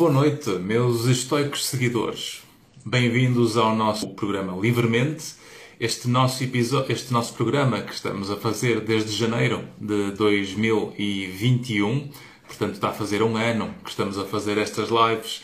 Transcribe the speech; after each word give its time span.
Boa 0.00 0.10
noite, 0.10 0.48
meus 0.52 1.04
estoicos 1.04 1.66
seguidores. 1.66 2.42
Bem-vindos 2.86 3.58
ao 3.58 3.76
nosso 3.76 4.08
programa 4.14 4.58
Livremente. 4.58 5.34
Este 5.78 6.08
nosso 6.08 6.42
episódio, 6.42 6.90
este 6.90 7.12
nosso 7.12 7.34
programa 7.34 7.82
que 7.82 7.92
estamos 7.92 8.30
a 8.30 8.36
fazer 8.38 8.80
desde 8.80 9.12
janeiro 9.12 9.62
de 9.78 10.12
2021, 10.12 12.08
portanto 12.46 12.76
está 12.76 12.88
a 12.88 12.92
fazer 12.94 13.22
um 13.22 13.36
ano 13.36 13.74
que 13.84 13.90
estamos 13.90 14.16
a 14.16 14.24
fazer 14.24 14.56
estas 14.56 14.88
lives 14.88 15.42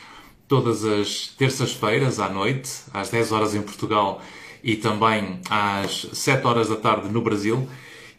todas 0.48 0.86
as 0.86 1.34
terças-feiras 1.36 2.18
à 2.18 2.30
noite, 2.30 2.70
às 2.95 3.11
10 3.11 3.32
horas 3.32 3.54
em 3.54 3.61
Portugal 3.61 4.22
e 4.64 4.75
também 4.75 5.38
às 5.50 6.08
7 6.14 6.46
horas 6.46 6.71
da 6.71 6.77
tarde 6.77 7.11
no 7.11 7.21
Brasil. 7.21 7.68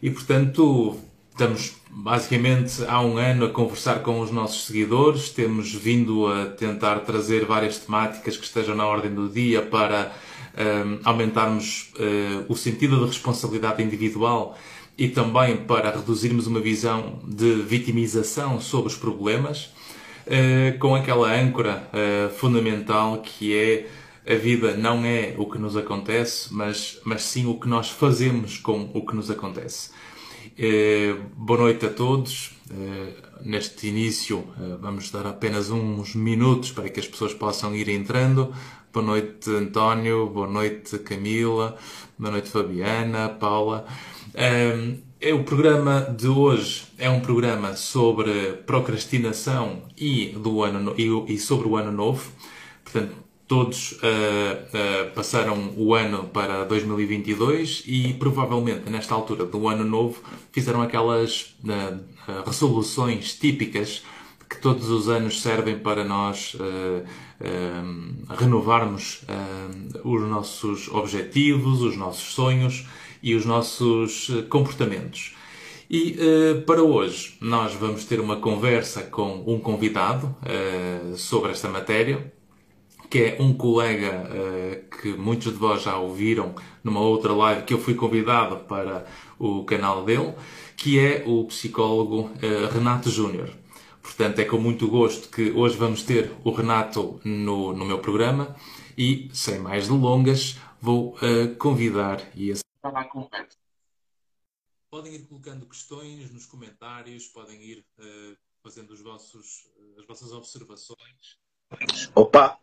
E 0.00 0.08
portanto, 0.08 1.00
estamos 1.38 1.76
basicamente 1.88 2.84
há 2.88 3.00
um 3.00 3.16
ano 3.16 3.46
a 3.46 3.48
conversar 3.48 4.00
com 4.02 4.18
os 4.18 4.32
nossos 4.32 4.66
seguidores, 4.66 5.30
temos 5.30 5.72
vindo 5.72 6.26
a 6.26 6.46
tentar 6.46 6.98
trazer 7.00 7.44
várias 7.44 7.78
temáticas 7.78 8.36
que 8.36 8.44
estejam 8.44 8.74
na 8.74 8.84
ordem 8.84 9.14
do 9.14 9.28
dia 9.28 9.62
para 9.62 10.12
um, 10.58 10.98
aumentarmos 11.04 11.92
uh, 11.94 12.44
o 12.48 12.56
sentido 12.56 12.98
de 12.98 13.06
responsabilidade 13.06 13.80
individual 13.80 14.58
e 14.98 15.06
também 15.08 15.58
para 15.58 15.92
reduzirmos 15.92 16.48
uma 16.48 16.58
visão 16.58 17.20
de 17.24 17.54
vitimização 17.62 18.60
sobre 18.60 18.88
os 18.88 18.96
problemas, 18.96 19.66
uh, 20.26 20.76
com 20.80 20.96
aquela 20.96 21.32
âncora 21.32 21.88
uh, 21.92 22.34
fundamental 22.34 23.22
que 23.22 23.54
é 23.54 23.86
a 24.28 24.34
vida 24.34 24.76
não 24.76 25.04
é 25.04 25.36
o 25.38 25.46
que 25.46 25.56
nos 25.56 25.76
acontece, 25.76 26.52
mas, 26.52 26.98
mas 27.04 27.22
sim 27.22 27.46
o 27.46 27.54
que 27.60 27.68
nós 27.68 27.88
fazemos 27.90 28.58
com 28.58 28.90
o 28.92 29.06
que 29.06 29.14
nos 29.14 29.30
acontece. 29.30 29.90
Eh, 30.60 31.14
boa 31.36 31.60
noite 31.60 31.86
a 31.86 31.88
todos. 31.88 32.50
Eh, 32.68 33.14
neste 33.44 33.86
início, 33.86 34.44
eh, 34.58 34.76
vamos 34.80 35.08
dar 35.12 35.24
apenas 35.24 35.70
uns 35.70 36.16
minutos 36.16 36.72
para 36.72 36.88
que 36.88 36.98
as 36.98 37.06
pessoas 37.06 37.32
possam 37.32 37.76
ir 37.76 37.88
entrando. 37.88 38.52
Boa 38.92 39.06
noite, 39.06 39.48
António. 39.50 40.28
Boa 40.28 40.48
noite, 40.48 40.98
Camila. 40.98 41.76
Boa 42.18 42.32
noite, 42.32 42.48
Fabiana, 42.48 43.28
Paula. 43.28 43.86
O 45.32 45.44
programa 45.44 46.00
de 46.00 46.26
hoje 46.26 46.88
é 46.98 47.08
um 47.08 47.20
programa 47.20 47.76
sobre 47.76 48.54
procrastinação 48.66 49.84
e, 49.96 50.30
do 50.30 50.64
ano, 50.64 50.92
e, 50.98 51.34
e 51.34 51.38
sobre 51.38 51.68
o 51.68 51.76
ano 51.76 51.92
novo. 51.92 52.32
Portanto, 52.82 53.14
Todos 53.48 53.92
uh, 53.92 53.96
uh, 53.96 55.10
passaram 55.14 55.72
o 55.74 55.94
ano 55.94 56.24
para 56.24 56.64
2022 56.64 57.82
e 57.86 58.12
provavelmente 58.12 58.90
nesta 58.90 59.14
altura 59.14 59.46
do 59.46 59.66
ano 59.66 59.84
novo 59.84 60.22
fizeram 60.52 60.82
aquelas 60.82 61.56
uh, 61.64 62.44
resoluções 62.44 63.34
típicas 63.34 64.04
que 64.50 64.60
todos 64.60 64.90
os 64.90 65.08
anos 65.08 65.40
servem 65.42 65.78
para 65.78 66.02
nós 66.04 66.56
renovarmos 68.38 69.20
os 70.02 70.22
nossos 70.22 70.88
objetivos, 70.88 71.82
os 71.82 71.98
nossos 71.98 72.32
sonhos 72.32 72.86
e 73.22 73.34
os 73.34 73.44
nossos 73.44 74.30
comportamentos. 74.48 75.34
E 75.90 76.18
uh, 76.18 76.62
para 76.62 76.82
hoje 76.82 77.36
nós 77.40 77.74
vamos 77.74 78.04
ter 78.04 78.20
uma 78.20 78.36
conversa 78.36 79.02
com 79.02 79.42
um 79.46 79.58
convidado 79.58 80.34
uh, 80.42 81.16
sobre 81.16 81.50
esta 81.50 81.68
matéria 81.68 82.32
que 83.10 83.22
é 83.22 83.42
um 83.42 83.54
colega 83.54 84.28
uh, 84.28 84.96
que 85.00 85.14
muitos 85.14 85.52
de 85.52 85.58
vós 85.58 85.82
já 85.82 85.96
ouviram 85.96 86.54
numa 86.84 87.00
outra 87.00 87.32
live 87.32 87.64
que 87.64 87.72
eu 87.72 87.78
fui 87.78 87.94
convidado 87.94 88.64
para 88.64 89.06
o 89.38 89.64
canal 89.64 90.04
dele, 90.04 90.34
que 90.76 90.98
é 90.98 91.24
o 91.26 91.44
psicólogo 91.46 92.26
uh, 92.26 92.72
Renato 92.72 93.10
Júnior. 93.10 93.50
Portanto, 94.02 94.38
é 94.38 94.44
com 94.44 94.58
muito 94.58 94.88
gosto 94.88 95.28
que 95.28 95.50
hoje 95.50 95.76
vamos 95.76 96.02
ter 96.02 96.32
o 96.44 96.50
Renato 96.50 97.20
no, 97.24 97.72
no 97.72 97.84
meu 97.84 97.98
programa 97.98 98.56
e, 98.96 99.30
sem 99.32 99.58
mais 99.58 99.88
delongas, 99.88 100.58
vou 100.80 101.14
uh, 101.16 101.54
convidar 101.56 102.22
e 102.34 102.52
aceitar 102.52 102.94
a 102.94 103.04
conversa. 103.04 103.56
Podem 104.90 105.14
ir 105.14 105.26
colocando 105.26 105.66
questões 105.66 106.30
nos 106.32 106.46
comentários, 106.46 107.26
podem 107.26 107.62
ir 107.62 107.84
fazendo 108.62 108.90
os 108.90 109.02
vossos, 109.02 109.68
as 109.98 110.06
vossas 110.06 110.32
observações. 110.32 111.38
Opa, 112.14 112.58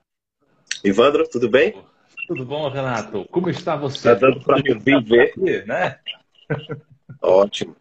Ivandro, 0.85 1.27
tudo 1.27 1.49
bem? 1.49 1.75
Tudo 2.27 2.45
bom, 2.45 2.69
Renato? 2.69 3.25
Como 3.31 3.49
está 3.49 3.75
você? 3.75 3.97
Está 3.97 4.13
dando 4.13 4.39
para 4.41 4.61
me 4.61 4.71
ouvir 4.71 5.03
ver. 5.03 5.65
Né? 5.65 5.97
Ótimo. 7.19 7.75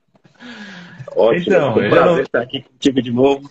Ótimo. 1.15 1.55
Então, 1.55 1.81
é 1.83 1.87
um 1.87 1.91
prazer 1.91 2.07
não... 2.07 2.21
estar 2.21 2.41
aqui 2.41 2.63
contigo 2.63 3.03
de 3.03 3.13
novo. 3.13 3.51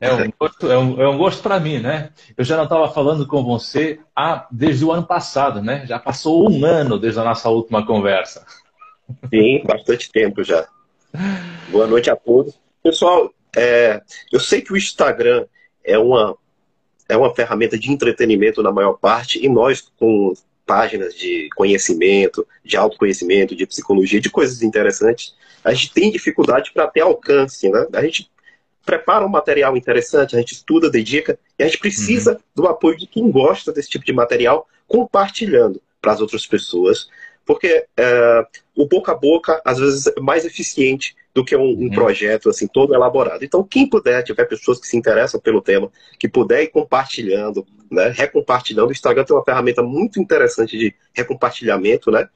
É 0.00 0.12
um 0.12 0.32
gosto, 0.38 0.70
é 0.70 0.78
um, 0.78 1.00
é 1.00 1.08
um 1.08 1.18
gosto 1.18 1.42
para 1.42 1.58
mim, 1.58 1.80
né? 1.80 2.10
Eu 2.36 2.44
já 2.44 2.56
não 2.56 2.64
estava 2.64 2.88
falando 2.88 3.26
com 3.26 3.42
você 3.44 3.98
há, 4.14 4.46
desde 4.52 4.84
o 4.84 4.92
ano 4.92 5.04
passado, 5.04 5.60
né? 5.60 5.84
Já 5.86 5.98
passou 5.98 6.48
um 6.48 6.64
ano 6.64 6.96
desde 6.96 7.18
a 7.18 7.24
nossa 7.24 7.48
última 7.48 7.84
conversa. 7.84 8.46
Sim, 9.28 9.64
bastante 9.64 10.10
tempo 10.12 10.44
já. 10.44 10.66
Boa 11.70 11.88
noite 11.88 12.08
a 12.08 12.14
todos. 12.14 12.58
Pessoal, 12.82 13.32
é, 13.56 14.00
eu 14.32 14.38
sei 14.38 14.60
que 14.60 14.72
o 14.72 14.76
Instagram 14.76 15.44
é 15.84 15.98
uma 15.98 16.36
é 17.08 17.16
uma 17.16 17.34
ferramenta 17.34 17.78
de 17.78 17.90
entretenimento 17.90 18.62
na 18.62 18.72
maior 18.72 18.94
parte, 18.94 19.44
e 19.44 19.48
nós, 19.48 19.92
com 19.98 20.34
páginas 20.64 21.14
de 21.14 21.48
conhecimento, 21.54 22.46
de 22.64 22.76
autoconhecimento, 22.76 23.54
de 23.54 23.66
psicologia, 23.66 24.20
de 24.20 24.30
coisas 24.30 24.62
interessantes, 24.62 25.34
a 25.62 25.72
gente 25.72 25.92
tem 25.92 26.10
dificuldade 26.10 26.72
para 26.72 26.88
ter 26.88 27.00
alcance, 27.00 27.68
né? 27.68 27.86
A 27.92 28.02
gente 28.02 28.30
prepara 28.84 29.24
um 29.24 29.28
material 29.28 29.76
interessante, 29.76 30.36
a 30.36 30.38
gente 30.38 30.52
estuda, 30.52 30.90
dedica, 30.90 31.38
e 31.58 31.62
a 31.62 31.66
gente 31.66 31.78
precisa 31.78 32.32
uhum. 32.32 32.38
do 32.54 32.66
apoio 32.68 32.96
de 32.96 33.06
quem 33.06 33.30
gosta 33.30 33.72
desse 33.72 33.90
tipo 33.90 34.04
de 34.04 34.12
material, 34.12 34.68
compartilhando 34.86 35.80
para 36.00 36.12
as 36.12 36.20
outras 36.20 36.46
pessoas, 36.46 37.08
porque 37.44 37.86
é, 37.96 38.46
o 38.76 38.86
boca 38.86 39.12
a 39.12 39.14
boca, 39.14 39.60
às 39.64 39.78
vezes, 39.78 40.06
é 40.06 40.20
mais 40.20 40.44
eficiente 40.44 41.16
do 41.36 41.44
que 41.44 41.54
um, 41.54 41.60
um 41.60 41.82
uhum. 41.82 41.90
projeto 41.90 42.48
assim 42.48 42.66
todo 42.66 42.94
elaborado. 42.94 43.44
Então, 43.44 43.62
quem 43.62 43.86
puder, 43.86 44.22
tiver 44.22 44.46
pessoas 44.46 44.80
que 44.80 44.86
se 44.86 44.96
interessam 44.96 45.38
pelo 45.38 45.60
tema, 45.60 45.92
que 46.18 46.26
puder 46.26 46.62
ir 46.62 46.68
compartilhando, 46.68 47.66
né, 47.90 48.08
recompartilhando, 48.08 48.88
o 48.88 48.92
Instagram 48.92 49.22
tem 49.22 49.36
uma 49.36 49.44
ferramenta 49.44 49.82
muito 49.82 50.18
interessante 50.18 50.78
de 50.78 50.94
recompartilhamento, 51.12 52.10
né? 52.10 52.26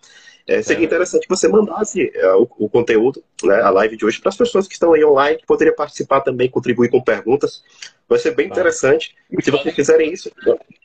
É, 0.50 0.60
seria 0.62 0.82
é. 0.82 0.86
interessante 0.86 1.22
que 1.22 1.28
você 1.28 1.46
mandasse 1.46 2.10
é, 2.12 2.34
o, 2.34 2.42
o, 2.58 2.68
conteúdo, 2.68 3.22
né, 3.44 3.62
a 3.62 3.70
live 3.70 3.96
de 3.96 4.04
hoje, 4.04 4.20
para 4.20 4.30
as 4.30 4.36
pessoas 4.36 4.66
que 4.66 4.72
estão 4.72 4.92
aí 4.92 5.04
online, 5.04 5.38
que 5.38 5.46
poderiam 5.46 5.76
participar 5.76 6.22
também, 6.22 6.50
contribuir 6.50 6.90
com 6.90 7.00
perguntas. 7.00 7.62
Vai 8.08 8.18
ser 8.18 8.34
bem 8.34 8.48
interessante. 8.48 9.14
E 9.30 9.40
se 9.40 9.48
vocês 9.48 9.72
fizerem 9.72 10.12
isso. 10.12 10.28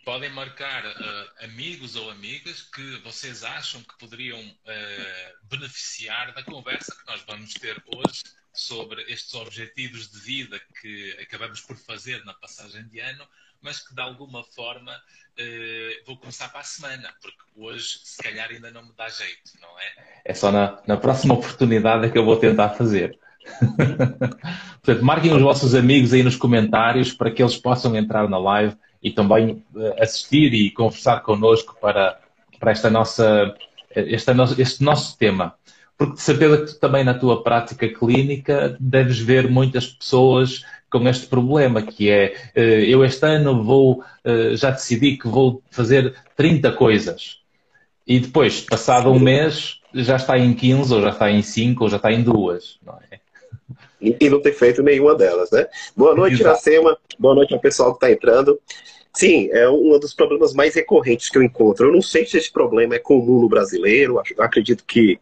Podem 0.06 0.30
marcar 0.30 0.86
uh, 0.86 1.46
amigos 1.46 1.96
ou 1.96 2.12
amigas 2.12 2.62
que 2.62 3.02
vocês 3.04 3.44
acham 3.44 3.82
que 3.82 3.98
poderiam 3.98 4.40
uh, 4.40 5.48
beneficiar 5.50 6.32
da 6.36 6.44
conversa 6.44 6.96
que 6.96 7.12
nós 7.12 7.24
vamos 7.28 7.52
ter 7.56 7.76
hoje 7.88 8.22
sobre 8.54 9.02
estes 9.12 9.34
objetivos 9.34 10.12
de 10.12 10.20
vida 10.20 10.62
que 10.80 11.18
acabamos 11.20 11.60
por 11.62 11.76
fazer 11.76 12.24
na 12.24 12.36
passagem 12.36 12.88
de 12.88 13.00
ano 13.00 13.28
mas 13.66 13.80
que 13.80 13.96
de 13.96 14.02
alguma 14.02 14.44
forma 14.44 14.92
uh, 14.92 16.06
vou 16.06 16.16
começar 16.18 16.48
para 16.50 16.62
a 16.62 16.64
semana, 16.64 17.10
porque 17.20 17.42
hoje 17.58 18.00
se 18.04 18.22
calhar 18.22 18.48
ainda 18.50 18.70
não 18.70 18.84
me 18.84 18.92
dá 18.96 19.10
jeito, 19.10 19.52
não 19.60 19.80
é? 19.80 20.06
É 20.24 20.34
só 20.36 20.52
na, 20.52 20.78
na 20.88 20.96
próxima 20.96 21.34
oportunidade 21.36 22.12
que 22.12 22.18
eu 22.18 22.24
vou 22.24 22.38
tentar 22.38 22.70
fazer. 22.70 23.18
Portanto, 24.82 25.04
marquem 25.04 25.34
os 25.34 25.42
vossos 25.42 25.74
amigos 25.74 26.14
aí 26.14 26.22
nos 26.22 26.36
comentários 26.36 27.12
para 27.12 27.32
que 27.32 27.42
eles 27.42 27.58
possam 27.58 27.96
entrar 27.96 28.30
na 28.30 28.38
live 28.38 28.78
e 29.02 29.12
também 29.12 29.64
uh, 29.74 30.02
assistir 30.02 30.54
e 30.54 30.70
conversar 30.70 31.22
connosco 31.22 31.76
para, 31.82 32.20
para 32.60 32.72
esta 32.72 32.90
nossa, 32.92 33.56
este, 33.96 34.32
este 34.60 34.84
nosso 34.84 35.18
tema. 35.18 35.56
Porque 35.98 36.16
de 36.16 36.22
certeza 36.22 36.58
que 36.58 36.74
tu 36.74 36.80
também 36.80 37.04
na 37.04 37.14
tua 37.14 37.42
prática 37.42 37.88
clínica 37.88 38.76
deves 38.80 39.18
ver 39.18 39.50
muitas 39.50 39.88
pessoas 39.88 40.64
com 41.00 41.08
este 41.10 41.28
problema, 41.28 41.82
que 41.82 42.10
é 42.10 42.34
eh, 42.56 42.86
eu 42.88 43.04
este 43.04 43.26
ano 43.26 43.64
vou, 43.64 44.04
eh, 44.24 44.56
já 44.56 44.72
decidi 44.72 45.18
que 45.18 45.28
vou 45.28 45.62
fazer 45.70 46.14
30 46.36 46.72
coisas. 46.72 47.40
E 48.08 48.20
depois, 48.20 48.62
passado 48.62 49.12
um 49.12 49.20
mês, 49.20 49.82
já 49.94 50.16
está 50.16 50.38
em 50.38 50.54
15, 50.54 50.94
ou 50.94 51.02
já 51.02 51.10
está 51.10 51.32
em 51.32 51.42
5, 51.42 51.84
ou 51.84 51.90
já 51.90 51.98
está 51.98 52.12
em 52.12 52.24
duas, 52.24 52.78
não 52.86 52.98
é? 53.12 53.20
E 54.02 54.30
não 54.30 54.42
tem 54.42 54.54
feito 54.54 54.84
nenhuma 54.84 55.16
delas, 55.16 55.50
né? 55.52 55.68
Boa 55.98 56.16
noite, 56.16 56.40
Iracema. 56.40 56.98
Boa 57.18 57.34
noite 57.34 57.54
ao 57.54 57.60
pessoal 57.60 57.96
que 57.96 58.06
está 58.06 58.12
entrando. 58.12 58.60
Sim, 59.14 59.50
é 59.52 59.68
um 59.70 59.98
dos 59.98 60.14
problemas 60.14 60.54
mais 60.54 60.76
recorrentes 60.76 61.30
que 61.30 61.38
eu 61.38 61.44
encontro. 61.44 61.88
Eu 61.88 61.94
não 61.94 62.02
sei 62.02 62.26
se 62.26 62.38
esse 62.38 62.52
problema 62.52 62.96
é 62.96 63.00
comum 63.00 63.42
no 63.42 63.50
brasileiro. 63.50 64.22
Acredito 64.38 64.84
que 64.86 65.18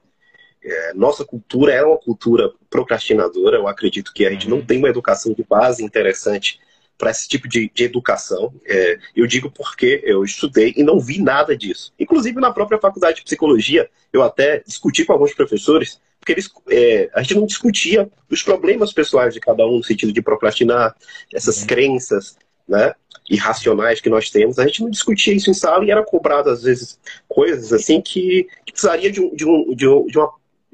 é, 0.63 0.94
nossa 0.94 1.25
cultura 1.25 1.74
é 1.74 1.83
uma 1.83 1.98
cultura 1.98 2.51
procrastinadora. 2.69 3.57
Eu 3.57 3.68
acredito 3.68 4.13
que 4.13 4.25
a 4.25 4.31
gente 4.31 4.50
não 4.50 4.57
uhum. 4.57 4.65
tem 4.65 4.77
uma 4.80 4.89
educação 4.89 5.33
de 5.33 5.44
base 5.44 5.83
interessante 5.83 6.60
para 6.98 7.12
esse 7.12 7.27
tipo 7.27 7.48
de, 7.48 7.69
de 7.74 7.83
educação. 7.83 8.54
É, 8.65 8.98
eu 9.15 9.27
digo 9.27 9.51
porque 9.51 10.01
eu 10.04 10.24
estudei 10.24 10.74
e 10.77 10.83
não 10.83 11.00
vi 11.00 11.21
nada 11.21 11.56
disso. 11.56 11.94
Inclusive, 12.00 12.39
na 12.39 12.51
própria 12.51 12.80
faculdade 12.80 13.18
de 13.18 13.24
psicologia, 13.24 13.89
eu 14.12 14.24
até 14.24 14.63
discuti 14.65 15.04
com 15.04 15.13
alguns 15.13 15.33
professores, 15.33 16.00
porque 16.19 16.31
eles, 16.31 16.50
é, 16.69 17.10
a 17.13 17.21
gente 17.21 17.36
não 17.36 17.45
discutia 17.45 18.10
os 18.30 18.42
problemas 18.42 18.94
pessoais 18.94 19.33
de 19.33 19.39
cada 19.39 19.65
um, 19.65 19.77
no 19.77 19.83
sentido 19.83 20.13
de 20.13 20.21
procrastinar, 20.21 20.95
essas 21.33 21.62
uhum. 21.62 21.68
crenças 21.68 22.38
né, 22.68 22.94
irracionais 23.30 24.01
que 24.01 24.10
nós 24.10 24.30
temos, 24.30 24.60
a 24.60 24.65
gente 24.65 24.81
não 24.81 24.89
discutia 24.89 25.33
isso 25.33 25.50
em 25.50 25.54
sala 25.54 25.86
e 25.86 25.92
era 25.92 26.04
cobrado, 26.04 26.50
às 26.50 26.63
vezes, 26.63 27.00
coisas 27.27 27.71
assim 27.74 28.01
que, 28.01 28.48
que 28.65 28.71
precisaria 28.71 29.12
de 29.12 29.21
um, 29.21 29.36
de, 29.36 29.45
um, 29.45 29.75
de, 29.75 29.88
um, 29.88 30.06
de, 30.06 30.18
uma, 30.18 30.31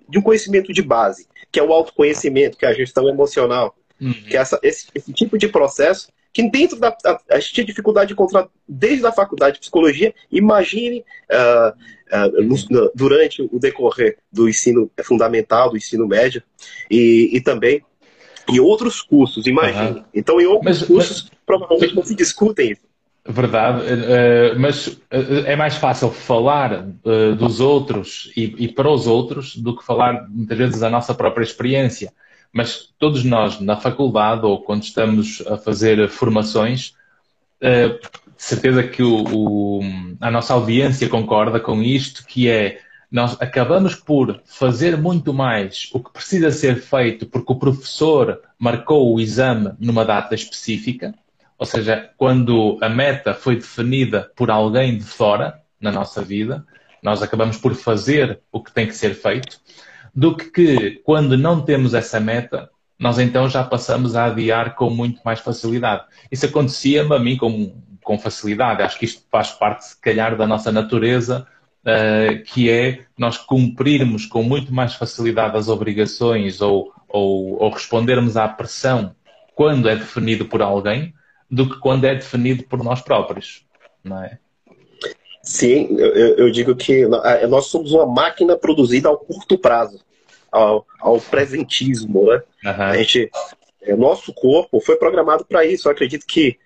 de 0.10 0.18
um 0.18 0.22
conhecimento 0.22 0.74
de 0.74 0.82
base, 0.82 1.28
que 1.52 1.60
é 1.60 1.64
o 1.64 1.72
autoconhecimento, 1.72 2.58
que 2.58 2.66
é 2.66 2.70
a 2.70 2.74
gestão 2.74 3.08
emocional, 3.08 3.76
uhum. 4.02 4.14
que 4.14 4.36
é 4.36 4.40
essa, 4.40 4.60
esse, 4.64 4.88
esse 4.94 5.14
tipo 5.14 5.38
de 5.38 5.48
processo 5.48 6.10
que 6.32 6.48
dentro 6.50 6.80
da 6.80 6.96
a, 7.06 7.20
a 7.32 7.40
gente 7.40 7.54
tinha 7.54 7.66
dificuldade 7.66 8.08
de 8.10 8.14
encontrar 8.14 8.48
desde 8.68 9.06
a 9.06 9.12
faculdade 9.12 9.56
de 9.56 9.62
psicologia, 9.62 10.14
imagine 10.32 11.04
uh, 11.32 11.70
uh, 12.16 12.44
no, 12.44 12.92
durante 12.94 13.42
o 13.42 13.60
decorrer 13.60 14.18
do 14.32 14.48
ensino 14.48 14.92
fundamental, 15.04 15.72
do 15.72 15.78
ensino 15.78 16.08
médio 16.08 16.44
e, 16.90 17.30
e 17.34 17.42
também 17.42 17.84
em 18.48 18.60
outros 18.60 19.02
cursos, 19.02 19.46
imagine. 19.46 20.00
Uhum. 20.00 20.06
Então, 20.14 20.42
em 20.42 20.46
outros 20.46 20.80
mas, 20.80 20.88
cursos, 20.88 21.24
mas... 21.24 21.40
provavelmente 21.46 21.96
não 21.96 22.04
se 22.04 22.16
discutem 22.16 22.72
isso. 22.72 22.82
Verdade, 23.32 23.82
uh, 23.84 24.60
mas 24.60 25.00
é 25.12 25.56
mais 25.56 25.76
fácil 25.76 26.10
falar 26.10 26.84
uh, 26.84 27.36
dos 27.36 27.60
outros 27.60 28.32
e, 28.36 28.56
e, 28.58 28.68
para 28.68 28.90
os 28.90 29.06
outros 29.06 29.56
do 29.56 29.78
que 29.78 29.86
falar 29.86 30.28
muitas 30.28 30.58
vezes 30.58 30.80
da 30.80 30.90
nossa 30.90 31.14
própria 31.14 31.44
experiência. 31.44 32.12
Mas 32.52 32.90
todos 32.98 33.24
nós, 33.24 33.60
na 33.60 33.78
faculdade 33.78 34.44
ou 34.48 34.64
quando 34.64 34.82
estamos 34.82 35.44
a 35.46 35.58
fazer 35.58 36.10
formações, 36.10 36.96
uh, 37.62 38.00
de 38.36 38.44
certeza 38.44 38.82
que 38.82 39.04
o, 39.04 39.24
o, 39.32 39.82
a 40.20 40.32
nossa 40.32 40.56
audiência 40.56 41.08
concorda 41.08 41.60
com 41.60 41.84
isto, 41.84 42.26
que 42.26 42.50
é 42.50 42.80
nós 43.12 43.40
acabamos 43.40 43.94
por 43.94 44.42
fazer 44.44 44.98
muito 44.98 45.32
mais 45.36 45.88
o 45.94 46.00
que 46.00 46.12
precisa 46.12 46.50
ser 46.50 46.78
feito 46.82 47.28
porque 47.28 47.54
o 47.54 47.60
professor 47.60 48.42
marcou 48.58 49.14
o 49.14 49.20
exame 49.20 49.72
numa 49.80 50.04
data 50.04 50.34
específica, 50.34 51.14
ou 51.60 51.66
seja, 51.66 52.10
quando 52.16 52.78
a 52.82 52.88
meta 52.88 53.34
foi 53.34 53.58
definida 53.58 54.32
por 54.34 54.50
alguém 54.50 54.98
de 54.98 55.04
fora 55.04 55.62
na 55.80 55.92
nossa 55.92 56.22
vida, 56.22 56.66
nós 57.04 57.22
acabamos 57.22 57.58
por 57.58 57.76
fazer 57.76 58.40
o 58.50 58.64
que 58.64 58.72
tem 58.72 58.88
que 58.88 58.96
ser 58.96 59.14
feito 59.14 59.60
do 60.16 60.36
que, 60.36 60.46
que 60.52 61.02
quando 61.04 61.38
não 61.38 61.62
temos 61.62 61.94
essa 61.94 62.18
meta, 62.18 62.70
nós 62.98 63.20
então 63.20 63.50
já 63.50 63.62
passamos 63.62 64.16
a 64.16 64.26
adiar 64.26 64.76
com 64.76 64.90
muito 64.90 65.22
mais 65.24 65.42
facilidade. 65.42 66.06
Isso 66.32 66.46
acontecia-me 66.46 67.14
a 67.14 67.20
mim 67.20 67.36
com, 67.36 67.74
com 68.04 68.18
facilidade. 68.18 68.82
Acho 68.82 68.98
que 68.98 69.06
isto 69.06 69.24
faz 69.30 69.52
parte, 69.52 69.86
se 69.86 70.02
calhar, 70.02 70.38
da 70.38 70.48
nossa 70.48 70.72
natureza, 70.72 71.46
uh, 71.84 72.44
que 72.46 72.70
é 72.70 73.06
nós 73.18 73.38
cumprirmos 73.38 74.26
com 74.26 74.44
muito 74.44 74.74
mais 74.74 74.96
facilidade 74.96 75.58
as 75.58 75.68
obrigações 75.68 76.62
ou, 76.62 76.94
ou, 77.08 77.62
ou 77.62 77.70
respondermos 77.70 78.38
à 78.38 78.48
pressão 78.48 79.14
quando 79.54 79.90
é 79.90 79.96
definido 79.96 80.46
por 80.46 80.62
alguém 80.62 81.14
do 81.50 81.70
que 81.70 81.80
quando 81.80 82.06
é 82.06 82.16
definido 82.16 82.64
por 82.64 82.84
nós 82.84 83.02
próprios, 83.02 83.66
não 84.04 84.24
é? 84.24 84.38
Sim, 85.42 85.98
eu, 85.98 86.38
eu, 86.38 86.52
digo 86.52 86.76
que 86.76 87.08
nós 87.48 87.68
somos 87.68 87.92
uma 87.92 88.06
máquina 88.06 88.58
produzida 88.58 89.10
ao 89.10 89.18
curto 89.18 89.58
prazo, 89.58 90.00
ao, 90.52 90.86
ao 91.00 91.20
presentismo, 91.20 92.28
né? 92.28 92.44
Uhum. 92.66 92.84
A 92.84 92.98
gente, 92.98 93.32
é, 93.82 93.96
nosso 93.96 94.34
corpo 94.34 94.80
foi 94.80 94.98
programado 94.98 95.46
para 95.46 95.66
isso. 95.66 95.88
Eu 95.88 95.92
acredito 95.92 96.26
que 96.28 96.60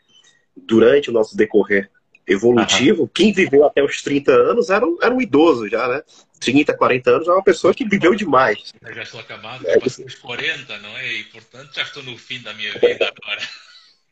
durante 0.56 1.10
o 1.10 1.14
nosso 1.14 1.38
decorrer 1.38 1.90
evolutivo, 2.28 3.04
uhum. 3.04 3.10
quem 3.14 3.32
viveu 3.32 3.66
até 3.66 3.84
os 3.84 4.02
30 4.02 4.32
anos 4.32 4.70
era 4.70 4.86
um, 4.86 4.98
era 5.02 5.14
um 5.14 5.22
idoso 5.22 5.70
já, 5.70 5.88
né? 5.88 6.02
30, 6.40 6.76
40 6.76 7.10
anos 7.10 7.28
é 7.28 7.32
uma 7.32 7.44
pessoa 7.44 7.74
que 7.74 7.88
viveu 7.88 8.16
demais. 8.16 8.74
Eu 8.82 8.94
já 8.94 9.04
estou 9.04 9.20
acabado, 9.20 9.64
já 9.64 9.80
passei 9.80 10.06
os 10.06 10.16
40, 10.16 10.78
não 10.80 10.98
é? 10.98 11.14
E 11.14 11.24
portanto 11.26 11.74
já 11.74 11.84
estou 11.84 12.04
no 12.04 12.18
fim 12.18 12.42
da 12.42 12.54
minha 12.54 12.74
vida 12.74 13.14
agora. 13.16 13.42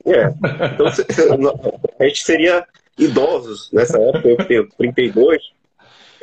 É, 0.06 0.34
então 0.74 0.88
a 2.00 2.04
gente 2.04 2.24
seria 2.24 2.66
idosos 2.98 3.70
nessa 3.72 4.00
época, 4.00 4.28
eu 4.28 4.38
tenho 4.38 4.70
32, 4.78 5.42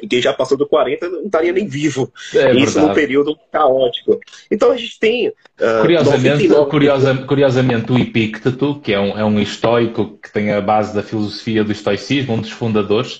e 0.02 0.06
quem 0.06 0.22
já 0.22 0.32
passou 0.32 0.56
do 0.56 0.66
40 0.66 1.08
não 1.08 1.24
estaria 1.24 1.52
nem 1.52 1.66
vivo. 1.66 2.12
É, 2.34 2.52
Isso 2.52 2.74
verdade. 2.74 2.86
num 2.86 2.94
período 2.94 3.38
caótico. 3.50 4.20
Então 4.50 4.70
a 4.70 4.76
gente 4.76 4.98
tem. 4.98 5.28
Uh, 5.28 5.80
curiosamente, 5.80 6.48
curiosa, 6.68 7.14
curiosamente, 7.14 7.92
o 7.92 7.98
Epicteto, 7.98 8.80
que 8.80 8.92
é 8.92 9.00
um, 9.00 9.18
é 9.18 9.24
um 9.24 9.40
estoico 9.40 10.18
que 10.22 10.32
tem 10.32 10.52
a 10.52 10.60
base 10.60 10.94
da 10.94 11.02
filosofia 11.02 11.64
do 11.64 11.72
estoicismo, 11.72 12.34
um 12.34 12.40
dos 12.40 12.50
fundadores, 12.50 13.16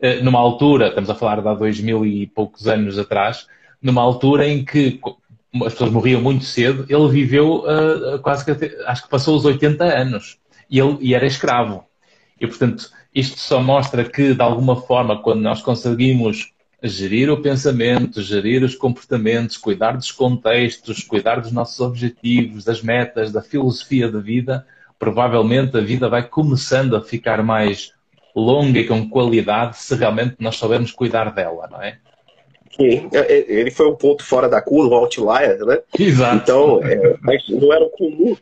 uh, 0.00 0.22
numa 0.22 0.38
altura, 0.38 0.88
estamos 0.88 1.10
a 1.10 1.14
falar 1.14 1.40
de 1.40 1.48
há 1.48 1.54
dois 1.54 1.80
mil 1.80 2.06
e 2.06 2.26
poucos 2.28 2.68
anos 2.68 2.98
atrás, 2.98 3.46
numa 3.82 4.02
altura 4.02 4.46
em 4.46 4.64
que 4.64 5.00
as 5.54 5.72
pessoas 5.72 5.90
morriam 5.90 6.20
muito 6.20 6.44
cedo, 6.44 6.86
ele 6.88 7.08
viveu 7.08 7.64
uh, 7.64 8.18
quase 8.20 8.44
que 8.44 8.52
até, 8.52 8.76
acho 8.86 9.04
que 9.04 9.10
passou 9.10 9.36
os 9.36 9.44
80 9.44 9.84
anos 9.84 10.38
e 10.70 10.78
ele 10.78 10.96
e 11.00 11.14
era 11.14 11.26
escravo. 11.26 11.84
E, 12.40 12.46
portanto, 12.46 12.90
isto 13.14 13.38
só 13.38 13.60
mostra 13.60 14.04
que, 14.04 14.32
de 14.34 14.42
alguma 14.42 14.76
forma, 14.76 15.20
quando 15.20 15.40
nós 15.40 15.60
conseguimos 15.60 16.52
gerir 16.82 17.30
o 17.30 17.42
pensamento, 17.42 18.22
gerir 18.22 18.62
os 18.62 18.74
comportamentos, 18.74 19.56
cuidar 19.56 19.96
dos 19.96 20.10
contextos, 20.10 21.04
cuidar 21.04 21.40
dos 21.40 21.52
nossos 21.52 21.80
objetivos, 21.80 22.64
das 22.64 22.80
metas, 22.80 23.32
da 23.32 23.42
filosofia 23.42 24.10
da 24.10 24.20
vida, 24.20 24.66
provavelmente 24.98 25.76
a 25.76 25.80
vida 25.80 26.08
vai 26.08 26.26
começando 26.26 26.96
a 26.96 27.02
ficar 27.02 27.42
mais 27.42 27.92
longa 28.34 28.78
e 28.78 28.86
com 28.86 29.08
qualidade 29.08 29.76
se 29.76 29.94
realmente 29.94 30.36
nós 30.38 30.56
soubermos 30.56 30.92
cuidar 30.92 31.34
dela, 31.34 31.68
não 31.70 31.82
é? 31.82 31.98
Sim, 32.76 33.08
é, 33.12 33.18
é, 33.18 33.44
ele 33.48 33.70
foi 33.70 33.88
um 33.88 33.96
ponto 33.96 34.24
fora 34.24 34.48
da 34.48 34.62
curva, 34.62 34.94
um 34.94 34.98
outlier, 34.98 35.58
né? 35.64 35.80
Exato. 35.98 36.36
Então, 36.36 36.80
é, 36.84 37.16
não 37.48 37.72
era 37.72 37.88
comum. 37.90 38.36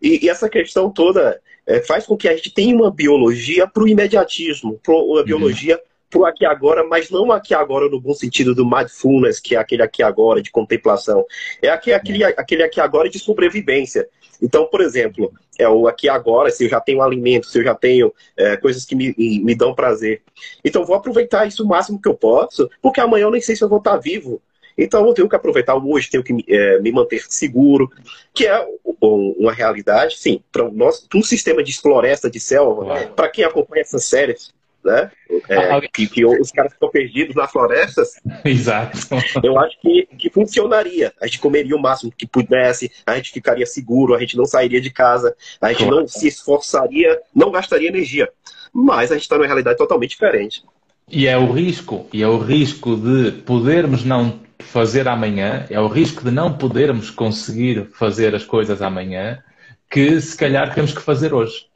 E, 0.00 0.24
e, 0.24 0.28
essa 0.28 0.48
questão 0.48 0.90
toda 0.90 1.40
é, 1.66 1.80
faz 1.80 2.06
com 2.06 2.16
que 2.16 2.28
a 2.28 2.34
gente 2.34 2.50
tenha 2.50 2.74
uma 2.74 2.90
biologia 2.90 3.66
para 3.66 3.82
o 3.82 3.88
imediatismo, 3.88 4.80
para 4.82 4.94
uma 4.94 5.18
uhum. 5.18 5.24
biologia 5.24 5.80
para 6.08 6.20
o 6.20 6.24
aqui 6.24 6.46
agora, 6.46 6.84
mas 6.84 7.10
não 7.10 7.32
aqui 7.32 7.52
agora 7.52 7.88
no 7.88 8.00
bom 8.00 8.14
sentido 8.14 8.54
do 8.54 8.64
mindfulness, 8.64 9.40
que 9.40 9.56
é 9.56 9.58
aquele 9.58 9.82
aqui 9.82 10.02
agora 10.02 10.40
de 10.40 10.50
contemplação. 10.50 11.24
É 11.60 11.68
aquele, 11.68 11.96
aquele, 11.96 12.24
aquele 12.24 12.62
aqui 12.62 12.80
agora 12.80 13.10
de 13.10 13.18
sobrevivência. 13.18 14.08
Então, 14.42 14.66
por 14.66 14.80
exemplo, 14.80 15.32
é 15.58 15.68
o 15.68 15.88
aqui 15.88 16.08
agora, 16.08 16.50
se 16.50 16.64
eu 16.64 16.68
já 16.68 16.80
tenho 16.80 17.02
alimento, 17.02 17.46
se 17.46 17.58
eu 17.58 17.64
já 17.64 17.74
tenho 17.74 18.12
é, 18.36 18.56
coisas 18.56 18.84
que 18.84 18.94
me, 18.94 19.14
me 19.16 19.54
dão 19.54 19.74
prazer. 19.74 20.22
Então, 20.64 20.84
vou 20.84 20.96
aproveitar 20.96 21.46
isso 21.46 21.64
o 21.64 21.68
máximo 21.68 22.00
que 22.00 22.08
eu 22.08 22.14
posso, 22.14 22.70
porque 22.82 23.00
amanhã 23.00 23.24
eu 23.24 23.30
nem 23.30 23.40
sei 23.40 23.56
se 23.56 23.64
eu 23.64 23.68
vou 23.68 23.78
estar 23.78 23.96
vivo. 23.96 24.40
Então 24.76 25.06
eu 25.06 25.14
tenho 25.14 25.28
que 25.28 25.36
aproveitar 25.36 25.74
o 25.74 25.90
hoje, 25.90 26.10
tenho 26.10 26.22
que 26.22 26.44
é, 26.48 26.78
me 26.80 26.92
manter 26.92 27.22
seguro, 27.28 27.90
que 28.34 28.46
é 28.46 28.66
uma 29.00 29.52
realidade, 29.52 30.18
sim, 30.18 30.42
para 30.52 30.64
um 30.64 31.22
sistema 31.22 31.62
de 31.62 31.78
floresta, 31.80 32.30
de 32.30 32.38
selva, 32.38 33.06
para 33.16 33.28
quem 33.28 33.44
acompanha 33.44 33.82
essas 33.82 34.04
séries, 34.04 34.52
né? 34.86 35.10
É, 35.48 35.80
que, 35.92 36.06
que, 36.06 36.24
os 36.24 36.50
caras 36.50 36.72
ficam 36.72 36.88
perdidos 36.88 37.34
nas 37.34 37.50
florestas. 37.50 38.12
Exato. 38.44 38.98
Eu 39.42 39.58
acho 39.58 39.78
que, 39.80 40.08
que 40.16 40.30
funcionaria. 40.30 41.12
A 41.20 41.26
gente 41.26 41.40
comeria 41.40 41.76
o 41.76 41.82
máximo 41.82 42.12
que 42.16 42.26
pudesse, 42.26 42.90
a 43.04 43.16
gente 43.16 43.32
ficaria 43.32 43.66
seguro, 43.66 44.14
a 44.14 44.20
gente 44.20 44.36
não 44.36 44.46
sairia 44.46 44.80
de 44.80 44.90
casa, 44.90 45.36
a 45.60 45.68
gente 45.68 45.84
claro. 45.84 45.96
não 45.96 46.08
se 46.08 46.28
esforçaria, 46.28 47.20
não 47.34 47.50
gastaria 47.50 47.88
energia. 47.88 48.30
Mas 48.72 49.10
a 49.10 49.14
gente 49.14 49.24
está 49.24 49.36
numa 49.36 49.46
realidade 49.46 49.76
totalmente 49.76 50.10
diferente. 50.10 50.62
E 51.10 51.26
é 51.26 51.36
o 51.36 51.50
risco, 51.52 52.08
e 52.12 52.22
é 52.22 52.28
o 52.28 52.38
risco 52.38 52.96
de 52.96 53.30
podermos 53.42 54.04
não 54.04 54.40
fazer 54.58 55.06
amanhã, 55.06 55.66
é 55.70 55.78
o 55.78 55.86
risco 55.86 56.24
de 56.24 56.30
não 56.30 56.56
podermos 56.56 57.10
conseguir 57.10 57.88
fazer 57.92 58.34
as 58.34 58.44
coisas 58.44 58.82
amanhã, 58.82 59.42
que 59.90 60.20
se 60.20 60.36
calhar 60.36 60.74
temos 60.74 60.92
que 60.92 61.00
fazer 61.00 61.32
hoje. 61.32 61.66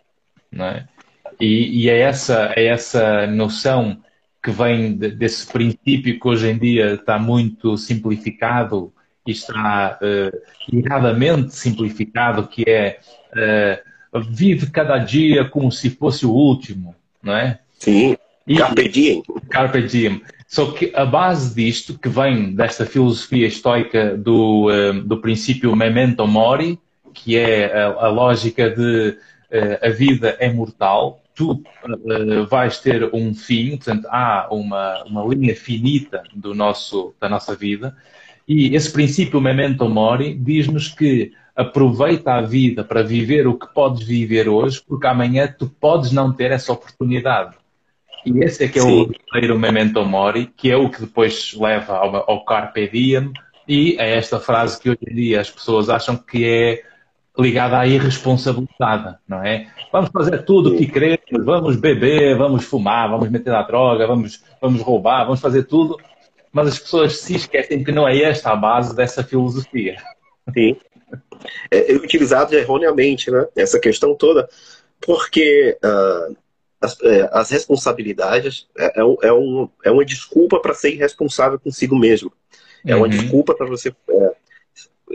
Não 0.50 0.64
é? 0.64 0.88
E, 1.40 1.84
e 1.84 1.90
é, 1.90 2.00
essa, 2.00 2.52
é 2.54 2.66
essa 2.66 3.26
noção 3.26 3.98
que 4.42 4.50
vem 4.50 4.96
de, 4.96 5.10
desse 5.10 5.46
princípio 5.46 6.18
que 6.18 6.28
hoje 6.28 6.48
em 6.48 6.58
dia 6.58 6.94
está 6.94 7.18
muito 7.18 7.76
simplificado 7.76 8.92
e 9.26 9.32
está 9.32 9.98
uh, 10.00 10.76
erradamente 10.76 11.54
simplificado, 11.54 12.46
que 12.46 12.64
é 12.68 12.98
uh, 13.32 14.20
vive 14.30 14.70
cada 14.70 14.98
dia 14.98 15.44
como 15.44 15.70
se 15.70 15.90
fosse 15.90 16.26
o 16.26 16.32
último, 16.32 16.94
não 17.22 17.34
é? 17.34 17.58
Sim, 17.78 18.16
carpe 18.58 18.88
diem. 18.88 19.22
Carpe 19.48 19.82
diem. 19.82 20.22
Só 20.46 20.72
que 20.72 20.90
a 20.96 21.04
base 21.04 21.54
disto, 21.54 21.96
que 21.96 22.08
vem 22.08 22.52
desta 22.54 22.84
filosofia 22.84 23.46
estoica 23.46 24.16
do, 24.16 24.68
eh, 24.68 24.94
do 24.94 25.18
princípio 25.18 25.76
memento 25.76 26.26
mori, 26.26 26.76
que 27.14 27.36
é 27.36 27.72
a, 27.72 28.06
a 28.06 28.08
lógica 28.08 28.68
de 28.68 29.10
uh, 29.52 29.86
a 29.86 29.90
vida 29.90 30.36
é 30.40 30.52
mortal, 30.52 31.19
tu 31.34 31.52
uh, 31.52 32.46
vais 32.48 32.78
ter 32.78 33.14
um 33.14 33.34
fim, 33.34 33.76
portanto, 33.76 34.06
há 34.10 34.48
uma, 34.50 35.04
uma 35.04 35.24
linha 35.26 35.54
finita 35.54 36.22
do 36.34 36.54
nosso, 36.54 37.14
da 37.20 37.28
nossa 37.28 37.54
vida, 37.54 37.96
e 38.46 38.74
esse 38.74 38.92
princípio 38.92 39.40
memento 39.40 39.88
mori 39.88 40.34
diz-nos 40.34 40.88
que 40.88 41.32
aproveita 41.54 42.32
a 42.32 42.40
vida 42.40 42.82
para 42.82 43.02
viver 43.02 43.46
o 43.46 43.58
que 43.58 43.72
podes 43.72 44.06
viver 44.06 44.48
hoje, 44.48 44.82
porque 44.86 45.06
amanhã 45.06 45.46
tu 45.46 45.68
podes 45.68 46.10
não 46.12 46.32
ter 46.32 46.50
essa 46.50 46.72
oportunidade. 46.72 47.54
E 48.24 48.44
esse 48.44 48.64
é 48.64 48.68
que 48.68 48.78
é 48.78 48.82
Sim. 48.82 49.02
o 49.02 49.06
verdadeiro 49.06 49.58
memento 49.58 50.04
mori, 50.04 50.46
que 50.56 50.70
é 50.70 50.76
o 50.76 50.90
que 50.90 51.00
depois 51.00 51.54
leva 51.54 51.96
ao, 51.96 52.30
ao 52.30 52.44
carpe 52.44 52.88
diem 52.88 53.32
e 53.68 53.96
é 53.98 54.16
esta 54.16 54.40
frase 54.40 54.80
que 54.80 54.90
hoje 54.90 54.98
em 55.08 55.14
dia 55.14 55.40
as 55.40 55.48
pessoas 55.48 55.88
acham 55.88 56.16
que 56.16 56.44
é 56.44 56.82
ligada 57.40 57.78
à 57.78 57.86
irresponsabilidade, 57.86 59.16
não 59.26 59.42
é? 59.42 59.68
Vamos 59.92 60.10
fazer 60.10 60.44
tudo 60.44 60.74
o 60.74 60.76
que 60.76 60.86
queremos, 60.86 61.44
vamos 61.44 61.76
beber, 61.76 62.36
vamos 62.36 62.64
fumar, 62.64 63.08
vamos 63.10 63.28
meter 63.28 63.54
a 63.54 63.62
droga, 63.62 64.06
vamos, 64.06 64.42
vamos 64.60 64.80
roubar, 64.82 65.24
vamos 65.24 65.40
fazer 65.40 65.64
tudo, 65.64 65.96
mas 66.52 66.68
as 66.68 66.78
pessoas 66.78 67.18
se 67.18 67.34
esquecem 67.36 67.82
que 67.82 67.92
não 67.92 68.06
é 68.06 68.22
esta 68.22 68.50
a 68.50 68.56
base 68.56 68.94
dessa 68.94 69.22
filosofia. 69.22 69.96
Sim. 70.52 70.76
É, 71.70 71.92
é 71.92 71.96
utilizado 71.96 72.54
erroneamente, 72.54 73.30
né? 73.30 73.46
Essa 73.56 73.80
questão 73.80 74.14
toda, 74.14 74.48
porque 75.00 75.76
uh, 75.82 76.36
as, 76.80 77.00
é, 77.02 77.28
as, 77.32 77.50
responsabilidades 77.50 78.66
é, 78.78 79.00
é, 79.00 79.28
é, 79.28 79.32
um, 79.32 79.68
é 79.84 79.90
uma 79.90 80.04
desculpa 80.04 80.60
para 80.60 80.74
ser 80.74 80.94
irresponsável 80.94 81.58
consigo 81.58 81.96
mesmo. 81.96 82.32
É 82.86 82.94
uma 82.94 83.04
uhum. 83.04 83.10
desculpa 83.10 83.54
para 83.54 83.66
você 83.66 83.94
é, 84.08 84.32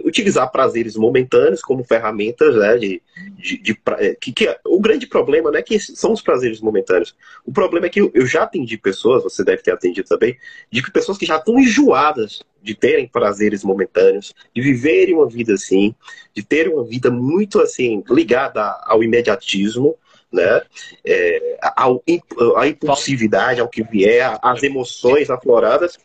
utilizar 0.04 0.52
prazeres 0.52 0.96
momentâneos 0.96 1.62
como 1.62 1.84
ferramentas 1.84 2.56
né, 2.56 2.78
de, 2.78 3.02
de, 3.38 3.58
de 3.58 3.78
é, 3.98 4.16
que, 4.16 4.34
que, 4.34 4.58
o 4.66 4.80
grande 4.80 5.08
problema 5.08 5.52
não 5.52 5.60
é 5.60 5.62
que 5.62 5.80
são 5.80 6.12
os 6.12 6.22
prazeres 6.22 6.60
momentâneos. 6.60 7.16
O 7.46 7.52
problema 7.52 7.86
é 7.86 7.90
que 7.90 8.02
eu, 8.02 8.12
eu 8.14 8.26
já 8.26 8.44
atendi 8.44 8.78
pessoas, 8.78 9.24
você 9.24 9.44
deve 9.44 9.62
ter 9.62 9.72
atendido 9.72 10.08
também, 10.08 10.38
de 10.72 10.82
que 10.82 10.92
pessoas 10.92 11.18
que 11.18 11.26
já 11.26 11.38
estão 11.38 11.60
enjoadas 11.60 12.44
de 12.62 12.74
terem 12.74 13.08
prazeres 13.08 13.64
momentâneos, 13.64 14.34
de 14.54 14.62
viverem 14.62 15.16
uma 15.16 15.30
vida 15.30 15.54
assim, 15.54 15.94
de 16.34 16.44
terem 16.44 16.74
uma 16.74 16.84
vida 16.84 17.12
muito 17.12 17.62
assim 17.62 18.04
ligada 18.10 18.64
ao 18.86 19.04
imediatismo, 19.04 19.96
né? 20.32 20.62
É, 21.06 21.58
ao, 21.76 22.04
a 22.58 22.68
impulsividade, 22.68 23.62
ao 23.62 23.70
que 23.70 23.84
vier, 23.84 24.38
às 24.42 24.64
emoções 24.64 25.30
afloradas, 25.30 25.98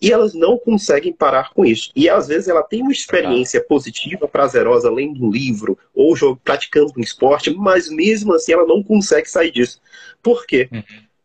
e 0.00 0.12
elas 0.12 0.34
não 0.34 0.58
conseguem 0.58 1.12
parar 1.12 1.52
com 1.52 1.64
isso. 1.64 1.90
E 1.94 2.08
às 2.08 2.28
vezes 2.28 2.48
ela 2.48 2.62
tem 2.62 2.82
uma 2.82 2.92
experiência 2.92 3.62
positiva, 3.62 4.28
prazerosa, 4.28 4.90
lendo 4.90 5.24
um 5.24 5.30
livro 5.30 5.78
ou 5.94 6.16
jogo, 6.16 6.40
praticando 6.42 6.92
um 6.96 7.00
esporte, 7.00 7.50
mas 7.50 7.88
mesmo 7.88 8.34
assim 8.34 8.52
ela 8.52 8.66
não 8.66 8.82
consegue 8.82 9.28
sair 9.28 9.50
disso. 9.50 9.80
Por 10.22 10.46
quê? 10.46 10.68
Uhum. 10.72 10.82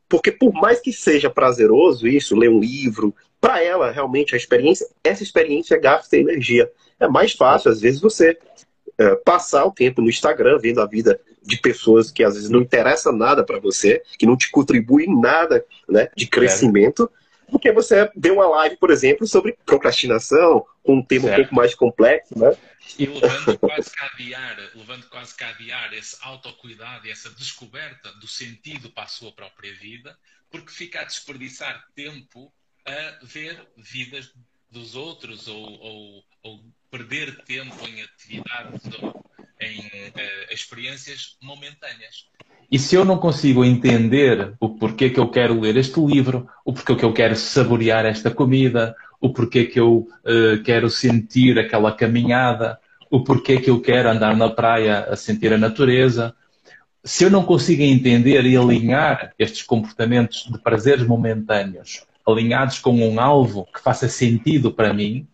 Porque 0.07 0.31
por 0.31 0.53
mais 0.53 0.79
que 0.79 0.93
seja 0.93 1.29
prazeroso 1.29 2.07
isso, 2.07 2.35
ler 2.35 2.49
um 2.49 2.59
livro, 2.59 3.13
para 3.41 3.63
ela 3.63 3.91
realmente 3.91 4.33
a 4.33 4.37
experiência, 4.37 4.87
essa 5.03 5.23
experiência 5.23 5.77
gasta 5.77 6.17
energia. 6.17 6.71
É 6.99 7.07
mais 7.07 7.33
fácil, 7.33 7.71
às 7.71 7.81
vezes, 7.81 8.01
você 8.01 8.37
é, 8.97 9.15
passar 9.17 9.65
o 9.65 9.71
tempo 9.71 10.01
no 10.01 10.09
Instagram 10.09 10.57
vendo 10.57 10.81
a 10.81 10.85
vida 10.85 11.19
de 11.43 11.57
pessoas 11.57 12.09
que 12.09 12.23
às 12.23 12.33
vezes 12.33 12.49
não 12.49 12.61
interessa 12.61 13.11
nada 13.11 13.43
para 13.43 13.59
você, 13.59 14.01
que 14.17 14.25
não 14.25 14.35
te 14.35 14.49
contribuem 14.49 15.19
nada 15.19 15.63
né, 15.87 16.09
de 16.15 16.25
crescimento. 16.27 17.03
É 17.03 17.24
porque 17.49 17.71
você 17.71 18.09
deu 18.15 18.35
uma 18.35 18.47
live, 18.47 18.77
por 18.77 18.91
exemplo, 18.91 19.27
sobre 19.27 19.57
procrastinação, 19.65 20.65
com 20.83 20.97
um 20.97 21.03
tema 21.03 21.27
certo. 21.27 21.39
um 21.39 21.43
pouco 21.43 21.55
mais 21.55 21.75
complexo, 21.75 22.37
né? 22.37 22.55
E 22.97 23.05
levando 23.05 23.57
quase 23.59 23.91
adiar, 23.99 24.57
levando 24.75 25.09
quase 25.09 25.33
adiar 25.43 25.93
esse 25.93 26.17
autocuidado 26.21 27.07
e 27.07 27.11
essa 27.11 27.29
descoberta 27.31 28.11
do 28.13 28.27
sentido 28.27 28.89
para 28.91 29.03
a 29.03 29.07
sua 29.07 29.31
própria 29.31 29.73
vida, 29.73 30.17
porque 30.49 30.71
fica 30.71 31.01
a 31.01 31.03
desperdiçar 31.03 31.85
tempo 31.95 32.53
a 32.85 33.19
ver 33.23 33.67
vidas 33.75 34.31
dos 34.69 34.95
outros 34.95 35.47
ou, 35.47 35.79
ou, 35.79 36.23
ou 36.43 36.63
perder 36.91 37.43
tempo 37.43 37.87
em 37.87 38.01
atividades 38.01 38.83
ou 39.01 39.25
em 39.59 39.79
uh, 39.79 40.51
experiências 40.53 41.37
momentâneas. 41.41 42.27
E 42.71 42.79
se 42.79 42.95
eu 42.95 43.05
não 43.05 43.17
consigo 43.17 43.63
entender 43.63 44.53
o 44.59 44.69
porquê 44.69 45.09
que 45.09 45.19
eu 45.19 45.29
quero 45.29 45.59
ler 45.59 45.77
este 45.77 45.99
livro, 45.99 46.47
o 46.63 46.73
porquê 46.73 46.95
que 46.95 47.05
eu 47.05 47.13
quero 47.13 47.35
saborear 47.35 48.05
esta 48.05 48.31
comida, 48.31 48.95
o 49.21 49.31
porquê 49.31 49.65
que 49.65 49.79
eu 49.79 50.07
uh, 50.25 50.63
quero 50.63 50.89
sentir 50.89 51.59
aquela 51.59 51.91
caminhada, 51.91 52.79
o 53.09 53.23
porquê 53.23 53.57
que 53.59 53.69
eu 53.69 53.79
quero 53.79 54.09
andar 54.09 54.35
na 54.35 54.49
praia 54.49 55.01
a 55.09 55.15
sentir 55.15 55.53
a 55.53 55.57
natureza, 55.57 56.33
se 57.03 57.23
eu 57.23 57.29
não 57.29 57.43
consigo 57.43 57.83
entender 57.83 58.43
e 58.45 58.57
alinhar 58.57 59.31
estes 59.37 59.61
comportamentos 59.61 60.47
de 60.51 60.57
prazeres 60.57 61.05
momentâneos, 61.05 62.03
alinhados 62.27 62.79
com 62.79 62.95
um 62.95 63.19
alvo 63.19 63.67
que 63.71 63.79
faça 63.79 64.09
sentido 64.09 64.71
para 64.71 64.91
mim, 64.91 65.27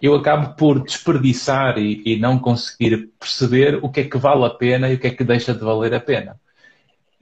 eu 0.00 0.16
acabo 0.16 0.56
por 0.56 0.82
desperdiçar 0.82 1.78
e, 1.78 2.02
e 2.04 2.18
não 2.18 2.40
conseguir 2.40 3.08
perceber 3.20 3.78
o 3.82 3.88
que 3.88 4.00
é 4.00 4.04
que 4.04 4.18
vale 4.18 4.44
a 4.44 4.50
pena 4.50 4.90
e 4.90 4.94
o 4.94 4.98
que 4.98 5.06
é 5.06 5.10
que 5.10 5.22
deixa 5.22 5.54
de 5.54 5.60
valer 5.60 5.94
a 5.94 6.00
pena. 6.00 6.40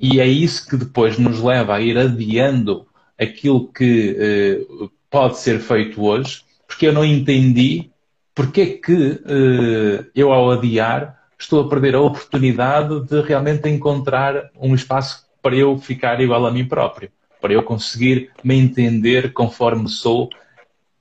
E 0.00 0.18
é 0.18 0.26
isso 0.26 0.66
que 0.66 0.76
depois 0.76 1.18
nos 1.18 1.42
leva 1.42 1.74
a 1.74 1.80
ir 1.80 1.98
adiando 1.98 2.86
aquilo 3.18 3.70
que 3.70 4.16
eh, 4.18 4.88
pode 5.10 5.38
ser 5.38 5.60
feito 5.60 6.02
hoje, 6.02 6.42
porque 6.66 6.86
eu 6.86 6.92
não 6.92 7.04
entendi 7.04 7.90
porque 8.34 8.60
é 8.62 8.66
que 8.66 9.20
eh, 9.26 10.04
eu, 10.14 10.32
ao 10.32 10.52
adiar, 10.52 11.18
estou 11.38 11.60
a 11.60 11.68
perder 11.68 11.94
a 11.94 12.00
oportunidade 12.00 13.06
de 13.06 13.20
realmente 13.20 13.68
encontrar 13.68 14.50
um 14.58 14.74
espaço 14.74 15.26
para 15.42 15.54
eu 15.54 15.76
ficar 15.76 16.18
igual 16.20 16.46
a 16.46 16.50
mim 16.50 16.64
próprio, 16.64 17.10
para 17.38 17.52
eu 17.52 17.62
conseguir 17.62 18.30
me 18.42 18.56
entender 18.56 19.34
conforme 19.34 19.86
sou, 19.88 20.30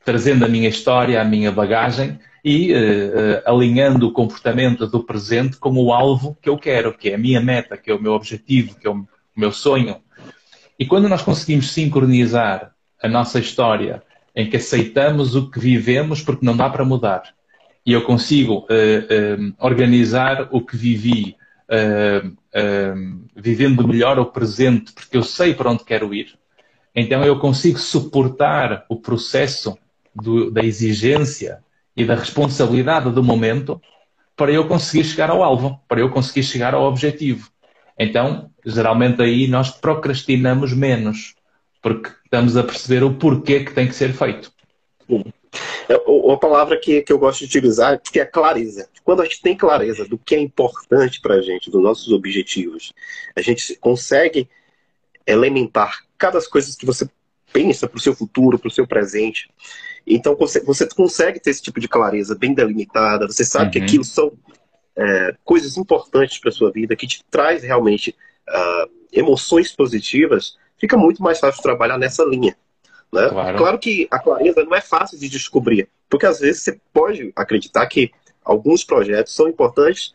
trazendo 0.03 0.43
a 0.43 0.49
minha 0.49 0.67
história, 0.67 1.21
a 1.21 1.23
minha 1.23 1.51
bagagem 1.51 2.19
e 2.43 2.73
uh, 2.73 2.77
uh, 2.77 3.41
alinhando 3.45 4.07
o 4.07 4.11
comportamento 4.11 4.87
do 4.87 5.03
presente 5.03 5.57
com 5.57 5.71
o 5.71 5.91
alvo 5.91 6.37
que 6.41 6.49
eu 6.49 6.57
quero, 6.57 6.93
que 6.93 7.09
é 7.09 7.15
a 7.15 7.17
minha 7.17 7.41
meta, 7.41 7.77
que 7.77 7.91
é 7.91 7.93
o 7.93 8.01
meu 8.01 8.13
objetivo, 8.13 8.75
que 8.75 8.87
é 8.87 8.89
o 8.89 9.05
meu 9.35 9.51
sonho. 9.51 9.97
E 10.77 10.85
quando 10.85 11.09
nós 11.09 11.21
conseguimos 11.21 11.71
sincronizar 11.71 12.73
a 13.01 13.07
nossa 13.07 13.39
história 13.39 14.01
em 14.35 14.49
que 14.49 14.57
aceitamos 14.57 15.35
o 15.35 15.49
que 15.49 15.59
vivemos 15.59 16.21
porque 16.21 16.45
não 16.45 16.55
dá 16.55 16.69
para 16.69 16.85
mudar, 16.85 17.23
e 17.85 17.91
eu 17.91 18.03
consigo 18.03 18.65
uh, 18.65 19.53
organizar 19.57 20.47
o 20.51 20.61
que 20.61 20.77
vivi, 20.77 21.35
vivendo 23.35 23.87
melhor 23.87 24.17
o 24.17 24.25
presente 24.25 24.91
porque 24.91 25.15
eu 25.15 25.21
sei 25.21 25.53
para 25.53 25.69
onde 25.69 25.83
quero 25.83 26.11
ir, 26.15 26.33
então 26.95 27.23
eu 27.23 27.37
consigo 27.37 27.77
suportar 27.77 28.85
o 28.89 28.95
processo 28.95 29.77
do, 30.15 30.49
da 30.49 30.63
exigência 30.63 31.63
e 31.95 32.05
da 32.05 32.15
responsabilidade 32.15 33.11
do 33.11 33.23
momento 33.23 33.81
para 34.35 34.51
eu 34.51 34.67
conseguir 34.67 35.03
chegar 35.03 35.29
ao 35.29 35.43
alvo, 35.43 35.81
para 35.87 35.99
eu 35.99 36.09
conseguir 36.09 36.43
chegar 36.43 36.73
ao 36.73 36.83
objetivo. 36.83 37.49
Então, 37.97 38.49
geralmente 38.65 39.21
aí 39.21 39.47
nós 39.47 39.69
procrastinamos 39.69 40.73
menos, 40.73 41.35
porque 41.81 42.09
estamos 42.23 42.55
a 42.55 42.63
perceber 42.63 43.03
o 43.03 43.15
porquê 43.15 43.65
que 43.65 43.73
tem 43.73 43.87
que 43.87 43.95
ser 43.95 44.13
feito. 44.13 44.51
É, 45.89 45.97
uma 46.07 46.37
palavra 46.37 46.79
que, 46.79 47.01
que 47.01 47.11
eu 47.11 47.19
gosto 47.19 47.39
de 47.39 47.45
utilizar 47.45 47.99
que 47.99 48.19
é 48.19 48.25
clareza. 48.25 48.87
Quando 49.03 49.21
a 49.21 49.25
gente 49.25 49.41
tem 49.41 49.57
clareza 49.57 50.05
do 50.05 50.17
que 50.17 50.35
é 50.35 50.39
importante 50.39 51.19
para 51.19 51.35
a 51.35 51.41
gente, 51.41 51.71
dos 51.71 51.81
nossos 51.81 52.13
objetivos, 52.13 52.93
a 53.35 53.41
gente 53.41 53.75
consegue 53.77 54.47
elementar 55.25 56.03
cada 56.17 56.39
coisa 56.47 56.75
que 56.77 56.85
você 56.85 57.09
pensa 57.51 57.87
para 57.87 57.97
o 57.97 58.01
seu 58.01 58.13
futuro, 58.13 58.59
para 58.59 58.67
o 58.67 58.71
seu 58.71 58.87
presente. 58.87 59.49
Então 60.05 60.35
você, 60.35 60.59
consegue 60.95 61.39
ter 61.39 61.51
esse 61.51 61.61
tipo 61.61 61.79
de 61.79 61.87
clareza 61.87 62.35
bem 62.35 62.53
delimitada, 62.53 63.27
você 63.27 63.45
sabe 63.45 63.65
uhum. 63.65 63.71
que 63.71 63.79
aquilo 63.79 64.03
são 64.03 64.31
é, 64.95 65.35
coisas 65.43 65.77
importantes 65.77 66.39
para 66.39 66.49
a 66.49 66.53
sua 66.53 66.71
vida, 66.71 66.95
que 66.95 67.07
te 67.07 67.23
traz 67.29 67.63
realmente 67.63 68.15
uh, 68.49 68.89
emoções 69.11 69.71
positivas, 69.71 70.57
fica 70.77 70.97
muito 70.97 71.21
mais 71.21 71.39
fácil 71.39 71.61
trabalhar 71.61 71.97
nessa 71.97 72.23
linha. 72.23 72.55
Né? 73.11 73.27
Claro. 73.29 73.57
claro 73.57 73.79
que 73.79 74.07
a 74.11 74.19
clareza 74.19 74.63
não 74.63 74.75
é 74.75 74.81
fácil 74.81 75.17
de 75.17 75.29
descobrir, 75.29 75.87
porque 76.09 76.25
às 76.25 76.39
vezes 76.39 76.63
você 76.63 76.79
pode 76.93 77.31
acreditar 77.35 77.85
que 77.87 78.11
alguns 78.43 78.83
projetos 78.83 79.33
são 79.33 79.47
importantes 79.47 80.13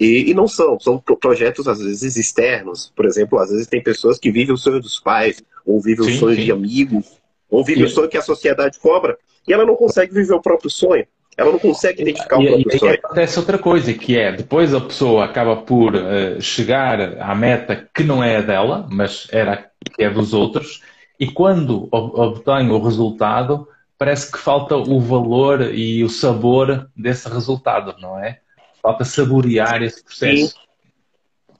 e, 0.00 0.30
e, 0.30 0.34
não 0.34 0.46
são. 0.46 0.78
São 0.78 0.98
projetos, 0.98 1.66
às 1.66 1.80
vezes, 1.80 2.16
externos. 2.16 2.92
Por 2.94 3.04
exemplo, 3.04 3.38
às 3.38 3.50
vezes 3.50 3.66
tem 3.66 3.82
pessoas 3.82 4.16
que 4.16 4.30
vivem 4.30 4.54
o 4.54 4.58
sonho 4.58 4.80
dos 4.80 5.00
pais, 5.00 5.42
ou 5.66 5.80
vivem 5.80 6.04
sim, 6.04 6.14
o 6.14 6.18
sonho 6.18 6.36
sim. 6.36 6.44
de 6.44 6.52
amigos, 6.52 7.17
ou 7.50 7.64
vive 7.64 7.84
o 7.84 7.88
sonho 7.88 8.08
que 8.08 8.18
a 8.18 8.22
sociedade 8.22 8.78
cobra 8.78 9.18
e 9.46 9.52
ela 9.52 9.64
não 9.64 9.76
consegue 9.76 10.12
viver 10.12 10.34
o 10.34 10.42
próprio 10.42 10.70
sonho. 10.70 11.06
Ela 11.36 11.52
não 11.52 11.58
consegue 11.58 12.02
identificar 12.02 12.40
e, 12.40 12.46
o 12.46 12.48
próprio 12.48 12.76
e, 12.76 12.78
sonho. 12.78 12.92
E 12.92 12.96
acontece 12.96 13.38
outra 13.38 13.58
coisa, 13.58 13.94
que 13.94 14.18
é, 14.18 14.32
depois 14.32 14.74
a 14.74 14.80
pessoa 14.80 15.24
acaba 15.24 15.56
por 15.56 15.94
uh, 15.94 16.40
chegar 16.40 17.00
à 17.22 17.34
meta 17.34 17.88
que 17.94 18.02
não 18.02 18.22
é 18.22 18.38
a 18.38 18.42
dela, 18.42 18.86
mas 18.90 19.28
era 19.30 19.70
que 19.96 20.02
é 20.02 20.10
dos 20.10 20.34
outros, 20.34 20.82
e 21.18 21.30
quando 21.30 21.88
obtém 21.92 22.70
o 22.70 22.80
resultado, 22.80 23.68
parece 23.96 24.30
que 24.30 24.38
falta 24.38 24.76
o 24.76 25.00
valor 25.00 25.74
e 25.74 26.04
o 26.04 26.08
sabor 26.08 26.88
desse 26.96 27.28
resultado, 27.28 27.94
não 28.00 28.18
é? 28.18 28.40
Falta 28.82 29.04
saborear 29.04 29.82
esse 29.82 30.02
processo. 30.04 30.48
Sim. 30.48 30.68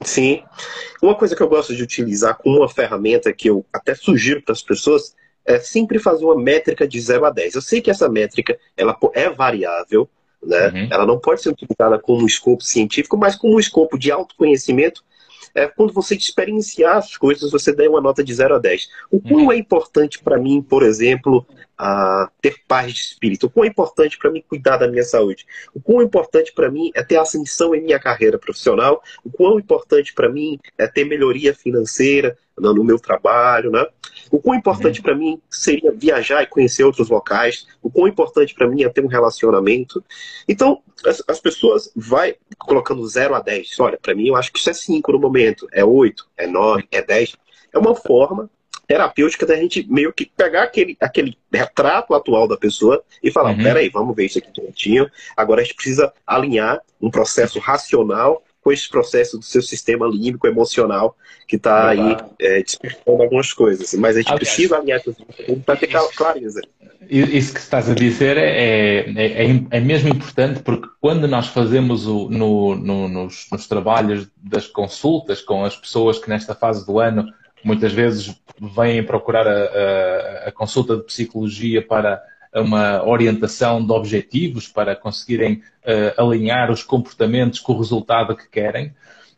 Sim. 0.00 0.42
Uma 1.02 1.16
coisa 1.16 1.34
que 1.34 1.42
eu 1.42 1.48
gosto 1.48 1.74
de 1.74 1.82
utilizar 1.82 2.36
como 2.36 2.58
uma 2.58 2.68
ferramenta 2.68 3.32
que 3.32 3.50
eu 3.50 3.66
até 3.72 3.94
sugiro 3.94 4.42
para 4.42 4.52
as 4.52 4.62
pessoas 4.62 5.14
é 5.48 5.58
sempre 5.58 5.98
fazer 5.98 6.26
uma 6.26 6.36
métrica 6.36 6.86
de 6.86 7.00
0 7.00 7.24
a 7.24 7.30
10. 7.30 7.54
Eu 7.54 7.62
sei 7.62 7.80
que 7.80 7.90
essa 7.90 8.06
métrica 8.08 8.58
ela 8.76 8.96
é 9.14 9.30
variável, 9.30 10.06
né? 10.42 10.68
Uhum. 10.68 10.88
ela 10.90 11.06
não 11.06 11.18
pode 11.18 11.42
ser 11.42 11.48
utilizada 11.48 11.98
como 11.98 12.22
um 12.22 12.26
escopo 12.26 12.62
científico, 12.62 13.16
mas 13.16 13.34
como 13.34 13.54
um 13.54 13.58
escopo 13.58 13.98
de 13.98 14.12
autoconhecimento. 14.12 15.02
É, 15.54 15.66
quando 15.66 15.94
você 15.94 16.14
experienciar 16.14 16.98
as 16.98 17.16
coisas, 17.16 17.50
você 17.50 17.72
dá 17.72 17.88
uma 17.88 18.00
nota 18.00 18.22
de 18.22 18.32
0 18.32 18.56
a 18.56 18.58
10. 18.58 18.88
O 19.10 19.20
quão 19.20 19.46
uhum. 19.46 19.52
é 19.52 19.56
importante 19.56 20.22
para 20.22 20.38
mim, 20.38 20.60
por 20.60 20.82
exemplo, 20.82 21.46
a 21.78 22.28
ter 22.40 22.56
paz 22.66 22.92
de 22.92 23.00
espírito, 23.00 23.46
o 23.46 23.50
quão 23.50 23.64
é 23.64 23.68
importante 23.68 24.18
para 24.18 24.30
mim 24.30 24.42
cuidar 24.46 24.78
da 24.78 24.88
minha 24.88 25.04
saúde, 25.04 25.46
o 25.72 25.80
quão 25.80 26.00
é 26.00 26.04
importante 26.04 26.52
para 26.52 26.70
mim 26.70 26.90
é 26.94 27.04
ter 27.04 27.16
ascensão 27.16 27.74
em 27.74 27.80
minha 27.80 28.00
carreira 28.00 28.38
profissional, 28.38 29.00
o 29.24 29.30
quão 29.30 29.58
importante 29.58 30.12
para 30.12 30.28
mim 30.28 30.58
é 30.76 30.88
ter 30.88 31.04
melhoria 31.04 31.54
financeira 31.54 32.36
no 32.58 32.82
meu 32.82 32.98
trabalho, 32.98 33.70
né? 33.70 33.86
O 34.30 34.40
quão 34.40 34.56
importante 34.56 34.98
uhum. 34.98 35.04
para 35.04 35.14
mim 35.14 35.40
seria 35.48 35.92
viajar 35.92 36.42
e 36.42 36.46
conhecer 36.46 36.82
outros 36.82 37.08
locais, 37.08 37.66
o 37.80 37.90
quão 37.90 38.08
importante 38.08 38.54
para 38.54 38.66
mim 38.66 38.82
é 38.82 38.88
ter 38.88 39.04
um 39.04 39.08
relacionamento. 39.08 40.04
Então, 40.48 40.82
as, 41.04 41.22
as 41.28 41.40
pessoas 41.40 41.90
vai 41.94 42.34
colocando 42.58 43.06
0 43.06 43.34
a 43.34 43.40
10. 43.40 43.78
Olha, 43.78 43.98
para 44.00 44.14
mim 44.14 44.28
eu 44.28 44.36
acho 44.36 44.52
que 44.52 44.58
isso 44.58 44.70
é 44.70 44.74
5 44.74 45.12
no 45.12 45.20
momento, 45.20 45.68
é 45.72 45.84
8, 45.84 46.28
é 46.36 46.46
9, 46.46 46.88
é 46.90 47.00
10. 47.00 47.36
É 47.72 47.78
uma 47.78 47.94
forma 47.94 48.50
terapêutica 48.88 49.44
da 49.44 49.54
gente 49.54 49.86
meio 49.88 50.12
que 50.14 50.24
pegar 50.24 50.62
aquele, 50.62 50.96
aquele 50.98 51.36
retrato 51.52 52.14
atual 52.14 52.48
da 52.48 52.56
pessoa 52.56 53.04
e 53.22 53.30
falar, 53.30 53.50
uhum. 53.50 53.62
peraí, 53.62 53.90
vamos 53.90 54.16
ver 54.16 54.24
isso 54.24 54.38
aqui 54.38 54.50
direitinho. 54.50 55.08
Agora 55.36 55.60
a 55.60 55.64
gente 55.64 55.76
precisa 55.76 56.10
alinhar 56.26 56.80
um 56.98 57.10
processo 57.10 57.58
racional 57.58 58.42
com 58.62 58.72
esse 58.72 58.88
processo 58.88 59.38
do 59.38 59.44
seu 59.44 59.60
sistema 59.60 60.06
límbico 60.06 60.46
emocional 60.46 61.14
que 61.46 61.56
está 61.56 61.90
aí 61.90 62.16
é, 62.40 62.62
despertando 62.62 63.22
algumas 63.22 63.52
coisas. 63.52 63.92
Mas 63.94 64.16
a 64.16 64.20
gente 64.20 64.32
Aliás, 64.32 64.48
precisa 64.48 64.78
alinhar 64.78 65.02
tudo 65.02 65.16
para 65.64 65.76
ter 65.76 65.88
clareza. 66.16 66.62
Isso 67.10 67.54
que 67.54 67.60
estás 67.60 67.88
a 67.90 67.94
dizer 67.94 68.36
é, 68.36 69.10
é, 69.10 69.46
é, 69.46 69.66
é, 69.70 69.80
mesmo 69.80 70.08
importante 70.08 70.60
porque 70.62 70.88
quando 71.00 71.28
nós 71.28 71.46
fazemos 71.48 72.06
o, 72.06 72.28
no, 72.28 72.74
no, 72.74 73.08
nos, 73.08 73.46
nos 73.50 73.66
trabalhos 73.66 74.28
das 74.36 74.66
consultas 74.66 75.40
com 75.40 75.64
as 75.64 75.76
pessoas 75.76 76.18
que 76.18 76.28
nesta 76.28 76.54
fase 76.54 76.84
do 76.84 76.98
ano 76.98 77.26
muitas 77.64 77.92
vezes 77.92 78.34
vêm 78.60 79.02
procurar 79.04 79.46
a, 79.46 79.50
a, 79.50 80.48
a, 80.48 80.52
consulta 80.52 80.96
de 80.96 81.04
psicologia 81.04 81.80
para 81.80 82.22
uma 82.54 83.04
orientação 83.06 83.84
de 83.84 83.92
objetivos, 83.92 84.68
para 84.68 84.96
conseguirem 84.96 85.62
uh, 85.84 86.20
alinhar 86.20 86.70
os 86.70 86.82
comportamentos 86.82 87.60
com 87.60 87.74
o 87.74 87.78
resultado 87.78 88.36
que 88.36 88.48
querem. 88.48 88.88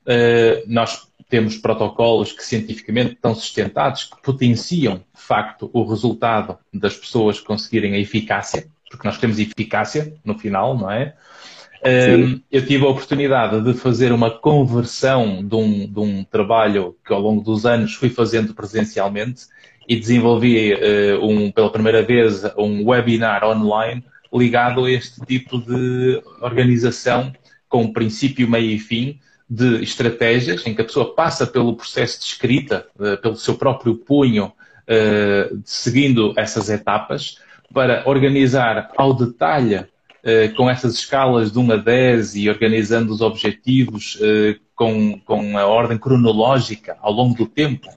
Uh, 0.07 0.63
nós 0.67 1.11
temos 1.29 1.57
protocolos 1.57 2.33
que 2.33 2.45
cientificamente 2.45 3.15
estão 3.15 3.35
sustentados, 3.35 4.05
que 4.05 4.21
potenciam, 4.23 4.97
de 5.15 5.21
facto, 5.21 5.71
o 5.73 5.85
resultado 5.85 6.59
das 6.73 6.97
pessoas 6.97 7.41
conseguirem 7.41 7.95
a 7.95 7.99
eficácia, 7.99 8.67
porque 8.91 9.07
nós 9.07 9.19
temos 9.19 9.39
eficácia 9.39 10.15
no 10.25 10.37
final, 10.37 10.77
não 10.77 10.91
é? 10.91 11.15
Um, 11.83 12.43
eu 12.53 12.67
tive 12.67 12.85
a 12.85 12.89
oportunidade 12.89 13.63
de 13.63 13.73
fazer 13.73 14.13
uma 14.13 14.31
conversão 14.31 15.43
de 15.43 15.55
um, 15.55 15.87
de 15.87 15.99
um, 15.99 16.25
trabalho 16.25 16.95
que 17.05 17.13
ao 17.13 17.21
longo 17.21 17.43
dos 17.43 17.65
anos 17.65 17.95
fui 17.95 18.11
fazendo 18.11 18.53
presencialmente 18.53 19.47
e 19.89 19.97
desenvolvi 19.97 20.75
uh, 20.75 21.25
um, 21.25 21.51
pela 21.51 21.73
primeira 21.73 22.03
vez 22.03 22.45
um 22.59 22.87
webinar 22.87 23.45
online 23.45 24.05
ligado 24.33 24.85
a 24.85 24.91
este 24.91 25.25
tipo 25.25 25.59
de 25.59 26.23
organização 26.43 27.33
com 27.67 27.93
princípio, 27.93 28.49
meio 28.49 28.71
e 28.71 28.79
fim 28.79 29.19
de 29.49 29.83
estratégias 29.83 30.65
em 30.67 30.75
que 30.75 30.83
a 30.83 30.85
pessoa 30.85 31.15
passa 31.15 31.47
pelo 31.47 31.75
processo 31.75 32.21
de 32.21 32.27
escrita, 32.27 32.87
uh, 32.99 33.17
pelo 33.23 33.37
seu 33.37 33.55
próprio 33.55 33.97
punho, 33.97 34.53
uh, 34.87 35.61
seguindo 35.65 36.35
essas 36.37 36.69
etapas, 36.69 37.39
para 37.73 38.03
organizar 38.07 38.91
ao 38.97 39.15
detalhe 39.15 39.87
com 40.57 40.69
essas 40.69 40.95
escalas 40.95 41.51
de 41.51 41.59
1 41.59 41.73
a 41.73 41.77
10 41.77 42.37
e 42.37 42.49
organizando 42.49 43.13
os 43.13 43.21
objetivos 43.21 44.19
eh, 44.21 44.57
com, 44.75 45.19
com 45.21 45.59
a 45.59 45.67
ordem 45.67 45.99
cronológica 45.99 46.97
ao 47.01 47.13
longo 47.13 47.35
do 47.35 47.47
tempo 47.47 47.89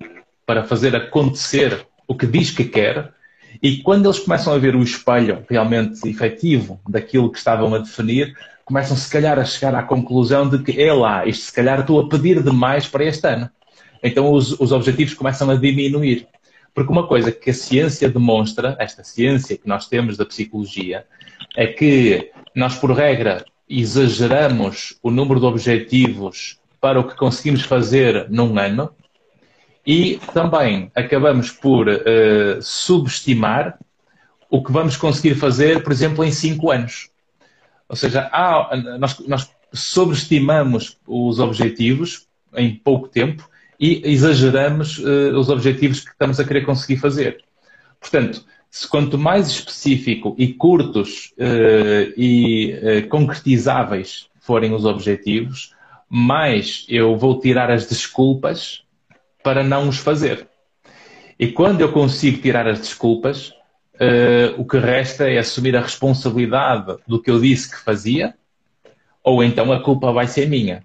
para 0.45 0.63
fazer 0.63 0.95
acontecer 0.95 1.85
o 2.07 2.15
que 2.15 2.25
diz 2.25 2.51
que 2.51 2.63
quer. 2.63 3.13
E 3.61 3.77
quando 3.77 4.05
eles 4.05 4.19
começam 4.19 4.53
a 4.53 4.57
ver 4.57 4.75
o 4.75 4.83
espelho 4.83 5.43
realmente 5.49 6.07
efetivo 6.07 6.79
daquilo 6.87 7.31
que 7.31 7.37
estavam 7.37 7.73
a 7.73 7.79
definir, 7.79 8.33
começam 8.65 8.95
se 8.95 9.09
calhar 9.09 9.37
a 9.37 9.45
chegar 9.45 9.75
à 9.75 9.83
conclusão 9.83 10.49
de 10.49 10.59
que 10.59 10.81
é 10.81 10.91
lá, 10.91 11.25
isto 11.25 11.45
se 11.45 11.53
calhar 11.53 11.81
estou 11.81 11.99
a 11.99 12.09
pedir 12.09 12.41
demais 12.41 12.87
para 12.87 13.05
este 13.05 13.27
ano. 13.27 13.49
Então 14.01 14.31
os, 14.31 14.59
os 14.59 14.71
objetivos 14.71 15.13
começam 15.13 15.49
a 15.49 15.55
diminuir. 15.55 16.27
Porque 16.73 16.91
uma 16.91 17.07
coisa 17.07 17.31
que 17.31 17.51
a 17.51 17.53
ciência 17.53 18.09
demonstra, 18.09 18.75
esta 18.79 19.03
ciência 19.03 19.57
que 19.57 19.67
nós 19.67 19.87
temos 19.87 20.17
da 20.17 20.25
psicologia, 20.25 21.05
é 21.55 21.67
que 21.67 22.31
nós, 22.55 22.75
por 22.75 22.91
regra, 22.91 23.45
exageramos 23.69 24.97
o 25.01 25.09
número 25.09 25.39
de 25.39 25.45
objetivos 25.45 26.59
para 26.79 26.99
o 26.99 27.07
que 27.07 27.15
conseguimos 27.15 27.63
fazer 27.63 28.29
num 28.29 28.59
ano 28.59 28.93
e 29.85 30.19
também 30.33 30.91
acabamos 30.95 31.51
por 31.51 31.87
uh, 31.87 32.61
subestimar 32.61 33.77
o 34.49 34.63
que 34.63 34.71
vamos 34.71 34.95
conseguir 34.95 35.35
fazer, 35.35 35.81
por 35.83 35.91
exemplo, 35.91 36.23
em 36.23 36.31
cinco 36.31 36.71
anos. 36.71 37.09
Ou 37.89 37.95
seja, 37.95 38.29
há, 38.31 38.75
nós, 38.99 39.19
nós 39.19 39.51
sobreestimamos 39.73 40.97
os 41.07 41.39
objetivos 41.39 42.27
em 42.55 42.75
pouco 42.75 43.07
tempo 43.07 43.49
e 43.79 44.01
exageramos 44.05 44.99
uh, 44.99 45.37
os 45.37 45.49
objetivos 45.49 46.01
que 46.01 46.11
estamos 46.11 46.39
a 46.39 46.45
querer 46.45 46.65
conseguir 46.65 46.97
fazer. 46.97 47.43
Portanto, 47.99 48.45
quanto 48.89 49.17
mais 49.17 49.49
específico 49.49 50.35
e 50.37 50.53
curtos 50.53 51.31
uh, 51.37 52.13
e 52.17 52.73
uh, 52.73 53.07
concretizáveis 53.07 54.27
forem 54.39 54.73
os 54.73 54.83
objetivos, 54.83 55.73
mais 56.09 56.85
eu 56.89 57.15
vou 57.15 57.39
tirar 57.39 57.69
as 57.69 57.87
desculpas 57.87 58.83
para 59.43 59.63
não 59.63 59.89
os 59.89 59.97
fazer. 59.97 60.47
E 61.39 61.47
quando 61.51 61.81
eu 61.81 61.91
consigo 61.91 62.41
tirar 62.41 62.67
as 62.67 62.79
desculpas, 62.79 63.49
uh, 63.49 64.59
o 64.59 64.65
que 64.65 64.77
resta 64.77 65.29
é 65.29 65.37
assumir 65.37 65.75
a 65.75 65.81
responsabilidade 65.81 66.97
do 67.07 67.21
que 67.21 67.29
eu 67.29 67.39
disse 67.39 67.69
que 67.69 67.79
fazia, 67.79 68.33
ou 69.23 69.43
então 69.43 69.71
a 69.71 69.81
culpa 69.81 70.11
vai 70.11 70.27
ser 70.27 70.47
minha. 70.47 70.83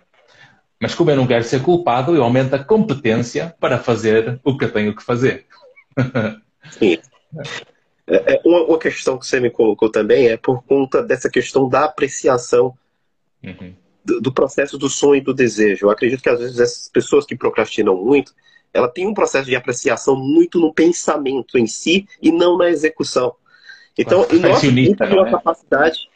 Mas 0.81 0.95
como 0.95 1.11
eu 1.11 1.17
não 1.17 1.27
quero 1.27 1.43
ser 1.43 1.63
culpado, 1.63 2.15
eu 2.15 2.23
aumento 2.23 2.55
a 2.55 2.63
competência 2.63 3.55
para 3.59 3.79
fazer 3.79 4.39
o 4.45 4.57
que 4.57 4.67
eu 4.67 4.73
tenho 4.73 4.95
que 4.95 5.03
fazer. 5.03 5.47
Sim. 6.71 6.99
É, 8.09 8.35
é, 8.35 8.41
uma, 8.45 8.79
questão 8.79 9.19
que 9.19 9.27
você 9.27 9.39
me 9.39 9.51
colocou 9.51 9.91
também 9.91 10.29
é 10.29 10.37
por 10.37 10.65
conta 10.65 11.03
dessa 11.03 11.29
questão 11.29 11.69
da 11.69 11.85
apreciação 11.85 12.75
uhum. 13.45 13.75
do, 14.03 14.21
do, 14.23 14.33
processo 14.33 14.79
do 14.79 14.89
sonho 14.89 15.17
e 15.17 15.21
do 15.21 15.35
desejo. 15.35 15.87
Eu 15.87 15.91
acredito 15.91 16.23
que 16.23 16.31
às 16.31 16.39
vezes 16.39 16.59
essas 16.59 16.89
pessoas 16.89 17.27
que 17.27 17.37
procrastinam 17.37 17.97
muito, 17.97 18.35
ela 18.73 18.89
tem 18.89 19.07
um 19.07 19.13
processo 19.13 19.47
de 19.47 19.55
apreciação 19.55 20.17
muito 20.17 20.59
no 20.59 20.73
pensamento 20.73 21.59
em 21.59 21.67
si 21.67 22.09
e 22.23 22.33
não 22.33 22.57
na 22.57 22.71
execução. 22.71 23.35
Então, 23.97 24.27
e 24.33 24.39
nós 24.39 24.61
temos 24.61 24.99
uma 25.13 25.31
capacidade 25.31 26.09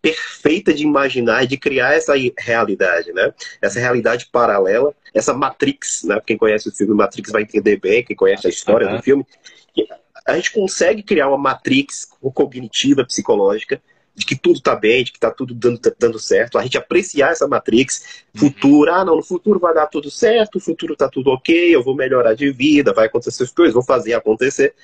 perfeita 0.00 0.72
de 0.72 0.84
imaginar 0.84 1.44
e 1.44 1.46
de 1.46 1.56
criar 1.56 1.94
essa 1.94 2.14
realidade, 2.38 3.12
né? 3.12 3.34
Essa 3.60 3.80
realidade 3.80 4.28
paralela, 4.30 4.94
essa 5.12 5.34
Matrix, 5.34 6.04
né? 6.04 6.20
Quem 6.24 6.36
conhece 6.36 6.68
o 6.68 6.72
filme 6.72 6.94
Matrix 6.94 7.30
vai 7.30 7.42
entender 7.42 7.78
bem, 7.78 8.04
quem 8.04 8.16
conhece 8.16 8.46
a 8.46 8.50
história 8.50 8.88
uhum. 8.88 8.96
do 8.96 9.02
filme. 9.02 9.26
A 10.26 10.34
gente 10.36 10.52
consegue 10.52 11.02
criar 11.02 11.28
uma 11.28 11.38
Matrix 11.38 12.08
cognitiva, 12.34 13.04
psicológica, 13.04 13.80
de 14.14 14.26
que 14.26 14.36
tudo 14.36 14.56
está 14.58 14.76
bem, 14.76 15.04
de 15.04 15.12
que 15.12 15.16
está 15.16 15.30
tudo 15.30 15.54
dando, 15.54 15.80
dando 15.98 16.18
certo. 16.18 16.58
A 16.58 16.62
gente 16.62 16.76
apreciar 16.76 17.32
essa 17.32 17.48
Matrix 17.48 18.24
futura. 18.34 18.96
Ah, 18.96 19.04
não, 19.04 19.16
no 19.16 19.22
futuro 19.22 19.58
vai 19.58 19.72
dar 19.72 19.86
tudo 19.86 20.10
certo, 20.10 20.56
no 20.56 20.60
futuro 20.60 20.92
está 20.92 21.08
tudo 21.08 21.30
ok, 21.30 21.74
eu 21.74 21.82
vou 21.82 21.94
melhorar 21.94 22.34
de 22.34 22.50
vida, 22.52 22.92
vai 22.92 23.06
acontecer 23.06 23.44
as 23.44 23.50
coisas, 23.50 23.74
vou 23.74 23.84
fazer 23.84 24.14
acontecer. 24.14 24.74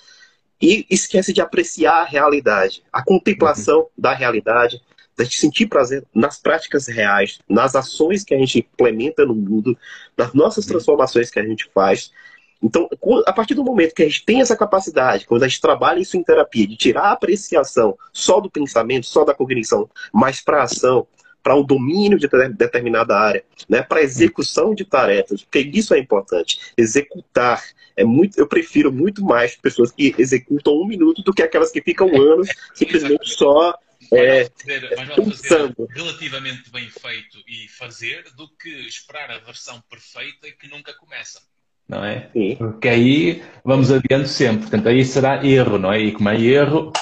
E 0.60 0.86
esquece 0.88 1.32
de 1.32 1.40
apreciar 1.40 2.00
a 2.00 2.04
realidade, 2.04 2.82
a 2.90 3.04
contemplação 3.04 3.80
uhum. 3.80 3.88
da 3.96 4.14
realidade, 4.14 4.80
da 5.16 5.24
gente 5.24 5.38
sentir 5.38 5.66
prazer 5.66 6.04
nas 6.14 6.38
práticas 6.38 6.86
reais, 6.86 7.38
nas 7.48 7.74
ações 7.74 8.24
que 8.24 8.34
a 8.34 8.38
gente 8.38 8.58
implementa 8.60 9.24
no 9.26 9.34
mundo, 9.34 9.76
nas 10.16 10.32
nossas 10.32 10.64
uhum. 10.64 10.72
transformações 10.72 11.30
que 11.30 11.38
a 11.38 11.44
gente 11.44 11.70
faz. 11.74 12.10
Então, 12.62 12.88
a 13.26 13.32
partir 13.32 13.54
do 13.54 13.64
momento 13.64 13.94
que 13.94 14.02
a 14.02 14.06
gente 14.06 14.24
tem 14.24 14.40
essa 14.40 14.56
capacidade, 14.56 15.26
quando 15.26 15.42
a 15.42 15.48
gente 15.48 15.60
trabalha 15.60 16.00
isso 16.00 16.16
em 16.16 16.22
terapia, 16.22 16.66
de 16.66 16.76
tirar 16.76 17.04
a 17.04 17.12
apreciação 17.12 17.96
só 18.12 18.40
do 18.40 18.50
pensamento, 18.50 19.06
só 19.06 19.24
da 19.24 19.34
cognição, 19.34 19.88
mas 20.12 20.40
para 20.40 20.60
a 20.60 20.64
ação, 20.64 21.06
para 21.42 21.54
o 21.54 21.62
domínio 21.62 22.18
de 22.18 22.26
determinada 22.54 23.16
área, 23.16 23.44
né, 23.68 23.80
para 23.80 24.00
a 24.00 24.02
execução 24.02 24.74
de 24.74 24.84
tarefas, 24.84 25.42
porque 25.42 25.60
isso 25.60 25.94
é 25.94 25.98
importante. 25.98 26.72
Executar 26.76 27.62
é 27.96 28.04
muito, 28.04 28.36
eu 28.38 28.48
prefiro 28.48 28.92
muito 28.92 29.22
mais 29.24 29.54
pessoas 29.54 29.92
que 29.92 30.14
executam 30.18 30.74
um 30.74 30.86
minuto 30.86 31.22
do 31.22 31.32
que 31.32 31.42
aquelas 31.42 31.70
que 31.70 31.80
ficam 31.80 32.08
anos 32.20 32.48
simplesmente 32.74 33.30
só 33.30 33.78
é, 34.12 34.48
mais 34.96 35.08
vale 35.08 35.32
fazer 35.36 35.74
relativamente 35.90 36.70
bem 36.70 36.88
feito 36.88 37.38
e 37.46 37.68
fazer 37.68 38.24
do 38.34 38.48
que 38.56 38.68
esperar 38.86 39.30
a 39.30 39.38
versão 39.38 39.80
perfeita 39.88 40.50
que 40.52 40.68
nunca 40.68 40.92
começa. 40.94 41.40
Não 41.88 42.04
é? 42.04 42.28
Sim. 42.32 42.56
Porque 42.56 42.88
aí 42.88 43.42
vamos 43.64 43.92
adiante 43.92 44.28
sempre. 44.28 44.62
Portanto, 44.62 44.88
aí 44.88 45.04
será 45.04 45.44
erro, 45.44 45.78
não 45.78 45.92
é? 45.92 46.00
E 46.00 46.12
como 46.12 46.28
é 46.28 46.40
erro, 46.40 46.92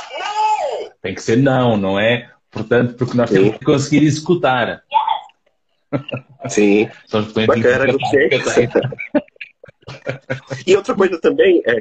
tem 1.01 1.15
que 1.15 1.23
ser 1.23 1.37
não, 1.37 1.77
não 1.77 1.99
é? 1.99 2.31
Portanto, 2.51 2.95
porque 2.97 3.17
nós 3.17 3.31
Sim. 3.31 3.37
temos 3.37 3.59
que 3.59 3.65
conseguir 3.65 4.05
executar. 4.05 4.83
Sim. 6.49 6.89
São 7.07 7.21
os 7.21 7.33
Bacana, 7.33 7.87
E 10.67 10.75
outra 10.77 10.95
coisa 10.95 11.19
também, 11.21 11.63
é, 11.67 11.81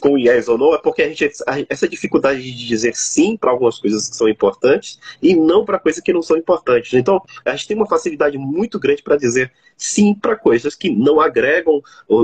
com 0.00 0.18
yes 0.18 0.48
ou 0.48 0.58
não, 0.58 0.74
é 0.74 0.78
porque 0.78 1.02
a 1.02 1.08
gente, 1.08 1.30
essa 1.68 1.88
dificuldade 1.88 2.42
de 2.42 2.66
dizer 2.66 2.94
sim 2.94 3.36
para 3.36 3.50
algumas 3.50 3.78
coisas 3.78 4.08
que 4.08 4.16
são 4.16 4.28
importantes 4.28 4.98
e 5.22 5.34
não 5.34 5.64
para 5.64 5.78
coisas 5.78 6.02
que 6.02 6.12
não 6.12 6.22
são 6.22 6.36
importantes. 6.36 6.92
Então, 6.94 7.22
a 7.44 7.50
gente 7.52 7.68
tem 7.68 7.76
uma 7.76 7.86
facilidade 7.86 8.36
muito 8.38 8.78
grande 8.78 9.02
para 9.02 9.16
dizer 9.16 9.52
sim 9.76 10.14
para 10.14 10.36
coisas 10.36 10.74
que 10.74 10.90
não 10.90 11.20
agregam 11.20 11.82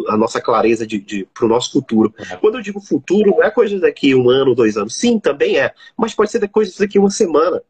a 0.08 0.16
nossa 0.16 0.40
clareza 0.40 0.86
de, 0.86 0.98
de 0.98 1.28
para 1.34 1.44
o 1.44 1.48
nosso 1.48 1.72
futuro. 1.72 2.14
Quando 2.40 2.56
eu 2.56 2.62
digo 2.62 2.80
futuro, 2.80 3.30
não 3.30 3.42
é 3.42 3.50
coisa 3.50 3.78
daqui 3.78 4.14
um 4.14 4.30
ano, 4.30 4.54
dois 4.54 4.76
anos. 4.76 4.96
Sim, 4.96 5.18
também 5.18 5.58
é. 5.58 5.72
Mas 5.96 6.14
pode 6.14 6.30
ser 6.30 6.46
coisas 6.48 6.76
daqui 6.76 6.98
uma 6.98 7.10
semana 7.10 7.60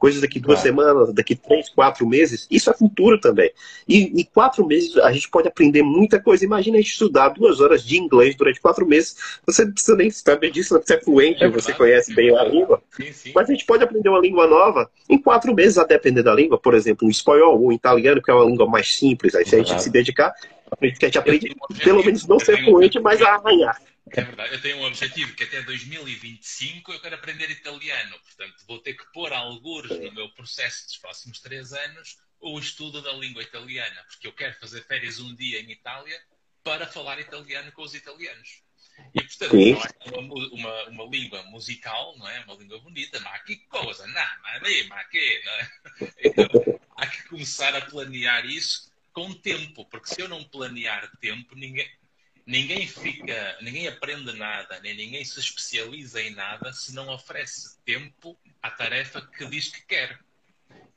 coisas 0.00 0.22
daqui 0.22 0.40
duas 0.40 0.62
claro. 0.62 0.76
semanas, 0.76 1.14
daqui 1.14 1.36
três, 1.36 1.68
quatro 1.68 2.06
meses, 2.06 2.46
isso 2.50 2.70
é 2.70 2.74
futuro 2.74 3.20
também. 3.20 3.52
E 3.86 4.20
em 4.20 4.24
quatro 4.24 4.66
meses 4.66 4.96
a 4.96 5.12
gente 5.12 5.28
pode 5.28 5.46
aprender 5.46 5.82
muita 5.82 6.18
coisa. 6.18 6.44
Imagina 6.44 6.78
a 6.78 6.80
gente 6.80 6.96
estudar 7.10 7.28
duas 7.30 7.60
horas 7.60 7.84
de 7.84 7.98
inglês 7.98 8.34
durante 8.36 8.60
quatro 8.60 8.86
meses, 8.86 9.16
você 9.44 9.64
não 9.64 9.72
precisa 9.72 9.96
nem 9.96 10.10
saber 10.10 10.50
disso, 10.50 10.80
você 10.80 10.94
é 10.94 11.00
fluente, 11.00 11.42
é 11.42 11.48
você 11.48 11.74
conhece 11.74 12.14
bem 12.14 12.36
a 12.36 12.44
língua. 12.44 12.82
Sim, 12.96 13.12
sim. 13.12 13.32
Mas 13.34 13.50
a 13.50 13.52
gente 13.52 13.66
pode 13.66 13.82
aprender 13.82 14.08
uma 14.08 14.20
língua 14.20 14.46
nova 14.46 14.90
em 15.08 15.18
quatro 15.20 15.54
meses, 15.54 15.76
a 15.76 15.84
depender 15.84 16.22
da 16.22 16.34
língua, 16.34 16.58
por 16.58 16.74
exemplo, 16.74 17.06
o 17.06 17.10
espanhol 17.10 17.60
ou 17.60 17.68
o 17.68 17.72
italiano, 17.72 18.22
que 18.22 18.30
é 18.30 18.34
uma 18.34 18.44
língua 18.44 18.66
mais 18.66 18.94
simples. 18.94 19.34
Aí 19.34 19.44
se 19.44 19.56
a 19.56 19.58
gente 19.58 19.82
se 19.82 19.90
dedicar, 19.90 20.32
a 20.70 20.86
gente 20.86 21.18
aprende, 21.18 21.54
pelo 21.82 22.04
menos 22.04 22.26
não 22.26 22.38
ser 22.38 22.62
fluente, 22.64 23.00
mas 23.00 23.20
a 23.20 23.34
arranhar. 23.34 23.80
É 24.12 24.22
verdade, 24.22 24.54
eu 24.54 24.60
tenho 24.60 24.78
um 24.78 24.84
objetivo 24.84 25.34
que 25.34 25.44
até 25.44 25.62
2025 25.62 26.92
eu 26.92 27.00
quero 27.00 27.14
aprender 27.14 27.48
italiano. 27.50 28.16
Portanto, 28.24 28.54
vou 28.66 28.78
ter 28.78 28.94
que 28.94 29.04
pôr 29.12 29.32
alguns 29.32 29.88
no 29.88 30.12
meu 30.12 30.28
processo 30.30 30.86
dos 30.86 30.96
próximos 30.96 31.40
três 31.40 31.72
anos 31.72 32.16
o 32.40 32.58
estudo 32.58 33.02
da 33.02 33.12
língua 33.12 33.42
italiana, 33.42 34.02
porque 34.08 34.26
eu 34.26 34.32
quero 34.32 34.54
fazer 34.54 34.82
férias 34.86 35.20
um 35.20 35.34
dia 35.34 35.60
em 35.60 35.70
Itália 35.70 36.18
para 36.62 36.86
falar 36.86 37.20
italiano 37.20 37.72
com 37.72 37.82
os 37.82 37.94
italianos. 37.94 38.62
E, 39.14 39.22
portanto, 39.22 39.56
é 39.56 40.18
uma, 40.18 40.34
uma, 40.52 40.84
uma, 40.88 41.04
língua 41.04 41.42
musical, 41.44 42.16
não 42.18 42.28
é? 42.28 42.40
Uma 42.40 42.54
língua 42.54 42.78
bonita, 42.80 43.18
mas 43.20 43.42
que 43.44 43.56
coisa, 43.68 44.06
não, 44.06 44.28
mas, 44.42 44.86
mas 44.88 45.08
que, 45.08 45.42
não 45.44 45.52
é? 45.52 45.70
Então, 46.24 46.80
há 46.96 47.06
que 47.06 47.28
começar 47.28 47.74
a 47.74 47.80
planear 47.80 48.44
isso 48.46 48.90
com 49.12 49.32
tempo, 49.32 49.84
porque 49.86 50.14
se 50.14 50.20
eu 50.20 50.28
não 50.28 50.44
planear 50.44 51.10
tempo, 51.18 51.54
ninguém, 51.56 51.88
ninguém 52.46 52.86
fica, 52.86 53.58
ninguém 53.60 53.88
aprende 53.88 54.32
nada, 54.32 54.78
nem 54.80 54.94
ninguém 54.94 55.24
se 55.24 55.40
especializa 55.40 56.22
em 56.22 56.30
nada 56.30 56.72
se 56.72 56.94
não 56.94 57.08
oferece 57.08 57.78
tempo 57.84 58.38
à 58.62 58.70
tarefa 58.70 59.20
que 59.22 59.46
diz 59.46 59.68
que 59.68 59.82
quer. 59.86 60.20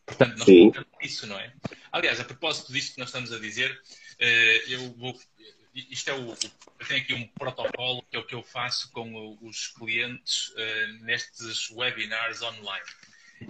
Portanto, 0.06 0.38
nós 0.38 0.46
Sim. 0.46 0.72
isso, 1.02 1.26
não 1.26 1.40
é? 1.40 1.54
Aliás, 1.92 2.20
a 2.20 2.26
propósito 2.26 2.74
disso 2.74 2.94
que 2.94 3.00
nós 3.00 3.10
estamos 3.10 3.32
a 3.32 3.40
dizer, 3.40 3.82
eu 4.20 4.94
vou. 4.98 5.14
Isto 5.74 6.12
é 6.12 6.14
o. 6.14 6.36
Eu 6.80 6.88
tenho 6.88 7.02
aqui 7.02 7.14
um 7.14 7.28
protocolo 7.40 8.04
que 8.10 8.18
é 8.18 8.20
o 8.20 8.26
que 8.26 8.36
eu 8.36 8.44
faço 8.44 8.92
com 8.92 9.38
os 9.42 9.68
clientes 9.68 10.54
eh, 10.58 10.88
nestes 11.02 11.70
webinars 11.72 12.42
online. 12.42 12.86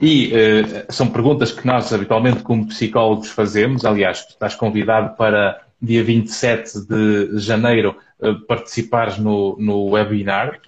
E 0.02 0.32
uh, 0.32 0.92
são 0.92 1.10
perguntas 1.10 1.52
que 1.52 1.66
nós 1.68 1.92
habitualmente, 1.94 2.42
como 2.44 2.68
psicólogos, 2.68 3.30
fazemos. 3.30 3.86
Aliás, 3.86 4.26
estás 4.30 4.56
convidado 4.56 5.16
para 5.16 5.66
dia 5.82 6.04
27 6.04 6.88
de 6.88 7.40
janeiro, 7.40 7.98
eh, 8.22 8.34
participares 8.48 9.18
no, 9.18 9.58
no 9.60 9.90
webinar. 9.90 10.62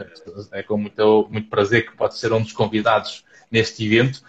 É 0.52 0.62
com 0.62 0.78
muito, 0.78 1.28
muito 1.32 1.50
prazer 1.50 1.90
que 1.90 1.96
pode 1.96 2.18
ser 2.18 2.34
um 2.34 2.42
dos 2.42 2.52
convidados 2.52 3.24
neste 3.50 3.86
evento, 3.86 4.22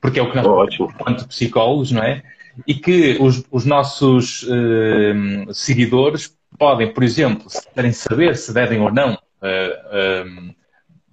porque 0.00 0.20
é 0.20 0.22
o 0.22 0.30
que 0.30 0.36
nós 0.36 0.46
Ótimo. 0.46 0.92
enquanto 0.94 1.26
psicólogos, 1.26 1.90
não 1.90 2.02
é? 2.02 2.22
E 2.66 2.74
que 2.74 3.16
os, 3.20 3.44
os 3.50 3.64
nossos 3.64 4.42
uh, 4.42 5.52
seguidores 5.52 6.36
podem, 6.58 6.92
por 6.92 7.02
exemplo, 7.02 7.48
se 7.48 7.62
querem 7.70 7.92
saber 7.92 8.36
se 8.36 8.52
devem 8.52 8.80
ou 8.80 8.92
não 8.92 9.14
uh, 9.14 10.54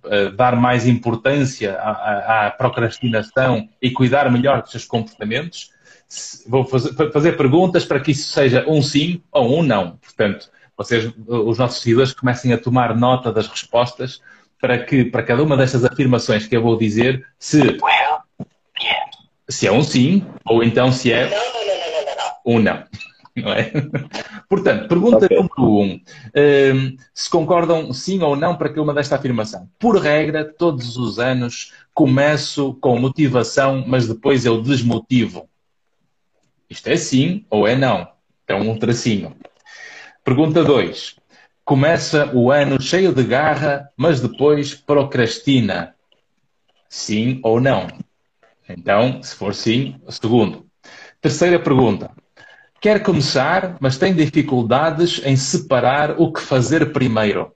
uh, 0.08 0.32
dar 0.36 0.56
mais 0.56 0.88
importância 0.88 1.76
à, 1.76 2.48
à, 2.48 2.52
procrastinação 2.52 3.68
e 3.82 3.92
cuidar 3.92 4.32
melhor 4.32 4.62
dos 4.62 4.72
seus 4.72 4.86
comportamentos, 4.86 5.72
vou 6.48 6.66
fazer, 6.66 7.12
fazer 7.12 7.34
perguntas 7.34 7.86
para 7.86 8.00
que 8.00 8.12
isso 8.12 8.32
seja 8.32 8.66
um 8.68 8.82
sim 8.82 9.22
ou 9.32 9.60
um 9.60 9.64
não. 9.64 9.98
Portanto, 9.98 10.50
vocês, 10.78 11.12
os 11.28 11.58
nossos 11.58 11.82
seguidores, 11.82 12.14
comecem 12.14 12.54
a 12.54 12.58
tomar 12.58 12.96
nota 12.96 13.32
das 13.32 13.48
respostas 13.48 14.22
para 14.60 14.80
que, 14.80 15.06
para 15.06 15.24
cada 15.24 15.44
uma 15.44 15.58
destas 15.58 15.84
afirmações 15.84 16.48
que 16.48 16.56
eu 16.56 16.62
vou 16.62 16.78
dizer, 16.78 17.26
se, 17.38 17.78
se 19.50 19.68
é 19.68 19.72
um 19.72 19.84
sim 19.84 20.26
ou 20.46 20.64
então 20.64 20.92
se 20.92 21.12
é 21.12 21.30
um 22.46 22.60
não. 22.60 22.84
Não 23.36 23.52
é? 23.52 23.70
Portanto, 24.48 24.88
pergunta 24.88 25.26
okay. 25.26 25.36
número 25.36 25.62
um. 25.62 26.02
Um, 26.34 26.98
se 27.14 27.30
concordam 27.30 27.92
sim 27.92 28.22
ou 28.24 28.34
não 28.34 28.56
para 28.56 28.70
que 28.70 28.80
uma 28.80 28.94
desta 28.94 29.18
afirmação. 29.18 29.70
Por 29.78 29.98
regra, 29.98 30.46
todos 30.46 30.96
os 30.96 31.20
anos 31.20 31.74
começo 31.94 32.76
com 32.76 32.98
motivação, 32.98 33.84
mas 33.86 34.08
depois 34.08 34.46
eu 34.46 34.62
desmotivo. 34.62 35.50
Isto 36.70 36.88
é 36.88 36.96
sim 36.96 37.46
ou 37.50 37.68
é 37.68 37.76
não? 37.76 38.08
É 38.48 38.56
um 38.56 38.80
tracinho. 38.80 39.36
Pergunta 40.24 40.64
2. 40.64 41.18
Começa 41.66 42.32
o 42.34 42.52
ano 42.52 42.82
cheio 42.82 43.14
de 43.14 43.24
garra, 43.24 43.90
mas 43.98 44.22
depois 44.22 44.74
procrastina. 44.74 45.94
Sim 46.88 47.42
ou 47.44 47.60
não? 47.60 47.88
Então, 48.68 49.22
se 49.22 49.36
for 49.36 49.54
sim, 49.54 50.00
segundo. 50.10 50.66
Terceira 51.22 51.60
pergunta. 51.60 52.12
Quer 52.82 53.02
começar, 53.02 53.78
mas 53.80 53.98
tem 53.98 54.14
dificuldades 54.14 55.22
em 55.24 55.36
separar 55.36 56.20
o 56.20 56.32
que 56.32 56.42
fazer 56.42 56.92
primeiro. 56.92 57.54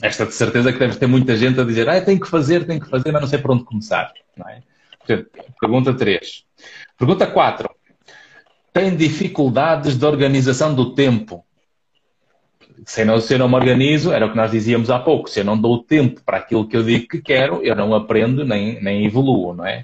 Esta 0.00 0.26
de 0.26 0.34
certeza 0.34 0.72
que 0.72 0.78
deve 0.78 0.96
ter 0.96 1.06
muita 1.06 1.36
gente 1.36 1.60
a 1.60 1.64
dizer, 1.64 1.88
ah, 1.88 2.00
tem 2.00 2.18
que 2.18 2.28
fazer, 2.28 2.66
tem 2.66 2.78
que 2.78 2.88
fazer, 2.88 3.12
mas 3.12 3.22
não 3.22 3.28
sei 3.28 3.38
por 3.38 3.50
onde 3.50 3.64
começar. 3.64 4.12
É? 4.48 4.60
Portanto, 4.98 5.30
pergunta 5.58 5.94
3. 5.94 6.44
Pergunta 6.98 7.26
4 7.26 7.76
tem 8.76 8.94
dificuldades 8.94 9.96
de 9.96 10.04
organização 10.04 10.74
do 10.74 10.94
tempo. 10.94 11.45
Se 12.84 13.04
não, 13.04 13.20
se 13.20 13.34
eu 13.34 13.38
não 13.38 13.48
me 13.48 13.54
organizo, 13.54 14.12
era 14.12 14.26
o 14.26 14.30
que 14.30 14.36
nós 14.36 14.50
dizíamos 14.50 14.90
há 14.90 14.98
pouco, 14.98 15.30
se 15.30 15.40
eu 15.40 15.44
não 15.44 15.58
dou 15.58 15.82
tempo 15.82 16.20
para 16.24 16.38
aquilo 16.38 16.68
que 16.68 16.76
eu 16.76 16.82
digo 16.82 17.08
que 17.08 17.22
quero, 17.22 17.62
eu 17.62 17.74
não 17.74 17.94
aprendo 17.94 18.44
nem, 18.44 18.82
nem 18.82 19.06
evoluo, 19.06 19.54
não 19.54 19.64
é? 19.64 19.82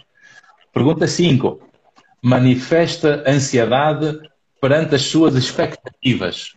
Pergunta 0.72 1.06
5. 1.06 1.60
Manifesta 2.22 3.24
ansiedade 3.26 4.20
perante 4.60 4.94
as 4.94 5.02
suas 5.02 5.34
expectativas. 5.34 6.54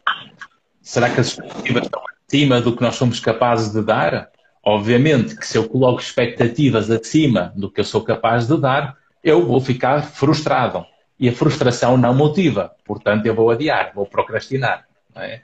Será 0.81 1.09
que 1.09 1.19
as 1.19 1.27
expectativas 1.27 1.83
estão 1.83 2.01
acima 2.27 2.61
do 2.61 2.75
que 2.75 2.81
nós 2.81 2.95
somos 2.95 3.19
capazes 3.19 3.71
de 3.71 3.81
dar? 3.81 4.29
Obviamente 4.63 5.35
que 5.35 5.47
se 5.47 5.57
eu 5.57 5.67
coloco 5.67 6.01
expectativas 6.01 6.89
acima 6.89 7.53
do 7.55 7.69
que 7.69 7.79
eu 7.79 7.83
sou 7.83 8.03
capaz 8.03 8.47
de 8.47 8.57
dar, 8.57 8.95
eu 9.23 9.45
vou 9.45 9.59
ficar 9.59 10.03
frustrado. 10.03 10.85
E 11.19 11.29
a 11.29 11.33
frustração 11.33 11.97
não 11.97 12.13
motiva. 12.13 12.71
Portanto, 12.83 13.25
eu 13.25 13.33
vou 13.33 13.49
adiar, 13.49 13.91
vou 13.95 14.05
procrastinar. 14.05 14.85
É? 15.15 15.41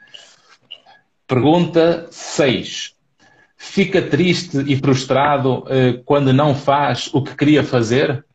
Pergunta 1.31 2.07
6. 2.11 2.93
Fica 3.55 4.01
triste 4.01 4.65
e 4.67 4.75
frustrado 4.75 5.63
eh, 5.69 6.01
quando 6.03 6.33
não 6.33 6.53
faz 6.53 7.09
o 7.13 7.23
que 7.23 7.33
queria 7.37 7.63
fazer? 7.63 8.25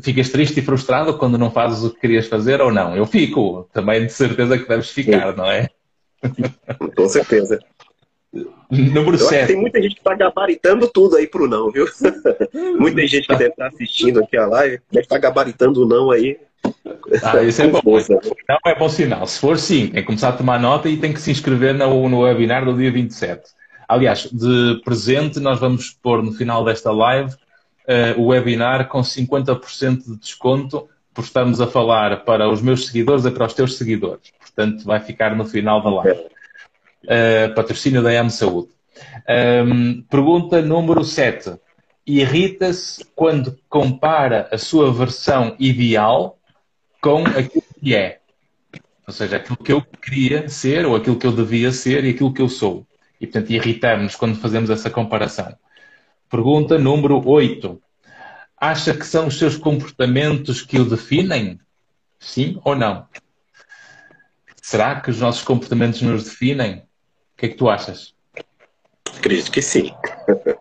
Ficas 0.00 0.30
triste 0.30 0.60
e 0.60 0.62
frustrado 0.62 1.18
quando 1.18 1.36
não 1.36 1.50
fazes 1.50 1.84
o 1.84 1.90
que 1.90 2.00
querias 2.00 2.28
fazer 2.28 2.62
ou 2.62 2.72
não? 2.72 2.96
Eu 2.96 3.04
fico. 3.04 3.68
Também 3.74 4.06
de 4.06 4.12
certeza 4.12 4.56
que 4.56 4.66
deves 4.66 4.88
ficar, 4.88 5.32
Sim. 5.32 5.36
não 5.36 5.50
é? 5.50 5.68
Com 6.96 7.06
certeza. 7.06 7.58
Número 8.70 9.18
7. 9.18 9.48
Tem 9.48 9.56
muita 9.56 9.82
gente 9.82 9.94
que 9.94 10.00
está 10.00 10.14
gabaritando 10.14 10.86
tudo 10.86 11.16
aí 11.16 11.26
pro 11.26 11.48
não, 11.48 11.70
viu? 11.70 11.86
muita 12.78 13.04
gente 13.06 13.26
que 13.26 13.34
deve 13.34 13.50
estar 13.50 13.68
tá 13.68 13.74
assistindo 13.74 14.22
aqui 14.22 14.36
a 14.36 14.46
live 14.46 14.80
deve 14.90 15.04
estar 15.04 15.16
tá 15.16 15.20
gabaritando 15.20 15.82
o 15.82 15.86
não 15.86 16.10
aí. 16.10 16.38
Ah, 17.22 17.42
isso 17.42 17.62
é 17.62 17.66
bom. 17.66 17.80
Não 17.84 18.58
é 18.66 18.78
bom 18.78 18.88
sinal. 18.88 19.26
Se 19.26 19.40
for 19.40 19.58
sim, 19.58 19.88
tem 19.88 20.02
que 20.02 20.06
começar 20.06 20.28
a 20.28 20.32
tomar 20.32 20.60
nota 20.60 20.88
e 20.88 20.96
tem 20.96 21.12
que 21.12 21.20
se 21.20 21.30
inscrever 21.30 21.74
no, 21.74 22.08
no 22.08 22.20
webinar 22.20 22.64
do 22.64 22.76
dia 22.76 22.92
27. 22.92 23.42
Aliás, 23.88 24.28
de 24.30 24.80
presente, 24.84 25.40
nós 25.40 25.58
vamos 25.58 25.90
pôr 25.90 26.22
no 26.22 26.32
final 26.32 26.64
desta 26.64 26.92
live 26.92 27.32
uh, 27.32 28.20
o 28.20 28.28
webinar 28.28 28.88
com 28.88 29.00
50% 29.00 30.04
de 30.04 30.16
desconto, 30.16 30.88
porque 31.12 31.26
estamos 31.26 31.60
a 31.60 31.66
falar 31.66 32.24
para 32.24 32.48
os 32.48 32.62
meus 32.62 32.86
seguidores 32.86 33.24
e 33.24 33.30
para 33.32 33.46
os 33.46 33.54
teus 33.54 33.76
seguidores. 33.76 34.30
Portanto, 34.38 34.84
vai 34.84 35.00
ficar 35.00 35.34
no 35.34 35.44
final 35.44 35.82
da 35.82 35.90
live. 35.90 36.20
Uh, 37.04 37.54
patrocínio 37.54 38.02
da 38.02 38.10
AM 38.10 38.30
Saúde. 38.30 38.68
Um, 39.66 40.02
pergunta 40.02 40.60
número 40.60 41.04
7. 41.04 41.58
Irrita-se 42.06 43.04
quando 43.14 43.58
compara 43.68 44.48
a 44.50 44.58
sua 44.58 44.92
versão 44.92 45.54
ideal 45.58 46.38
com 47.00 47.24
aquilo 47.24 47.64
que 47.80 47.94
é. 47.94 48.20
Ou 49.06 49.12
seja, 49.12 49.36
aquilo 49.36 49.56
que 49.56 49.72
eu 49.72 49.82
queria 49.82 50.48
ser, 50.48 50.86
ou 50.86 50.96
aquilo 50.96 51.18
que 51.18 51.26
eu 51.26 51.32
devia 51.32 51.72
ser 51.72 52.04
e 52.04 52.10
aquilo 52.10 52.32
que 52.32 52.42
eu 52.42 52.48
sou. 52.48 52.86
E, 53.20 53.26
portanto, 53.26 53.50
irritamos 53.50 54.16
quando 54.16 54.36
fazemos 54.36 54.70
essa 54.70 54.90
comparação. 54.90 55.54
Pergunta 56.28 56.78
número 56.78 57.26
8. 57.26 57.80
Acha 58.56 58.94
que 58.94 59.06
são 59.06 59.26
os 59.26 59.38
seus 59.38 59.56
comportamentos 59.56 60.62
que 60.62 60.78
o 60.78 60.84
definem? 60.84 61.58
Sim 62.18 62.60
ou 62.64 62.76
não? 62.76 63.06
Será 64.62 65.00
que 65.00 65.10
os 65.10 65.18
nossos 65.18 65.42
comportamentos 65.42 66.02
nos 66.02 66.24
definem? 66.24 66.82
O 67.40 67.42
que 67.42 67.46
é 67.46 67.48
que 67.48 67.54
tu 67.56 67.70
achas? 67.70 68.12
Acredito 69.16 69.50
que 69.50 69.62
sim. 69.62 69.90
Okay. 70.28 70.54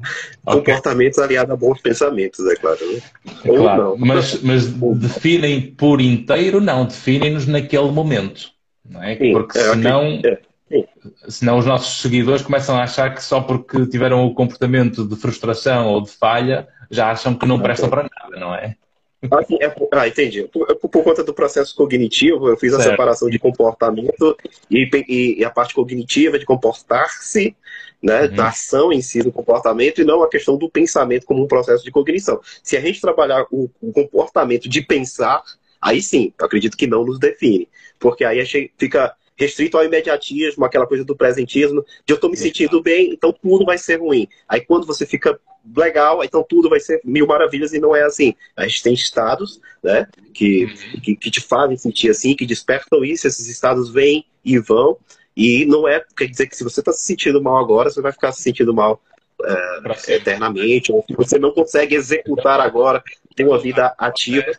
Comportamentos 0.46 1.20
aliados 1.20 1.52
a 1.52 1.58
bons 1.58 1.82
pensamentos, 1.82 2.39
é 2.48 2.56
claro. 2.56 2.80
Né? 2.82 3.02
É 3.44 3.48
claro, 3.50 3.96
mas, 4.00 4.42
mas 4.42 4.68
definem 4.98 5.74
por 5.76 6.00
inteiro? 6.00 6.62
Não, 6.62 6.86
definem-nos 6.86 7.46
naquele 7.48 7.92
momento. 7.92 8.50
Não 8.89 9.04
é? 9.04 9.18
Sim, 9.18 9.34
Porque 9.34 9.60
senão, 9.60 10.22
é, 10.24 10.88
senão 11.28 11.58
os 11.58 11.65
nossos 11.65 12.02
seguidores 12.02 12.44
começam 12.44 12.78
a 12.78 12.84
achar 12.84 13.13
que 13.13 13.22
só 13.22 13.42
porque 13.42 13.86
tiveram 13.88 14.26
o 14.26 14.34
comportamento 14.34 15.06
de 15.06 15.18
frustração 15.18 15.88
ou 15.88 16.02
de 16.02 16.12
falha 16.12 16.65
já 16.89 17.12
acham 17.12 17.36
que 17.36 17.46
não 17.46 17.60
prestam 17.60 17.89
para 17.89 18.04
nada, 18.04 18.39
não 18.39 18.56
é? 18.56 18.78
Ah, 19.24 19.42
é, 19.60 19.76
ah 19.94 20.08
entendi. 20.08 20.44
Por, 20.44 20.76
por, 20.76 21.04
conta 21.04 21.24
do 21.24 21.34
processo 21.34 21.76
cognitivo, 21.76 22.48
eu 22.48 22.56
fiz 22.56 22.74
a 22.74 22.78
certo. 22.78 22.92
separação 22.92 23.30
de 23.30 23.38
comportamento 23.38 24.38
e, 24.72 24.90
e, 25.08 25.40
e, 25.40 25.44
a 25.44 25.50
parte 25.50 25.74
cognitiva 25.74 26.40
de 26.40 26.46
comportar-se, 26.46 27.56
né, 28.02 28.24
uhum. 28.24 28.36
da 28.36 28.48
ação 28.48 28.94
em 28.94 29.02
si 29.02 29.22
do 29.22 29.32
comportamento, 29.32 30.00
e 30.00 30.06
não 30.06 30.24
a 30.24 30.30
questão 30.30 30.58
do 30.58 30.70
pensamento 30.70 31.26
como 31.26 31.44
um 31.44 31.48
processo 31.48 31.84
de 31.84 31.92
cognição. 31.92 32.40
Se 32.64 32.78
a 32.78 32.80
gente 32.80 33.02
trabalhar 33.02 33.46
o, 33.52 33.70
o 33.82 33.92
comportamento 33.92 34.70
de 34.70 34.82
pensar, 34.82 35.44
aí 35.82 36.02
sim, 36.02 36.34
acredito 36.40 36.78
que 36.78 36.88
não 36.88 37.04
nos 37.04 37.20
define. 37.20 37.68
Porque 38.00 38.24
aí 38.24 38.40
a 38.40 38.46
gente 38.46 38.72
fica 38.78 39.14
restrito 39.39 39.78
ao 39.78 39.86
imediatismo, 39.86 40.65
aquela 40.65 40.86
coisa 40.86 41.06
do 41.06 41.15
presentismo, 41.15 41.84
de 42.06 42.12
eu 42.12 42.15
estou 42.15 42.30
me 42.30 42.36
sentindo 42.36 42.84
bem, 42.84 43.13
então 43.13 43.34
tudo 43.34 43.63
vai 43.65 43.78
ser 43.78 44.02
ruim. 44.02 44.28
Aí 44.47 44.60
quando 44.60 44.86
você 44.86 45.06
fica 45.06 45.39
legal, 45.75 46.23
então 46.23 46.43
tudo 46.47 46.69
vai 46.69 46.80
ser 46.80 46.99
mil 47.06 47.25
maravilhas 47.25 47.73
e 47.73 47.80
não 47.80 47.95
é 47.95 48.04
assim. 48.04 48.36
A 48.56 48.67
gente 48.67 48.84
tem 48.84 48.93
estados, 48.93 49.62
né, 49.82 50.08
que, 50.34 50.65
uhum. 50.65 51.02
que, 51.02 51.15
que 51.15 51.32
te 51.32 51.39
fazem 51.39 51.78
sentir 51.78 52.10
assim, 52.10 52.36
que 52.36 52.45
despertam 52.45 53.06
isso, 53.06 53.28
esses 53.28 53.47
estados 53.47 53.89
vêm 53.89 54.25
e 54.43 54.60
vão, 54.60 54.97
e 55.36 55.65
não 55.65 55.88
é, 55.88 56.04
quer 56.17 56.28
dizer 56.28 56.47
que 56.47 56.58
se 56.58 56.63
você 56.63 56.82
está 56.82 56.91
se 56.91 57.06
sentindo 57.06 57.41
mal 57.41 57.58
agora, 57.58 57.89
você 57.89 58.02
vai 58.02 58.12
ficar 58.12 58.34
se 58.34 58.41
sentindo 58.41 58.73
mal 58.73 59.02
é, 59.41 60.15
eternamente, 60.15 60.91
ou 60.91 61.04
se 61.08 61.15
você 61.15 61.39
não 61.39 61.52
consegue 61.52 61.95
executar 61.95 62.60
agora, 62.60 63.02
ter 63.36 63.47
uma 63.47 63.58
vida 63.58 63.93
ativa. 63.97 64.52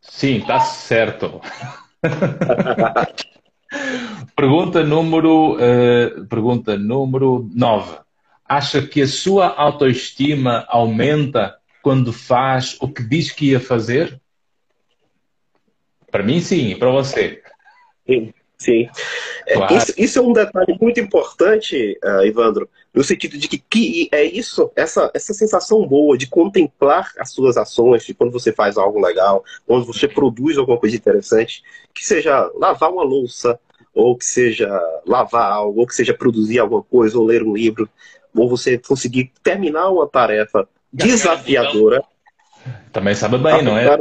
Sim, 0.00 0.40
tá 0.46 0.58
certo. 0.60 1.38
pergunta 4.36 4.82
número 4.82 5.54
uh, 5.54 6.26
pergunta 6.26 6.76
número 6.76 7.48
9 7.54 8.02
acha 8.48 8.82
que 8.82 9.02
a 9.02 9.06
sua 9.06 9.48
autoestima 9.48 10.64
aumenta 10.68 11.56
quando 11.82 12.12
faz 12.12 12.76
o 12.80 12.88
que 12.88 13.02
diz 13.02 13.30
que 13.32 13.50
ia 13.50 13.60
fazer? 13.60 14.20
Para 16.10 16.22
mim, 16.22 16.40
sim. 16.40 16.76
Para 16.76 16.90
você? 16.90 17.42
Sim. 18.06 18.32
Sim. 18.58 18.88
É, 19.46 19.54
claro. 19.54 19.76
Isso, 19.76 19.94
isso, 19.98 20.18
é 20.20 20.22
um 20.22 20.32
detalhe 20.32 20.78
muito 20.80 21.00
importante, 21.00 21.98
uh, 22.04 22.24
Ivandro, 22.24 22.68
no 22.94 23.02
sentido 23.02 23.38
de 23.38 23.48
que, 23.48 23.58
que 23.58 24.08
é 24.12 24.22
isso, 24.22 24.70
essa, 24.76 25.10
essa 25.14 25.32
sensação 25.32 25.86
boa 25.86 26.16
de 26.16 26.26
contemplar 26.26 27.10
as 27.18 27.32
suas 27.32 27.56
ações, 27.56 28.04
de 28.04 28.12
quando 28.12 28.32
você 28.32 28.52
faz 28.52 28.76
algo 28.76 29.00
legal, 29.00 29.42
quando 29.66 29.86
você 29.86 30.06
produz 30.06 30.58
alguma 30.58 30.78
coisa 30.78 30.96
interessante, 30.96 31.62
que 31.94 32.04
seja 32.04 32.50
lavar 32.54 32.90
uma 32.90 33.02
louça, 33.02 33.58
ou 33.94 34.16
que 34.16 34.24
seja 34.24 34.68
lavar 35.06 35.50
algo, 35.52 35.80
ou 35.80 35.86
que 35.86 35.94
seja 35.94 36.14
produzir 36.14 36.58
alguma 36.58 36.82
coisa, 36.82 37.18
ou 37.18 37.24
ler 37.24 37.42
um 37.42 37.54
livro 37.54 37.88
ou 38.34 38.48
você 38.48 38.78
conseguir 38.78 39.30
terminar 39.42 39.90
uma 39.90 40.08
tarefa 40.08 40.68
desafiadora. 40.92 42.02
Também 42.92 43.14
sabe 43.14 43.38
bem, 43.38 43.62
não 43.62 43.76
é? 43.76 43.98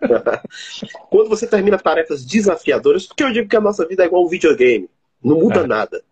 Quando 1.10 1.28
você 1.28 1.46
termina 1.46 1.78
tarefas 1.78 2.24
desafiadoras, 2.24 3.06
porque 3.06 3.24
eu 3.24 3.32
digo 3.32 3.48
que 3.48 3.56
a 3.56 3.60
nossa 3.60 3.86
vida 3.86 4.02
é 4.02 4.06
igual 4.06 4.24
um 4.24 4.28
videogame, 4.28 4.88
não 5.22 5.38
muda 5.38 5.60
é. 5.60 5.66
nada. 5.66 6.02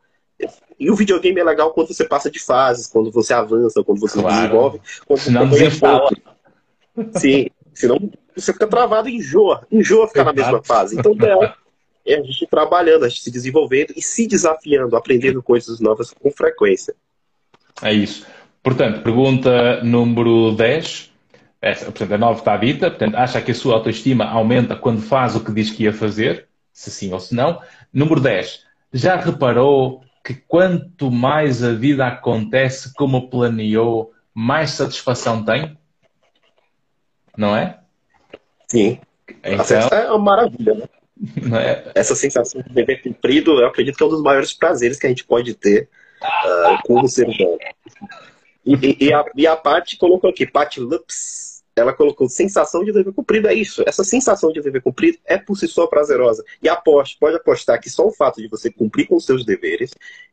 E 0.78 0.90
o 0.90 0.94
videogame 0.94 1.40
é 1.40 1.44
legal 1.44 1.72
quando 1.72 1.88
você 1.88 2.04
passa 2.04 2.30
de 2.30 2.38
fases, 2.38 2.86
quando 2.86 3.10
você 3.10 3.32
avança, 3.32 3.82
quando 3.82 4.00
você 4.00 4.20
claro. 4.20 4.36
desenvolve. 4.36 4.80
Quando 5.06 5.20
senão 5.20 5.48
você 5.48 5.64
desinstala. 5.64 6.10
Sim, 7.18 7.46
senão 7.72 8.10
você 8.34 8.52
fica 8.52 8.66
travado 8.66 9.08
e 9.08 9.16
enjoa. 9.16 9.66
Enjoa 9.70 10.08
ficar 10.08 10.24
na 10.24 10.32
mesma 10.32 10.62
fase. 10.62 10.98
Então, 10.98 11.14
é 12.06 12.14
a 12.14 12.22
gente 12.22 12.46
trabalhando, 12.46 13.04
a 13.04 13.08
gente 13.08 13.22
se 13.22 13.30
desenvolvendo 13.30 13.92
e 13.96 14.02
se 14.02 14.26
desafiando, 14.26 14.96
aprendendo 14.96 15.42
coisas 15.42 15.80
novas 15.80 16.12
com 16.12 16.30
frequência. 16.30 16.94
É 17.82 17.92
isso. 17.92 18.26
Portanto, 18.62 19.02
pergunta 19.02 19.82
número 19.82 20.52
10. 20.52 21.12
Essa, 21.60 21.86
portanto, 21.86 22.12
a 22.12 22.18
9 22.18 22.38
está 22.38 22.56
dita. 22.56 22.90
Portanto, 22.90 23.14
acha 23.16 23.40
que 23.40 23.50
a 23.50 23.54
sua 23.54 23.74
autoestima 23.74 24.24
aumenta 24.24 24.76
quando 24.76 25.00
faz 25.00 25.34
o 25.34 25.44
que 25.44 25.52
diz 25.52 25.70
que 25.70 25.84
ia 25.84 25.92
fazer? 25.92 26.46
Se 26.72 26.90
sim 26.90 27.12
ou 27.12 27.18
se 27.18 27.34
não. 27.34 27.60
Número 27.92 28.20
10. 28.20 28.64
Já 28.92 29.16
reparou 29.16 30.02
que 30.26 30.34
quanto 30.34 31.08
mais 31.08 31.62
a 31.62 31.72
vida 31.72 32.04
acontece 32.04 32.92
como 32.94 33.30
planeou, 33.30 34.12
mais 34.34 34.70
satisfação 34.70 35.44
tem? 35.44 35.78
Não 37.38 37.56
é? 37.56 37.78
Sim. 38.66 38.98
Então... 39.44 39.88
É 39.96 40.10
uma 40.10 40.18
maravilha, 40.18 40.74
né? 40.74 40.88
É? 41.56 41.92
Essa 41.94 42.16
sensação 42.16 42.60
de 42.60 42.68
dever 42.70 43.02
cumprido, 43.02 43.52
eu 43.60 43.68
acredito 43.68 43.96
que 43.96 44.02
é 44.02 44.06
um 44.06 44.10
dos 44.10 44.22
maiores 44.22 44.52
prazeres 44.52 44.98
que 44.98 45.06
a 45.06 45.08
gente 45.08 45.24
pode 45.24 45.54
ter 45.54 45.88
uh, 46.20 46.82
como 46.84 47.08
ser 47.08 47.28
humano. 47.28 47.58
E, 48.66 49.06
e, 49.06 49.14
a, 49.14 49.24
e 49.34 49.46
a 49.46 49.56
Paty 49.56 49.96
colocou 49.96 50.28
aqui, 50.28 50.44
Paty 50.44 50.80
Lups, 50.80 51.55
ela 51.76 51.92
colocou 51.92 52.26
sensação 52.28 52.82
de 52.82 52.90
dever 52.90 53.12
cumprido, 53.12 53.48
é 53.48 53.54
isso. 53.54 53.84
Essa 53.86 54.02
sensação 54.02 54.50
de 54.50 54.62
dever 54.62 54.80
cumprido 54.80 55.18
é 55.26 55.36
por 55.36 55.56
si 55.56 55.68
só 55.68 55.86
prazerosa. 55.86 56.42
E 56.62 56.68
aposte, 56.70 57.18
pode 57.20 57.36
apostar 57.36 57.78
que 57.78 57.90
só 57.90 58.06
o 58.06 58.12
fato 58.12 58.40
de 58.40 58.48
você 58.48 58.70
cumprir 58.70 59.06
com 59.06 59.16
os 59.16 59.26
seus 59.26 59.44
deveres, 59.44 59.90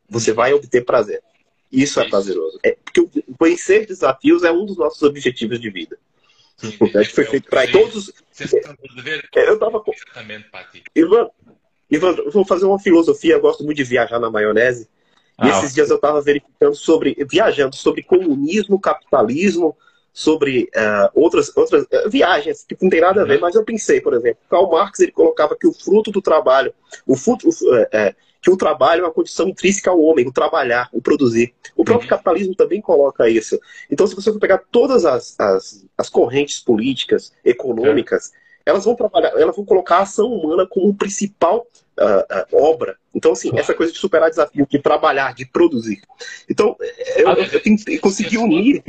você 0.09 0.31
vai 0.31 0.53
obter 0.53 0.85
prazer. 0.85 1.21
Isso 1.69 1.99
é 1.99 2.07
prazeroso. 2.07 2.57
É, 2.63 2.77
porque 2.85 3.25
vencer 3.39 3.85
desafios 3.85 4.43
é 4.43 4.51
um 4.51 4.65
dos 4.65 4.77
nossos 4.77 5.01
objetivos 5.03 5.59
de 5.59 5.69
vida. 5.69 5.97
Sim, 6.55 6.77
Acho 6.95 7.09
que 7.09 7.15
foi 7.15 7.25
feito 7.25 7.49
para 7.49 7.69
todos. 7.69 8.13
Eu 9.35 9.59
tava 9.59 9.81
com. 9.81 9.91
Ivan, 10.95 11.29
Ivan, 11.91 12.15
vou 12.31 12.45
fazer 12.45 12.65
uma 12.65 12.79
filosofia. 12.79 13.33
Eu 13.33 13.41
gosto 13.41 13.65
muito 13.65 13.77
de 13.77 13.83
viajar 13.83 14.19
na 14.19 14.31
maionese. 14.31 14.87
E 15.41 15.45
ah, 15.45 15.49
esses 15.49 15.73
dias 15.73 15.89
eu 15.89 15.97
estava 15.97 16.21
verificando 16.21 16.75
sobre, 16.75 17.17
viajando 17.29 17.75
sobre 17.75 18.03
comunismo, 18.03 18.79
capitalismo, 18.79 19.75
sobre 20.13 20.69
uh, 20.75 21.09
outras, 21.15 21.51
outras 21.57 21.83
uh, 21.83 22.09
viagens 22.09 22.63
que 22.63 22.77
não 22.79 22.89
tem 22.89 23.01
nada 23.01 23.21
a 23.21 23.25
ver, 23.25 23.35
uhum. 23.35 23.41
mas 23.41 23.55
eu 23.55 23.63
pensei, 23.65 23.99
por 23.99 24.13
exemplo, 24.13 24.37
Karl 24.47 24.69
Marx 24.69 24.99
ele 24.99 25.11
colocava 25.11 25.57
que 25.59 25.65
o 25.65 25.73
fruto 25.73 26.11
do 26.11 26.21
trabalho, 26.21 26.71
o 27.07 27.15
fruto, 27.15 27.49
uh, 27.49 28.15
que 28.39 28.51
o 28.51 28.57
trabalho 28.57 29.01
é 29.01 29.03
uma 29.05 29.13
condição 29.13 29.47
intrínseca 29.47 29.89
ao 29.89 29.99
homem, 29.99 30.27
o 30.27 30.31
trabalhar, 30.31 30.87
o 30.93 31.01
produzir. 31.01 31.53
O 31.75 31.83
próprio 31.83 32.05
uhum. 32.05 32.09
capitalismo 32.09 32.53
também 32.53 32.79
coloca 32.79 33.27
isso. 33.27 33.59
Então, 33.89 34.05
se 34.05 34.13
você 34.13 34.31
for 34.31 34.39
pegar 34.39 34.61
todas 34.69 35.05
as, 35.05 35.39
as, 35.39 35.85
as 35.97 36.09
correntes 36.09 36.59
políticas, 36.59 37.33
econômicas, 37.43 38.33
elas 38.65 38.85
vão 38.85 38.95
trabalhar, 38.95 39.29
elas 39.29 39.55
vão 39.55 39.65
colocar 39.65 39.97
a 39.97 40.01
ação 40.01 40.31
humana 40.31 40.67
como 40.67 40.93
principal 40.93 41.65
uh, 41.99 42.55
uh, 42.55 42.69
obra. 42.69 42.97
Então, 43.13 43.31
assim, 43.33 43.51
essa 43.55 43.73
coisa 43.73 43.91
de 43.91 43.99
superar 43.99 44.29
desafio, 44.29 44.67
de 44.69 44.79
trabalhar, 44.79 45.33
de 45.33 45.45
produzir. 45.45 46.01
Então, 46.49 46.75
eu, 47.15 47.29
eu, 47.29 47.61
tenho 47.61 47.77
que 47.77 47.99
conseguir 47.99 48.37
unir. 48.37 48.83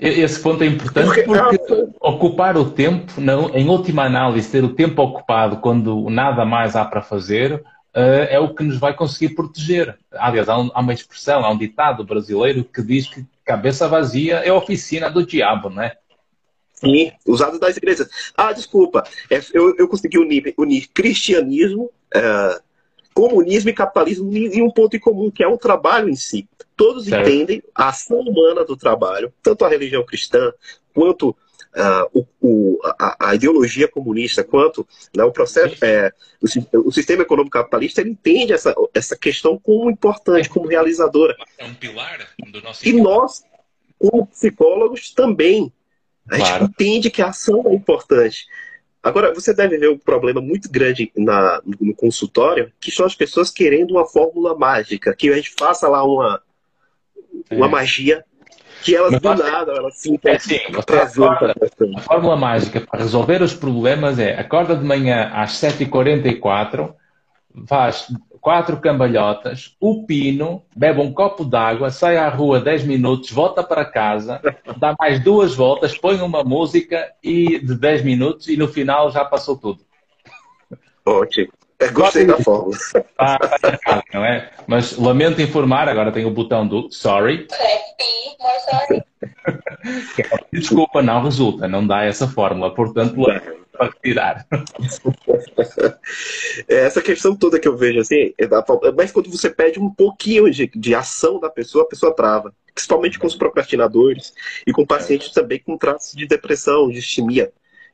Esse 0.00 0.40
ponto 0.40 0.64
é 0.64 0.66
importante 0.66 1.22
porque, 1.22 1.58
porque 1.58 1.88
ocupar 2.00 2.56
o 2.56 2.70
tempo, 2.70 3.20
não, 3.20 3.50
em 3.54 3.68
última 3.68 4.04
análise, 4.04 4.50
ter 4.50 4.64
o 4.64 4.74
tempo 4.74 5.02
ocupado 5.02 5.58
quando 5.58 6.08
nada 6.08 6.44
mais 6.44 6.74
há 6.74 6.84
para 6.84 7.02
fazer, 7.02 7.62
Uh, 7.92 8.22
é 8.30 8.38
o 8.38 8.54
que 8.54 8.62
nos 8.62 8.78
vai 8.78 8.94
conseguir 8.94 9.34
proteger. 9.34 9.98
Aliás, 10.12 10.48
há, 10.48 10.56
um, 10.56 10.68
uma 10.68 10.92
expressão, 10.92 11.44
há 11.44 11.50
um 11.50 11.58
ditado 11.58 12.04
brasileiro 12.04 12.62
que 12.62 12.80
diz 12.82 13.08
que 13.08 13.26
cabeça 13.44 13.88
vazia 13.88 14.36
é 14.36 14.52
oficina 14.52 15.10
do 15.10 15.26
diabo, 15.26 15.68
não 15.70 15.82
é? 15.82 15.96
Sim, 16.72 17.10
usado 17.26 17.58
das 17.58 17.76
igrejas. 17.76 18.08
Ah, 18.36 18.52
desculpa, 18.52 19.02
é, 19.28 19.40
eu, 19.52 19.76
eu 19.76 19.88
consegui 19.88 20.18
unir, 20.18 20.54
unir 20.56 20.88
cristianismo, 20.94 21.90
é, 22.14 22.60
comunismo 23.20 23.68
e 23.68 23.74
capitalismo 23.74 24.34
em 24.34 24.62
um 24.62 24.70
ponto 24.70 24.96
em 24.96 25.00
comum, 25.00 25.30
que 25.30 25.42
é 25.42 25.46
o 25.46 25.58
trabalho 25.58 26.08
em 26.08 26.16
si. 26.16 26.48
Todos 26.74 27.04
certo. 27.04 27.28
entendem 27.28 27.62
a 27.74 27.90
ação 27.90 28.20
humana 28.20 28.64
do 28.64 28.78
trabalho, 28.78 29.30
tanto 29.42 29.62
a 29.62 29.68
religião 29.68 30.04
cristã 30.04 30.52
quanto 30.94 31.36
Uh, 31.72 32.26
o, 32.40 32.80
a, 32.98 33.28
a, 33.28 33.34
ideologia 33.36 33.86
comunista, 33.86 34.42
quanto 34.42 34.84
né, 35.16 35.22
o 35.22 35.30
processo, 35.30 35.76
é, 35.84 36.12
o, 36.42 36.88
o, 36.88 36.90
sistema 36.90 37.22
econômico 37.22 37.52
capitalista, 37.52 38.00
ele 38.00 38.10
entende 38.10 38.52
essa, 38.52 38.74
essa 38.92 39.16
questão 39.16 39.56
como 39.56 39.88
importante, 39.88 40.48
como 40.48 40.66
realizadora. 40.66 41.36
É 41.56 41.64
um 41.64 41.72
pilar 41.72 42.28
do 42.50 42.60
nosso. 42.60 42.88
E 42.88 42.92
nós, 42.92 43.44
como 44.00 44.26
psicólogos, 44.26 45.12
também 45.14 45.72
a 46.28 46.38
gente 46.38 46.48
claro. 46.48 46.64
entende 46.64 47.08
que 47.08 47.22
a 47.22 47.28
ação 47.28 47.62
é 47.68 47.72
importante. 47.72 48.48
Agora, 49.02 49.32
você 49.32 49.54
deve 49.54 49.78
ver 49.78 49.88
um 49.88 49.98
problema 49.98 50.40
muito 50.40 50.70
grande 50.70 51.10
na, 51.16 51.60
no 51.80 51.94
consultório, 51.94 52.70
que 52.78 52.90
são 52.90 53.06
as 53.06 53.14
pessoas 53.14 53.50
querendo 53.50 53.92
uma 53.92 54.06
fórmula 54.06 54.56
mágica, 54.56 55.14
que 55.16 55.30
a 55.30 55.36
gente 55.36 55.54
faça 55.58 55.88
lá 55.88 56.04
uma, 56.04 56.42
uma 57.50 57.66
é. 57.66 57.68
magia, 57.68 58.24
que 58.82 58.94
elas 58.94 59.12
Mas 59.12 59.20
do 59.20 59.34
nada, 59.34 59.72
elas 59.72 59.96
se 59.98 60.20
é 60.24 60.36
assim, 60.36 60.56
acorda, 60.76 61.54
A 61.96 62.00
fórmula 62.00 62.36
mágica 62.36 62.80
para 62.80 63.00
resolver 63.00 63.42
os 63.42 63.54
problemas 63.54 64.18
é 64.18 64.38
acorda 64.38 64.76
de 64.76 64.84
manhã 64.84 65.30
às 65.32 65.52
7h44, 65.52 66.94
faz 67.66 68.08
quatro 68.40 68.78
cambalhotas, 68.78 69.76
o 69.78 70.04
pino, 70.06 70.62
bebe 70.74 71.00
um 71.00 71.12
copo 71.12 71.44
d'água, 71.44 71.90
sai 71.90 72.16
à 72.16 72.28
rua 72.28 72.60
10 72.60 72.84
minutos, 72.84 73.30
volta 73.30 73.62
para 73.62 73.84
casa, 73.84 74.40
dá 74.78 74.94
mais 74.98 75.22
duas 75.22 75.54
voltas, 75.54 75.96
põe 75.96 76.20
uma 76.20 76.42
música 76.42 77.12
e 77.22 77.58
de 77.58 77.74
10 77.74 78.02
minutos 78.02 78.48
e 78.48 78.56
no 78.56 78.66
final 78.66 79.10
já 79.10 79.24
passou 79.24 79.56
tudo. 79.56 79.80
Ótimo. 81.04 81.59
É, 81.80 81.88
gostei 81.88 82.26
da 82.26 82.36
fórmula. 82.36 82.76
Tá, 83.16 83.38
tá 83.38 84.04
não 84.12 84.24
é? 84.24 84.50
Mas 84.66 84.96
lamento 84.96 85.40
informar, 85.40 85.88
agora 85.88 86.12
tem 86.12 86.26
o 86.26 86.30
botão 86.30 86.66
do 86.66 86.90
sorry. 86.92 87.48
Desculpa, 90.52 91.02
não 91.02 91.22
resulta, 91.22 91.66
não 91.66 91.86
dá 91.86 92.04
essa 92.04 92.28
fórmula, 92.28 92.74
portanto, 92.74 93.14
para 93.72 93.86
retirar. 93.86 94.46
É, 96.68 96.80
essa 96.80 97.00
questão 97.00 97.34
toda 97.34 97.58
que 97.58 97.66
eu 97.66 97.76
vejo 97.76 98.00
assim, 98.00 98.34
é 98.36 98.46
da, 98.46 98.62
mas 98.94 99.10
quando 99.10 99.30
você 99.30 99.48
pede 99.48 99.78
um 99.78 99.88
pouquinho 99.88 100.50
de, 100.50 100.66
de 100.66 100.94
ação 100.94 101.40
da 101.40 101.48
pessoa, 101.48 101.84
a 101.84 101.88
pessoa 101.88 102.14
trava. 102.14 102.52
Principalmente 102.74 103.18
com 103.18 103.26
os 103.26 103.34
procrastinadores 103.34 104.34
e 104.66 104.72
com 104.72 104.84
pacientes 104.84 105.32
também 105.32 105.60
com 105.60 105.78
traços 105.78 106.12
de 106.12 106.26
depressão, 106.26 106.90
de 106.90 106.98
istimia. 106.98 107.50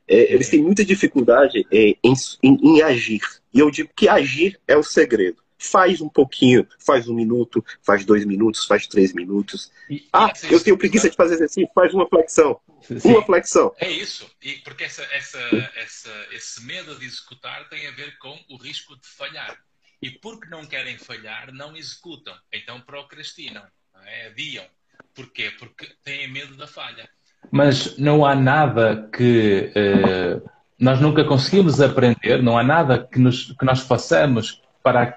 É, 0.09 0.33
eles 0.33 0.49
têm 0.49 0.63
muita 0.63 0.85
dificuldade 0.85 1.67
em, 1.71 1.99
em, 2.03 2.15
em, 2.43 2.83
agir. 2.83 3.23
E 3.53 3.59
eu 3.59 3.71
digo 3.71 3.91
que 3.95 4.09
agir 4.09 4.61
é 4.67 4.77
o 4.77 4.83
segredo. 4.83 5.43
Faz 5.59 6.01
um 6.01 6.09
pouquinho, 6.09 6.67
faz 6.79 7.09
um 7.09 7.15
minuto, 7.15 7.65
faz 7.83 8.05
dois 8.05 8.25
minutos, 8.25 8.67
faz 8.67 8.87
três 8.87 9.13
minutos. 9.13 9.73
E, 9.89 10.07
ah, 10.13 10.33
e 10.49 10.53
eu 10.53 10.63
tenho 10.63 10.77
preguiça 10.77 11.09
de 11.09 11.17
fazer 11.17 11.35
exercício, 11.35 11.69
faz 11.75 11.93
uma 11.95 12.07
flexão. 12.07 12.61
Sim. 12.83 13.09
Uma 13.09 13.25
flexão. 13.25 13.75
É 13.79 13.91
isso. 13.91 14.31
E 14.43 14.53
porque 14.57 14.85
essa, 14.85 15.03
essa, 15.05 15.41
essa, 15.77 16.29
esse 16.31 16.63
medo 16.65 16.95
de 16.97 17.07
executar 17.07 17.69
tem 17.69 17.87
a 17.87 17.91
ver 17.91 18.17
com 18.19 18.39
o 18.51 18.57
risco 18.57 18.95
de 18.97 19.09
falhar. 19.09 19.59
E 20.01 20.11
porque 20.11 20.49
não 20.49 20.67
querem 20.67 20.99
falhar, 20.99 21.53
não 21.53 21.77
executam. 21.77 22.37
Então 22.53 22.81
procrastinam, 22.83 23.67
não 23.95 24.03
é? 24.05 24.27
adiam. 24.27 24.65
Porquê? 25.15 25.51
Porque 25.59 25.89
têm 26.05 26.31
medo 26.31 26.55
da 26.55 26.67
falha 26.67 27.09
mas 27.51 27.97
não 27.99 28.25
há 28.25 28.35
nada 28.35 29.09
que 29.13 29.73
uh, 29.75 30.43
nós 30.79 31.01
nunca 31.01 31.25
conseguimos 31.25 31.81
aprender, 31.81 32.43
não 32.43 32.59
há 32.59 32.63
nada 32.63 32.99
que, 32.99 33.19
nos, 33.19 33.53
que 33.53 33.65
nós 33.65 33.81
façamos 33.81 34.63
para 34.83 35.17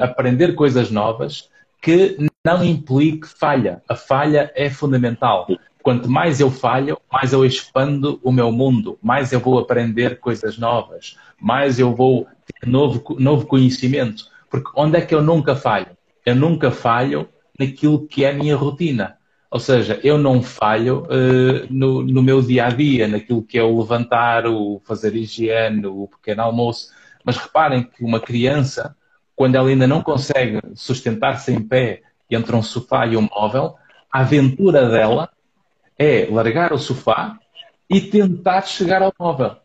aprender 0.00 0.54
coisas 0.54 0.90
novas 0.90 1.48
que 1.80 2.16
não 2.44 2.64
implique 2.64 3.26
falha. 3.26 3.82
A 3.88 3.94
falha 3.94 4.50
é 4.54 4.70
fundamental. 4.70 5.46
Quanto 5.82 6.10
mais 6.10 6.40
eu 6.40 6.50
falho, 6.50 6.98
mais 7.10 7.32
eu 7.32 7.44
expando 7.44 8.20
o 8.22 8.32
meu 8.32 8.50
mundo, 8.50 8.98
mais 9.02 9.32
eu 9.32 9.40
vou 9.40 9.58
aprender 9.58 10.18
coisas 10.18 10.58
novas, 10.58 11.16
mais 11.40 11.78
eu 11.78 11.94
vou 11.94 12.26
ter 12.46 12.68
novo, 12.68 13.16
novo 13.18 13.46
conhecimento. 13.46 14.24
Porque 14.50 14.70
onde 14.74 14.98
é 14.98 15.00
que 15.00 15.14
eu 15.14 15.22
nunca 15.22 15.54
falho? 15.54 15.88
Eu 16.24 16.34
nunca 16.34 16.70
falho 16.70 17.28
naquilo 17.58 18.06
que 18.06 18.24
é 18.24 18.30
a 18.30 18.34
minha 18.34 18.56
rotina. 18.56 19.17
Ou 19.50 19.58
seja, 19.58 19.98
eu 20.04 20.18
não 20.18 20.42
falho 20.42 21.04
uh, 21.04 21.66
no, 21.70 22.02
no, 22.02 22.22
meu 22.22 22.42
dia 22.42 22.66
a 22.66 22.68
dia, 22.68 23.08
naquilo 23.08 23.42
que 23.42 23.58
é 23.58 23.62
o 23.62 23.78
levantar, 23.78 24.46
o 24.46 24.80
fazer 24.84 25.14
higiene, 25.16 25.86
o 25.86 26.06
pequeno 26.06 26.42
almoço. 26.42 26.90
Mas 27.24 27.36
reparem 27.36 27.82
que 27.82 28.04
uma 28.04 28.20
criança, 28.20 28.94
quando 29.34 29.54
ela 29.54 29.68
ainda 29.68 29.86
não 29.86 30.02
consegue 30.02 30.60
sustentar-se 30.74 31.50
em 31.50 31.62
pé 31.62 32.02
entre 32.30 32.54
um 32.54 32.62
sofá 32.62 33.06
e 33.06 33.16
um 33.16 33.26
móvel, 33.34 33.76
a 34.12 34.20
aventura 34.20 34.88
dela 34.88 35.30
é 35.98 36.28
largar 36.30 36.72
o 36.72 36.78
sofá 36.78 37.38
e 37.88 38.02
tentar 38.02 38.62
chegar 38.62 39.02
ao 39.02 39.14
móvel. 39.18 39.56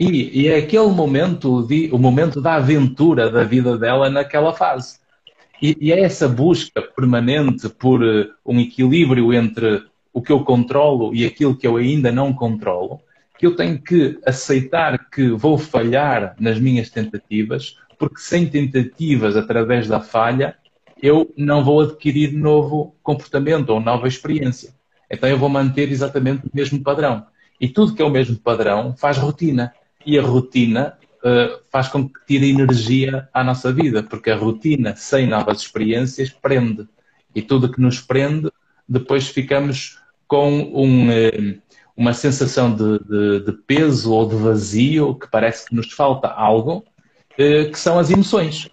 E, 0.00 0.42
e 0.42 0.48
é 0.48 0.56
aquele 0.56 0.88
momento, 0.88 1.62
de, 1.62 1.90
o 1.92 1.98
momento 1.98 2.40
da 2.40 2.54
aventura 2.54 3.30
da 3.30 3.44
vida 3.44 3.78
dela 3.78 4.10
naquela 4.10 4.52
fase. 4.52 4.98
E, 5.60 5.92
é 5.92 6.00
essa 6.00 6.28
busca 6.28 6.80
permanente 6.80 7.68
por 7.68 8.02
uh, 8.02 8.28
um 8.46 8.60
equilíbrio 8.60 9.32
entre 9.32 9.84
o 10.12 10.22
que 10.22 10.32
eu 10.32 10.44
controlo 10.44 11.14
e 11.14 11.24
aquilo 11.24 11.56
que 11.56 11.66
eu 11.66 11.76
ainda 11.76 12.10
não 12.12 12.32
controlo, 12.32 13.00
que 13.38 13.46
eu 13.46 13.54
tenho 13.54 13.80
que 13.80 14.18
aceitar 14.26 15.10
que 15.10 15.30
vou 15.30 15.58
falhar 15.58 16.34
nas 16.38 16.58
minhas 16.58 16.90
tentativas, 16.90 17.76
porque 17.98 18.20
sem 18.20 18.46
tentativas 18.46 19.36
através 19.36 19.86
da 19.86 20.00
falha, 20.00 20.56
eu 21.00 21.32
não 21.36 21.62
vou 21.62 21.80
adquirir 21.80 22.32
novo 22.32 22.96
comportamento 23.02 23.70
ou 23.70 23.80
nova 23.80 24.08
experiência. 24.08 24.74
Então 25.10 25.28
eu 25.28 25.38
vou 25.38 25.48
manter 25.48 25.90
exatamente 25.90 26.46
o 26.46 26.50
mesmo 26.52 26.82
padrão. 26.82 27.26
E 27.60 27.68
tudo 27.68 27.94
que 27.94 28.02
é 28.02 28.04
o 28.04 28.10
mesmo 28.10 28.36
padrão 28.36 28.94
faz 28.96 29.16
rotina. 29.16 29.72
E 30.04 30.18
a 30.18 30.22
rotina 30.22 30.97
uh, 31.18 31.60
faz 31.70 31.88
com 31.88 32.08
que 32.08 32.20
tire 32.26 32.50
energia 32.50 33.28
à 33.32 33.42
nossa 33.42 33.72
vida, 33.72 34.02
porque 34.02 34.30
a 34.30 34.36
rotina 34.36 34.94
sem 34.96 35.26
novas 35.26 35.60
experiências 35.60 36.30
prende. 36.30 36.86
E 37.34 37.42
tudo 37.42 37.70
que 37.70 37.80
nos 37.80 38.00
prende, 38.00 38.50
depois 38.88 39.28
ficamos 39.28 39.98
com 40.26 40.50
um, 40.74 41.08
uh, 41.08 41.58
uma 41.96 42.12
sensação 42.14 42.74
de, 42.74 42.98
de, 43.00 43.40
de, 43.46 43.52
peso 43.52 44.12
ou 44.12 44.28
de 44.28 44.36
vazio, 44.36 45.14
que 45.14 45.28
parece 45.30 45.66
que 45.66 45.74
nos 45.74 45.92
falta 45.92 46.28
algo, 46.28 46.84
uh, 47.34 47.70
que 47.70 47.78
são 47.78 47.98
as 47.98 48.10
emoções. 48.10 48.70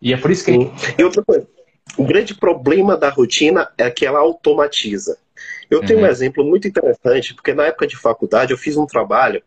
E 0.00 0.12
é 0.12 0.16
por 0.16 0.30
isso 0.30 0.44
que. 0.44 0.52
É... 0.52 0.94
E 0.98 1.04
outra 1.04 1.24
coisa. 1.24 1.46
O 1.96 2.04
grande 2.04 2.34
problema 2.34 2.96
da 2.96 3.08
rotina 3.08 3.68
é 3.78 3.90
que 3.90 4.04
ela 4.04 4.18
automatiza. 4.18 5.18
Eu 5.70 5.80
tenho 5.80 6.00
uhum. 6.00 6.06
um 6.06 6.08
exemplo 6.08 6.44
muito 6.44 6.66
interessante, 6.66 7.34
porque 7.34 7.54
na 7.54 7.66
época 7.66 7.86
de 7.86 7.96
faculdade 7.96 8.52
eu 8.52 8.58
fiz 8.58 8.76
um 8.76 8.86
trabalho 8.86 9.42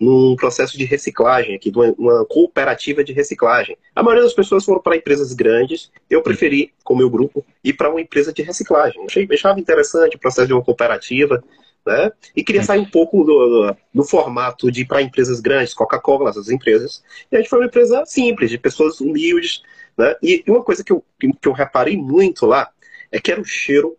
num 0.00 0.34
processo 0.34 0.78
de 0.78 0.84
reciclagem 0.84 1.54
aqui, 1.54 1.70
de 1.70 1.78
uma, 1.78 1.94
uma, 1.98 2.24
cooperativa 2.24 3.04
de 3.04 3.12
reciclagem. 3.12 3.76
A 3.94 4.02
maioria 4.02 4.24
das 4.24 4.32
pessoas 4.32 4.64
foram 4.64 4.80
para 4.80 4.96
empresas 4.96 5.34
grandes, 5.34 5.92
eu 6.08 6.22
preferi, 6.22 6.72
com 6.82 6.94
o 6.94 6.96
meu 6.96 7.10
grupo, 7.10 7.44
ir 7.62 7.74
para 7.74 7.90
uma 7.90 8.00
empresa 8.00 8.32
de 8.32 8.42
reciclagem. 8.42 9.04
Achei, 9.04 9.28
achava 9.30 9.60
interessante 9.60 10.16
o 10.16 10.18
processo 10.18 10.46
de 10.46 10.54
uma 10.54 10.64
cooperativa, 10.64 11.44
né? 11.86 12.10
E 12.34 12.42
queria 12.42 12.62
sair 12.62 12.80
um 12.80 12.88
pouco 12.88 13.22
do, 13.24 13.48
do, 13.48 13.76
do 13.94 14.04
formato 14.04 14.70
de 14.70 14.82
ir 14.82 14.84
para 14.86 15.02
empresas 15.02 15.38
grandes, 15.40 15.74
Coca-Cola, 15.74 16.30
essas 16.30 16.48
empresas. 16.48 17.02
E 17.30 17.36
a 17.36 17.38
gente 17.38 17.50
foi 17.50 17.58
uma 17.58 17.66
empresa 17.66 18.04
simples, 18.06 18.50
de 18.50 18.56
pessoas 18.56 19.00
humildes, 19.00 19.62
né? 19.98 20.14
E, 20.22 20.42
uma 20.48 20.62
coisa 20.62 20.82
que 20.82 20.92
eu, 20.92 21.04
que 21.18 21.48
eu 21.48 21.52
reparei 21.52 21.96
muito 21.96 22.46
lá 22.46 22.70
é 23.12 23.20
que 23.20 23.30
era 23.30 23.40
um 23.40 23.44
cheiro 23.44 23.96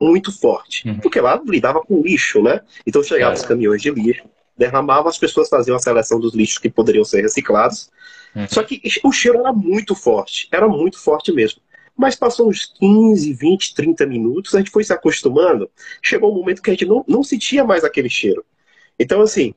muito 0.00 0.30
forte. 0.38 0.88
Uhum. 0.88 0.98
Porque 1.00 1.20
lá 1.20 1.40
lidava 1.44 1.80
com 1.80 2.02
lixo, 2.02 2.40
né? 2.42 2.60
Então 2.86 3.02
chegavam 3.02 3.34
é. 3.34 3.36
os 3.36 3.44
caminhões 3.44 3.82
de 3.82 3.90
lixo, 3.90 4.24
derramavam, 4.56 5.08
as 5.08 5.18
pessoas 5.18 5.48
faziam 5.48 5.76
a 5.76 5.80
seleção 5.80 6.18
dos 6.20 6.34
lixos 6.34 6.58
que 6.58 6.70
poderiam 6.70 7.04
ser 7.04 7.22
reciclados. 7.22 7.90
Uhum. 8.34 8.48
Só 8.48 8.62
que 8.62 8.80
o 9.02 9.12
cheiro 9.12 9.38
era 9.38 9.52
muito 9.52 9.94
forte, 9.94 10.48
era 10.52 10.68
muito 10.68 10.98
forte 10.98 11.32
mesmo. 11.32 11.60
Mas 11.96 12.16
passou 12.16 12.48
uns 12.48 12.66
15, 12.78 13.32
20, 13.32 13.74
30 13.74 14.06
minutos, 14.06 14.54
a 14.54 14.58
gente 14.58 14.70
foi 14.70 14.82
se 14.82 14.92
acostumando, 14.92 15.70
chegou 16.02 16.32
um 16.32 16.36
momento 16.36 16.60
que 16.60 16.70
a 16.70 16.72
gente 16.72 16.86
não, 16.86 17.04
não 17.06 17.22
sentia 17.22 17.64
mais 17.64 17.84
aquele 17.84 18.08
cheiro. 18.08 18.44
Então, 18.98 19.20
assim, 19.20 19.54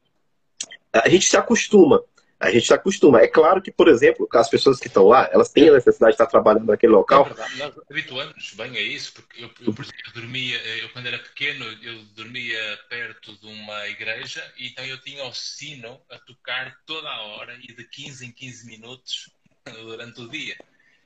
a 0.93 1.09
gente 1.09 1.27
se 1.27 1.35
acostuma. 1.35 2.01
A 2.39 2.51
gente 2.51 2.67
se 2.67 2.73
acostuma. 2.73 3.19
É 3.19 3.27
claro 3.27 3.61
que, 3.61 3.71
por 3.71 3.87
exemplo, 3.87 4.27
as 4.31 4.49
pessoas 4.49 4.79
que 4.79 4.87
estão 4.87 5.07
lá, 5.07 5.27
elas 5.31 5.49
têm 5.49 5.69
a 5.69 5.73
necessidade 5.73 6.11
de 6.11 6.15
estar 6.15 6.27
trabalhando 6.27 6.67
naquele 6.67 6.93
local. 6.93 7.27
É 7.27 7.57
nós 7.57 7.73
habituamos 7.89 8.53
bem 8.53 8.77
a 8.77 8.81
isso, 8.81 9.13
porque 9.13 9.43
eu, 9.43 9.49
eu, 9.61 9.73
eu, 9.75 10.13
dormia, 10.13 10.57
eu 10.77 10.89
quando 10.89 11.07
era 11.07 11.17
pequeno, 11.17 11.65
eu 11.81 12.03
dormia 12.15 12.79
perto 12.89 13.35
de 13.39 13.47
uma 13.47 13.87
igreja 13.87 14.43
e 14.57 14.67
então 14.67 14.85
eu 14.85 15.01
tinha 15.01 15.23
o 15.25 15.33
sino 15.33 15.99
a 16.11 16.19
tocar 16.19 16.77
toda 16.85 17.09
a 17.09 17.21
hora 17.23 17.55
e 17.55 17.73
de 17.73 17.83
15 17.83 18.27
em 18.27 18.31
15 18.31 18.67
minutos 18.67 19.31
durante 19.65 20.21
o 20.21 20.29
dia. 20.29 20.55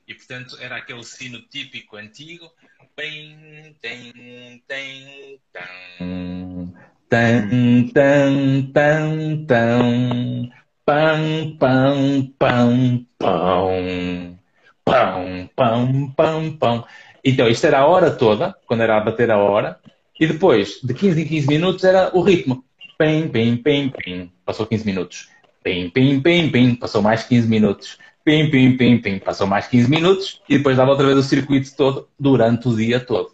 E 0.06 0.14
portanto 0.14 0.58
era 0.60 0.76
aquele 0.76 1.04
sino 1.04 1.40
típico 1.48 1.96
antigo, 1.96 2.52
bem, 2.94 3.74
tem, 3.80 4.62
tem, 4.66 5.40
tão, 5.50 6.74
tão, 7.08 7.88
tão, 7.94 8.72
tão, 8.72 9.46
tão. 9.46 10.61
Pão, 10.84 11.56
pão, 11.58 12.34
pão, 12.38 13.06
pão. 13.16 14.38
Pão, 14.84 15.50
pão, 15.54 16.10
pão, 16.16 16.56
pão. 16.56 16.84
Então, 17.24 17.48
isto 17.48 17.66
era 17.66 17.78
a 17.78 17.86
hora 17.86 18.10
toda, 18.10 18.56
quando 18.66 18.82
era 18.82 18.96
a 18.96 19.00
bater 19.00 19.30
a 19.30 19.38
hora, 19.38 19.78
e 20.18 20.26
depois, 20.26 20.80
de 20.82 20.92
15 20.92 21.22
em 21.22 21.26
15 21.26 21.48
minutos, 21.48 21.84
era 21.84 22.10
o 22.16 22.20
ritmo. 22.20 22.64
Pim, 22.98 23.28
pim, 23.28 23.56
pim, 23.56 23.90
pim. 23.90 24.32
Passou 24.44 24.66
15 24.66 24.84
minutos. 24.84 25.28
Pim, 25.62 25.88
pim, 25.90 26.20
pim, 26.20 26.50
pim. 26.50 26.74
Passou 26.74 27.00
mais 27.00 27.22
15 27.24 27.48
minutos. 27.48 27.98
Pim, 28.24 28.50
pim, 28.50 28.76
pim, 28.76 28.98
pim. 28.98 29.18
Passou 29.18 29.46
mais 29.46 29.68
15 29.68 29.88
minutos 29.88 30.40
e 30.48 30.58
depois 30.58 30.76
dava 30.76 30.90
outra 30.90 31.06
vez 31.06 31.18
o 31.18 31.22
circuito 31.22 31.76
todo 31.76 32.08
durante 32.18 32.68
o 32.68 32.76
dia 32.76 32.98
todo. 32.98 33.30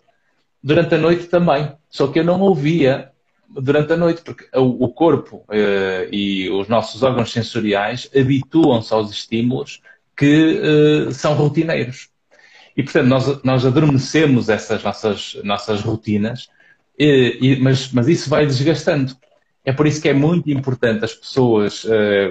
Durante 0.63 0.95
a 0.95 0.99
noite 0.99 1.27
também. 1.27 1.73
Só 1.89 2.09
que 2.09 2.19
eu 2.19 2.25
não 2.25 2.41
ouvia 2.41 3.11
durante 3.49 3.93
a 3.93 3.97
noite, 3.97 4.23
porque 4.23 4.47
o, 4.55 4.89
corpo 4.89 5.45
uh, 5.49 6.13
e 6.13 6.51
os 6.51 6.69
nossos 6.69 7.03
órgãos 7.03 7.33
sensoriais 7.33 8.11
habituam-se 8.15 8.93
aos 8.93 9.11
estímulos 9.11 9.81
que 10.17 10.61
uh, 10.61 11.13
são 11.13 11.35
rotineiros. 11.35 12.09
E, 12.77 12.83
portanto, 12.83 13.07
nós, 13.07 13.43
nós 13.43 13.67
adormecemos 13.67 14.49
essas 14.49 14.83
nossas, 14.83 15.37
nossas 15.43 15.81
rotinas, 15.81 16.49
e, 16.99 17.39
e, 17.41 17.61
mas, 17.61 17.91
mas 17.93 18.07
isso 18.07 18.29
vai 18.29 18.47
desgastando. 18.47 19.17
É 19.65 19.73
por 19.73 19.87
isso 19.87 20.01
que 20.01 20.09
é 20.09 20.15
muito 20.15 20.51
importante 20.51 21.05
as 21.05 21.13
pessoas, 21.13 21.85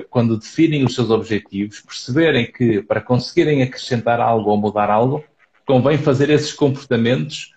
quando 0.09 0.39
definem 0.39 0.83
os 0.83 0.95
seus 0.95 1.11
objetivos, 1.11 1.81
perceberem 1.81 2.51
que 2.51 2.81
para 2.81 2.99
conseguirem 2.99 3.61
acrescentar 3.61 4.19
algo 4.19 4.49
ou 4.49 4.57
mudar 4.57 4.89
algo, 4.89 5.23
convém 5.63 5.99
fazer 5.99 6.31
esses 6.31 6.51
comportamentos 6.51 7.53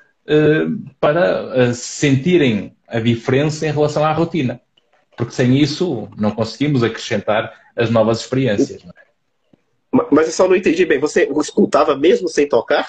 para 1.01 1.71
uh, 1.71 1.75
sentirem 1.75 2.75
a 2.87 3.01
diferença 3.01 3.67
em 3.67 3.73
relação 3.73 4.05
à 4.05 4.13
rotina. 4.13 4.61
Porque 5.17 5.33
sem 5.33 5.59
isso 5.59 6.09
não 6.17 6.31
conseguimos 6.31 6.83
acrescentar 6.83 7.53
as 7.77 7.91
novas 7.91 8.21
experiências. 8.21 8.83
É? 8.85 9.11
Mas 10.11 10.27
eu 10.27 10.33
só 10.33 10.49
não 10.49 10.57
entendi 10.57 10.85
bem. 10.85 10.99
Você 10.99 11.29
escutava 11.41 11.97
mesmo 11.97 12.29
sem 12.29 12.49
tocar? 12.49 12.87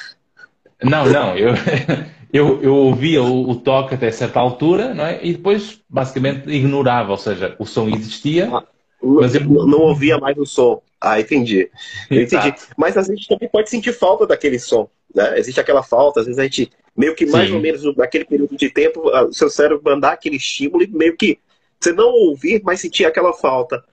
Não, 0.83 1.05
não. 1.05 1.37
Eu, 1.37 1.53
eu, 2.31 2.61
eu 2.61 2.75
ouvia 2.75 3.21
o, 3.21 3.49
o, 3.49 3.55
toque 3.55 3.95
até 3.95 4.11
certa 4.11 4.39
altura, 4.39 4.93
não 4.93 5.05
é? 5.05 5.19
E 5.23 5.33
depois, 5.33 5.81
basicamente, 5.89 6.49
ignorava. 6.49 7.11
Ou 7.11 7.17
seja, 7.17 7.55
o 7.59 7.65
som 7.65 7.89
existia, 7.89 8.49
ah, 8.49 8.63
mas 9.01 9.35
eu 9.35 9.43
não, 9.43 9.65
não 9.65 9.79
ouvia 9.79 10.17
mais 10.17 10.37
o 10.37 10.45
som. 10.45 10.81
Ah, 10.99 11.19
entendi. 11.19 11.69
Eu 12.09 12.21
entendi. 12.23 12.53
Mas 12.77 12.97
a 12.97 13.03
gente 13.03 13.27
também 13.27 13.49
pode 13.49 13.69
sentir 13.69 13.93
falta 13.93 14.27
daquele 14.27 14.59
som. 14.59 14.87
Né? 15.13 15.39
Existe 15.39 15.59
aquela 15.59 15.83
falta, 15.83 16.19
às 16.19 16.25
vezes 16.25 16.39
a 16.39 16.43
gente, 16.43 16.71
meio 16.95 17.15
que 17.15 17.25
mais 17.25 17.49
Sim. 17.49 17.55
ou 17.55 17.61
menos 17.61 17.95
naquele 17.95 18.25
período 18.25 18.55
de 18.55 18.69
tempo, 18.69 19.09
o 19.09 19.33
seu 19.33 19.49
cérebro 19.49 19.81
mandar 19.83 20.13
aquele 20.13 20.37
estímulo 20.37 20.83
e 20.83 20.87
meio 20.87 21.15
que 21.15 21.39
você 21.79 21.91
não 21.91 22.09
ouvir, 22.09 22.61
mas 22.63 22.79
sentir 22.79 23.05
aquela 23.05 23.33
falta. 23.33 23.83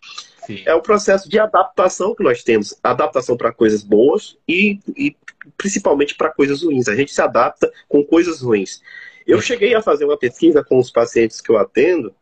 Sim. 0.47 0.62
É 0.64 0.75
o 0.75 0.83
processo 0.83 1.29
de 1.29 1.39
adaptação 1.39 2.14
que 2.14 2.23
nós 2.23 2.43
temos. 2.43 2.75
Adaptação 2.83 3.37
para 3.37 3.53
coisas 3.53 3.83
boas 3.83 4.37
e, 4.47 4.79
e 4.97 5.16
principalmente 5.57 6.14
para 6.14 6.33
coisas 6.33 6.62
ruins. 6.62 6.89
A 6.89 6.97
gente 6.97 7.12
se 7.12 7.21
adapta 7.21 7.71
com 7.89 8.05
coisas 8.05 8.41
ruins. 8.41 8.81
Eu 9.27 9.41
cheguei 9.41 9.75
a 9.75 9.83
fazer 9.83 10.05
uma 10.05 10.16
pesquisa 10.16 10.64
com 10.64 10.79
os 10.79 10.91
pacientes 10.91 11.41
que 11.41 11.51
eu 11.51 11.59
atendo 11.59 12.14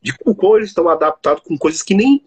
de 0.00 0.12
como 0.18 0.56
eles 0.56 0.68
estão 0.68 0.88
adaptados 0.88 1.42
com 1.44 1.56
coisas 1.56 1.82
que 1.82 1.94
nem 1.94 2.22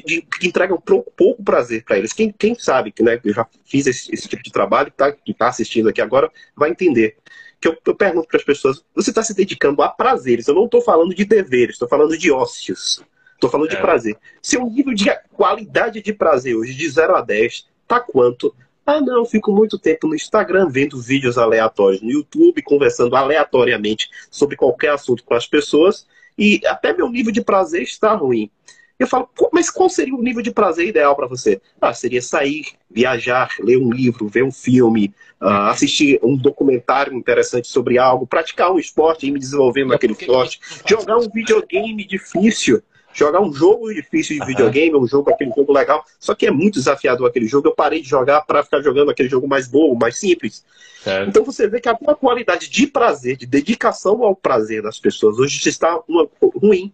de, 0.00 0.22
que 0.22 0.46
entregam 0.46 0.80
pouco, 0.80 1.42
prazer 1.42 1.84
para 1.84 1.98
eles. 1.98 2.12
Quem, 2.12 2.32
quem 2.32 2.54
sabe 2.54 2.90
que 2.90 3.02
né, 3.02 3.20
eu 3.22 3.34
já 3.34 3.46
fiz 3.64 3.86
esse, 3.86 4.12
esse 4.14 4.28
tipo 4.28 4.42
de 4.42 4.50
trabalho, 4.50 4.92
que 4.92 5.02
está 5.32 5.44
tá 5.44 5.48
assistindo 5.48 5.88
aqui 5.88 6.00
agora, 6.00 6.30
vai 6.56 6.70
entender. 6.70 7.16
Que 7.60 7.68
eu, 7.68 7.76
eu 7.84 7.94
pergunto 7.94 8.28
para 8.28 8.38
as 8.38 8.44
pessoas: 8.44 8.84
você 8.94 9.10
está 9.10 9.22
se 9.22 9.34
dedicando 9.34 9.82
a 9.82 9.88
prazeres? 9.88 10.48
Eu 10.48 10.54
não 10.54 10.64
estou 10.64 10.80
falando 10.80 11.14
de 11.14 11.24
deveres, 11.24 11.74
estou 11.74 11.88
falando 11.88 12.16
de 12.16 12.30
ócios. 12.30 13.02
Estou 13.34 13.50
falando 13.50 13.70
é. 13.72 13.74
de 13.74 13.80
prazer. 13.80 14.16
Seu 14.40 14.64
nível 14.64 14.94
de 14.94 15.10
qualidade 15.32 16.00
de 16.00 16.12
prazer 16.12 16.54
hoje, 16.54 16.74
de 16.74 16.88
0 16.88 17.16
a 17.16 17.20
10, 17.20 17.66
tá 17.88 17.98
quanto? 17.98 18.54
Ah, 18.86 19.00
não, 19.00 19.18
eu 19.18 19.24
fico 19.24 19.52
muito 19.52 19.78
tempo 19.78 20.08
no 20.08 20.14
Instagram 20.14 20.68
vendo 20.68 21.00
vídeos 21.00 21.38
aleatórios 21.38 22.02
no 22.02 22.10
YouTube, 22.10 22.62
conversando 22.62 23.14
aleatoriamente 23.14 24.08
sobre 24.30 24.56
qualquer 24.56 24.90
assunto 24.90 25.22
com 25.24 25.34
as 25.34 25.46
pessoas, 25.46 26.06
e 26.36 26.60
até 26.66 26.92
meu 26.92 27.08
nível 27.08 27.32
de 27.32 27.42
prazer 27.42 27.82
está 27.82 28.14
ruim. 28.14 28.50
Eu 29.02 29.08
falo, 29.08 29.28
mas 29.52 29.68
qual 29.68 29.88
seria 29.88 30.14
o 30.14 30.22
nível 30.22 30.42
de 30.42 30.52
prazer 30.52 30.86
ideal 30.86 31.16
para 31.16 31.26
você? 31.26 31.60
Ah, 31.80 31.92
seria 31.92 32.22
sair, 32.22 32.66
viajar, 32.88 33.56
ler 33.58 33.76
um 33.76 33.90
livro, 33.90 34.28
ver 34.28 34.44
um 34.44 34.52
filme, 34.52 35.12
uh, 35.40 35.70
assistir 35.70 36.20
um 36.22 36.36
documentário 36.36 37.12
interessante 37.12 37.66
sobre 37.66 37.98
algo, 37.98 38.28
praticar 38.28 38.70
um 38.70 38.78
esporte 38.78 39.26
e 39.26 39.32
me 39.32 39.40
desenvolvendo 39.40 39.88
naquele 39.88 40.12
esporte, 40.12 40.60
jogar 40.86 41.16
um 41.16 41.28
videogame 41.28 42.06
difícil, 42.06 42.80
jogar 43.12 43.40
um 43.40 43.52
jogo 43.52 43.92
difícil 43.92 44.38
de 44.38 44.46
videogame, 44.46 44.96
um 44.96 45.06
jogo, 45.06 45.32
aquele 45.32 45.50
jogo 45.50 45.72
legal, 45.72 46.04
só 46.20 46.32
que 46.32 46.46
é 46.46 46.52
muito 46.52 46.74
desafiador 46.74 47.28
aquele 47.28 47.48
jogo. 47.48 47.66
Eu 47.66 47.74
parei 47.74 48.00
de 48.00 48.08
jogar 48.08 48.42
para 48.42 48.62
ficar 48.62 48.82
jogando 48.82 49.10
aquele 49.10 49.28
jogo 49.28 49.48
mais 49.48 49.66
bom, 49.66 49.96
mais 49.96 50.16
simples. 50.16 50.64
Certo. 51.02 51.28
Então 51.28 51.44
você 51.44 51.66
vê 51.66 51.80
que 51.80 51.88
a 51.88 51.96
qualidade 51.96 52.70
de 52.70 52.86
prazer, 52.86 53.36
de 53.36 53.46
dedicação 53.46 54.22
ao 54.22 54.36
prazer 54.36 54.80
das 54.80 55.00
pessoas 55.00 55.40
hoje 55.40 55.68
está 55.68 56.00
uma, 56.06 56.28
ruim. 56.40 56.92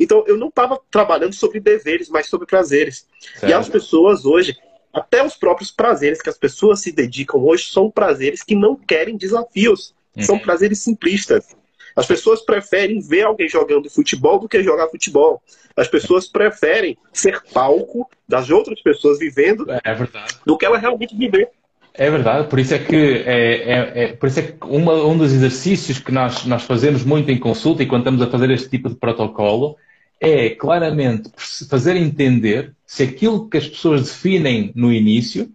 Então, 0.00 0.24
eu 0.26 0.38
não 0.38 0.48
estava 0.48 0.80
trabalhando 0.90 1.34
sobre 1.34 1.60
deveres, 1.60 2.08
mas 2.08 2.26
sobre 2.26 2.46
prazeres. 2.46 3.06
Certo. 3.34 3.50
E 3.50 3.52
as 3.52 3.68
pessoas 3.68 4.24
hoje, 4.24 4.56
até 4.94 5.22
os 5.22 5.36
próprios 5.36 5.70
prazeres 5.70 6.22
que 6.22 6.30
as 6.30 6.38
pessoas 6.38 6.80
se 6.80 6.90
dedicam 6.90 7.44
hoje, 7.44 7.70
são 7.70 7.90
prazeres 7.90 8.42
que 8.42 8.56
não 8.56 8.74
querem 8.74 9.18
desafios. 9.18 9.94
Uhum. 10.16 10.22
São 10.22 10.38
prazeres 10.38 10.78
simplistas. 10.78 11.54
As 11.94 12.06
pessoas 12.06 12.40
preferem 12.40 13.00
ver 13.00 13.22
alguém 13.22 13.48
jogando 13.48 13.90
futebol 13.90 14.38
do 14.38 14.48
que 14.48 14.62
jogar 14.62 14.88
futebol. 14.88 15.42
As 15.76 15.88
pessoas 15.88 16.26
preferem 16.26 16.96
ser 17.12 17.42
palco 17.52 18.08
das 18.26 18.48
outras 18.48 18.80
pessoas 18.80 19.18
vivendo 19.18 19.66
é 19.70 19.80
do 20.46 20.56
que 20.56 20.64
ela 20.64 20.78
realmente 20.78 21.16
viver. 21.16 21.50
É 21.92 22.08
verdade, 22.08 22.48
por 22.48 22.58
isso 22.58 22.72
é 22.72 22.78
que, 22.78 22.96
é, 22.96 23.72
é, 23.72 24.04
é, 24.04 24.12
por 24.12 24.28
isso 24.28 24.38
é 24.38 24.42
que 24.42 24.56
uma, 24.62 24.94
um 25.04 25.18
dos 25.18 25.32
exercícios 25.32 25.98
que 25.98 26.12
nós, 26.12 26.46
nós 26.46 26.62
fazemos 26.62 27.04
muito 27.04 27.30
em 27.30 27.38
consulta 27.38 27.82
e 27.82 27.86
quando 27.86 28.02
estamos 28.02 28.22
a 28.22 28.30
fazer 28.30 28.50
este 28.50 28.70
tipo 28.70 28.88
de 28.88 28.94
protocolo 28.94 29.76
é 30.20 30.50
claramente 30.50 31.30
fazer 31.68 31.96
entender 31.96 32.74
se 32.86 33.02
aquilo 33.02 33.48
que 33.48 33.56
as 33.56 33.66
pessoas 33.66 34.02
definem 34.02 34.70
no 34.74 34.92
início, 34.92 35.50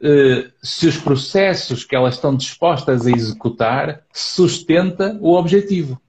eh, 0.00 0.50
se 0.62 0.86
os 0.86 0.96
processos 0.96 1.84
que 1.84 1.96
elas 1.96 2.14
estão 2.14 2.36
dispostas 2.36 3.06
a 3.06 3.10
executar 3.10 4.02
sustenta 4.12 5.18
o 5.20 5.34
objetivo. 5.34 6.00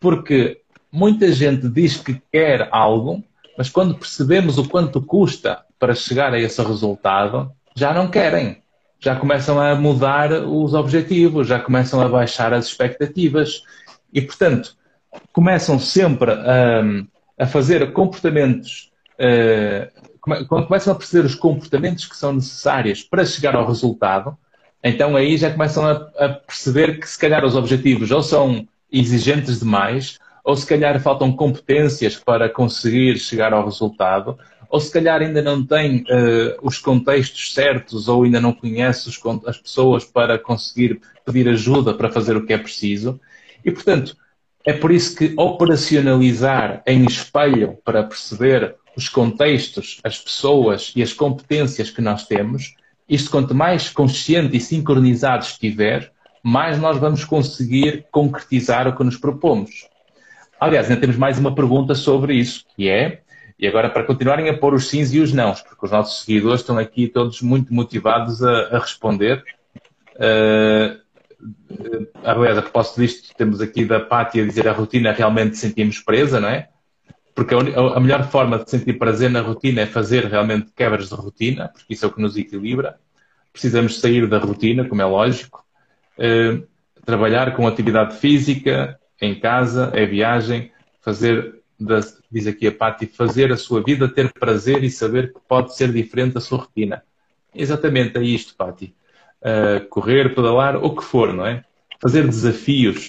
Porque 0.00 0.60
muita 0.90 1.30
gente 1.30 1.68
diz 1.68 1.96
que 1.96 2.20
quer 2.32 2.68
algo, 2.72 3.22
mas 3.56 3.70
quando 3.70 3.96
percebemos 3.96 4.58
o 4.58 4.68
quanto 4.68 5.00
custa 5.00 5.64
para 5.78 5.94
chegar 5.94 6.34
a 6.34 6.40
esse 6.40 6.60
resultado, 6.62 7.52
já 7.76 7.94
não 7.94 8.08
querem. 8.08 8.62
Já 8.98 9.14
começam 9.14 9.60
a 9.60 9.74
mudar 9.74 10.32
os 10.32 10.74
objetivos, 10.74 11.46
já 11.46 11.60
começam 11.60 12.00
a 12.00 12.08
baixar 12.08 12.52
as 12.52 12.66
expectativas. 12.66 13.62
E, 14.12 14.22
portanto, 14.22 14.74
começam 15.32 15.78
sempre 15.78 16.32
a, 16.32 16.82
a 17.38 17.46
fazer 17.46 17.92
comportamentos, 17.92 18.90
uh, 19.18 20.46
quando 20.48 20.66
começam 20.66 20.92
a 20.92 20.96
perceber 20.96 21.26
os 21.26 21.34
comportamentos 21.34 22.06
que 22.06 22.16
são 22.16 22.32
necessários 22.32 23.02
para 23.02 23.24
chegar 23.24 23.54
ao 23.54 23.66
resultado, 23.66 24.36
então 24.82 25.16
aí 25.16 25.36
já 25.36 25.50
começam 25.50 25.86
a, 25.86 25.92
a 26.18 26.28
perceber 26.28 26.98
que 26.98 27.08
se 27.08 27.18
calhar 27.18 27.44
os 27.44 27.54
objetivos 27.56 28.10
ou 28.10 28.22
são 28.22 28.66
exigentes 28.90 29.60
demais, 29.60 30.18
ou 30.44 30.56
se 30.56 30.66
calhar 30.66 31.00
faltam 31.00 31.32
competências 31.32 32.16
para 32.16 32.48
conseguir 32.48 33.18
chegar 33.18 33.52
ao 33.52 33.64
resultado, 33.64 34.38
ou 34.68 34.80
se 34.80 34.92
calhar 34.92 35.20
ainda 35.20 35.42
não 35.42 35.64
tem 35.64 36.02
uh, 36.02 36.56
os 36.62 36.78
contextos 36.78 37.52
certos, 37.52 38.08
ou 38.08 38.24
ainda 38.24 38.40
não 38.40 38.52
conhece 38.52 39.08
os, 39.08 39.20
as 39.46 39.58
pessoas 39.58 40.04
para 40.04 40.38
conseguir 40.38 41.00
pedir 41.24 41.48
ajuda 41.48 41.94
para 41.94 42.10
fazer 42.10 42.36
o 42.36 42.44
que 42.44 42.52
é 42.52 42.58
preciso. 42.58 43.20
E, 43.64 43.70
portanto, 43.70 44.16
é 44.66 44.72
por 44.72 44.90
isso 44.90 45.14
que 45.14 45.32
operacionalizar 45.36 46.82
em 46.84 47.04
espelho 47.06 47.78
para 47.84 48.02
perceber 48.02 48.74
os 48.96 49.08
contextos, 49.08 50.00
as 50.02 50.18
pessoas 50.18 50.92
e 50.96 51.02
as 51.02 51.12
competências 51.12 51.88
que 51.88 52.02
nós 52.02 52.26
temos, 52.26 52.74
isto 53.08 53.30
quanto 53.30 53.54
mais 53.54 53.88
consciente 53.88 54.56
e 54.56 54.60
sincronizado 54.60 55.44
estiver, 55.44 56.10
mais 56.42 56.80
nós 56.80 56.98
vamos 56.98 57.24
conseguir 57.24 58.06
concretizar 58.10 58.88
o 58.88 58.96
que 58.96 59.04
nos 59.04 59.16
propomos. 59.16 59.88
Aliás, 60.58 60.88
ainda 60.88 61.00
temos 61.00 61.16
mais 61.16 61.38
uma 61.38 61.54
pergunta 61.54 61.94
sobre 61.94 62.34
isso, 62.34 62.64
que 62.74 62.88
é, 62.88 63.20
e 63.58 63.68
agora 63.68 63.88
para 63.88 64.02
continuarem 64.02 64.48
a 64.48 64.58
pôr 64.58 64.74
os 64.74 64.88
sims 64.88 65.14
e 65.14 65.20
os 65.20 65.32
nãos, 65.32 65.62
porque 65.62 65.86
os 65.86 65.92
nossos 65.92 66.24
seguidores 66.24 66.60
estão 66.60 66.76
aqui 66.76 67.06
todos 67.06 67.40
muito 67.40 67.72
motivados 67.72 68.42
a, 68.42 68.76
a 68.76 68.78
responder. 68.80 69.44
Uh, 70.16 71.05
aliás, 72.24 72.58
a 72.58 72.62
propósito 72.62 73.00
disto, 73.00 73.34
temos 73.36 73.60
aqui 73.60 73.84
da 73.84 74.00
Pátia 74.00 74.44
dizer 74.44 74.68
a 74.68 74.72
rotina 74.72 75.12
realmente 75.12 75.56
sentimos 75.56 76.00
presa, 76.00 76.40
não 76.40 76.48
é? 76.48 76.68
Porque 77.34 77.54
a, 77.54 77.58
a, 77.58 78.00
melhor 78.00 78.28
forma 78.30 78.58
de 78.58 78.70
sentir 78.70 78.94
prazer 78.94 79.30
na 79.30 79.42
rotina 79.42 79.82
é 79.82 79.86
fazer 79.86 80.24
realmente 80.24 80.72
quebras 80.74 81.10
de 81.10 81.14
rotina, 81.14 81.68
porque 81.68 81.92
isso 81.92 82.04
é 82.04 82.08
o 82.08 82.12
que 82.12 82.20
nos 82.20 82.36
equilibra. 82.36 82.98
Precisamos 83.52 84.00
sair 84.00 84.26
da 84.26 84.38
rotina, 84.38 84.88
como 84.88 85.02
é 85.02 85.04
lógico. 85.04 85.64
Uh, 86.18 86.66
trabalhar 87.04 87.54
com 87.54 87.66
atividade 87.66 88.16
física, 88.16 88.98
em 89.20 89.38
casa, 89.38 89.90
é 89.94 90.06
viagem, 90.06 90.72
fazer, 91.02 91.60
da, 91.78 92.00
diz 92.30 92.46
aqui 92.46 92.66
a 92.66 92.72
Patti, 92.72 93.06
fazer 93.06 93.52
a 93.52 93.56
sua 93.56 93.82
vida 93.82 94.08
ter 94.08 94.32
prazer 94.32 94.82
e 94.82 94.90
saber 94.90 95.32
que 95.32 95.40
pode 95.46 95.76
ser 95.76 95.92
diferente 95.92 96.34
da 96.34 96.40
sua 96.40 96.58
rotina. 96.58 97.02
Exatamente, 97.54 98.18
é 98.18 98.22
isto, 98.22 98.54
Patti 98.56 98.94
uh, 99.46 99.86
correr, 99.88 100.34
pedalar, 100.34 100.76
o 100.76 100.94
que 100.94 101.04
for, 101.04 101.32
não 101.32 101.46
é? 101.46 101.64
Fazer 102.02 102.26
desafios. 102.26 103.08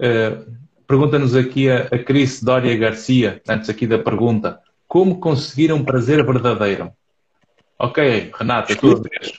Uh, 0.00 0.58
Pergunta-nos 0.88 1.36
aqui 1.36 1.68
a, 1.70 1.82
a 1.82 1.98
Cris 1.98 2.42
Dória 2.42 2.74
Garcia, 2.74 3.42
antes 3.46 3.68
aqui 3.68 3.86
da 3.86 3.98
pergunta, 3.98 4.58
como 4.86 5.20
conseguir 5.20 5.70
um 5.70 5.84
prazer 5.84 6.24
verdadeiro? 6.24 6.90
Ok, 7.78 8.30
Renata, 8.34 8.74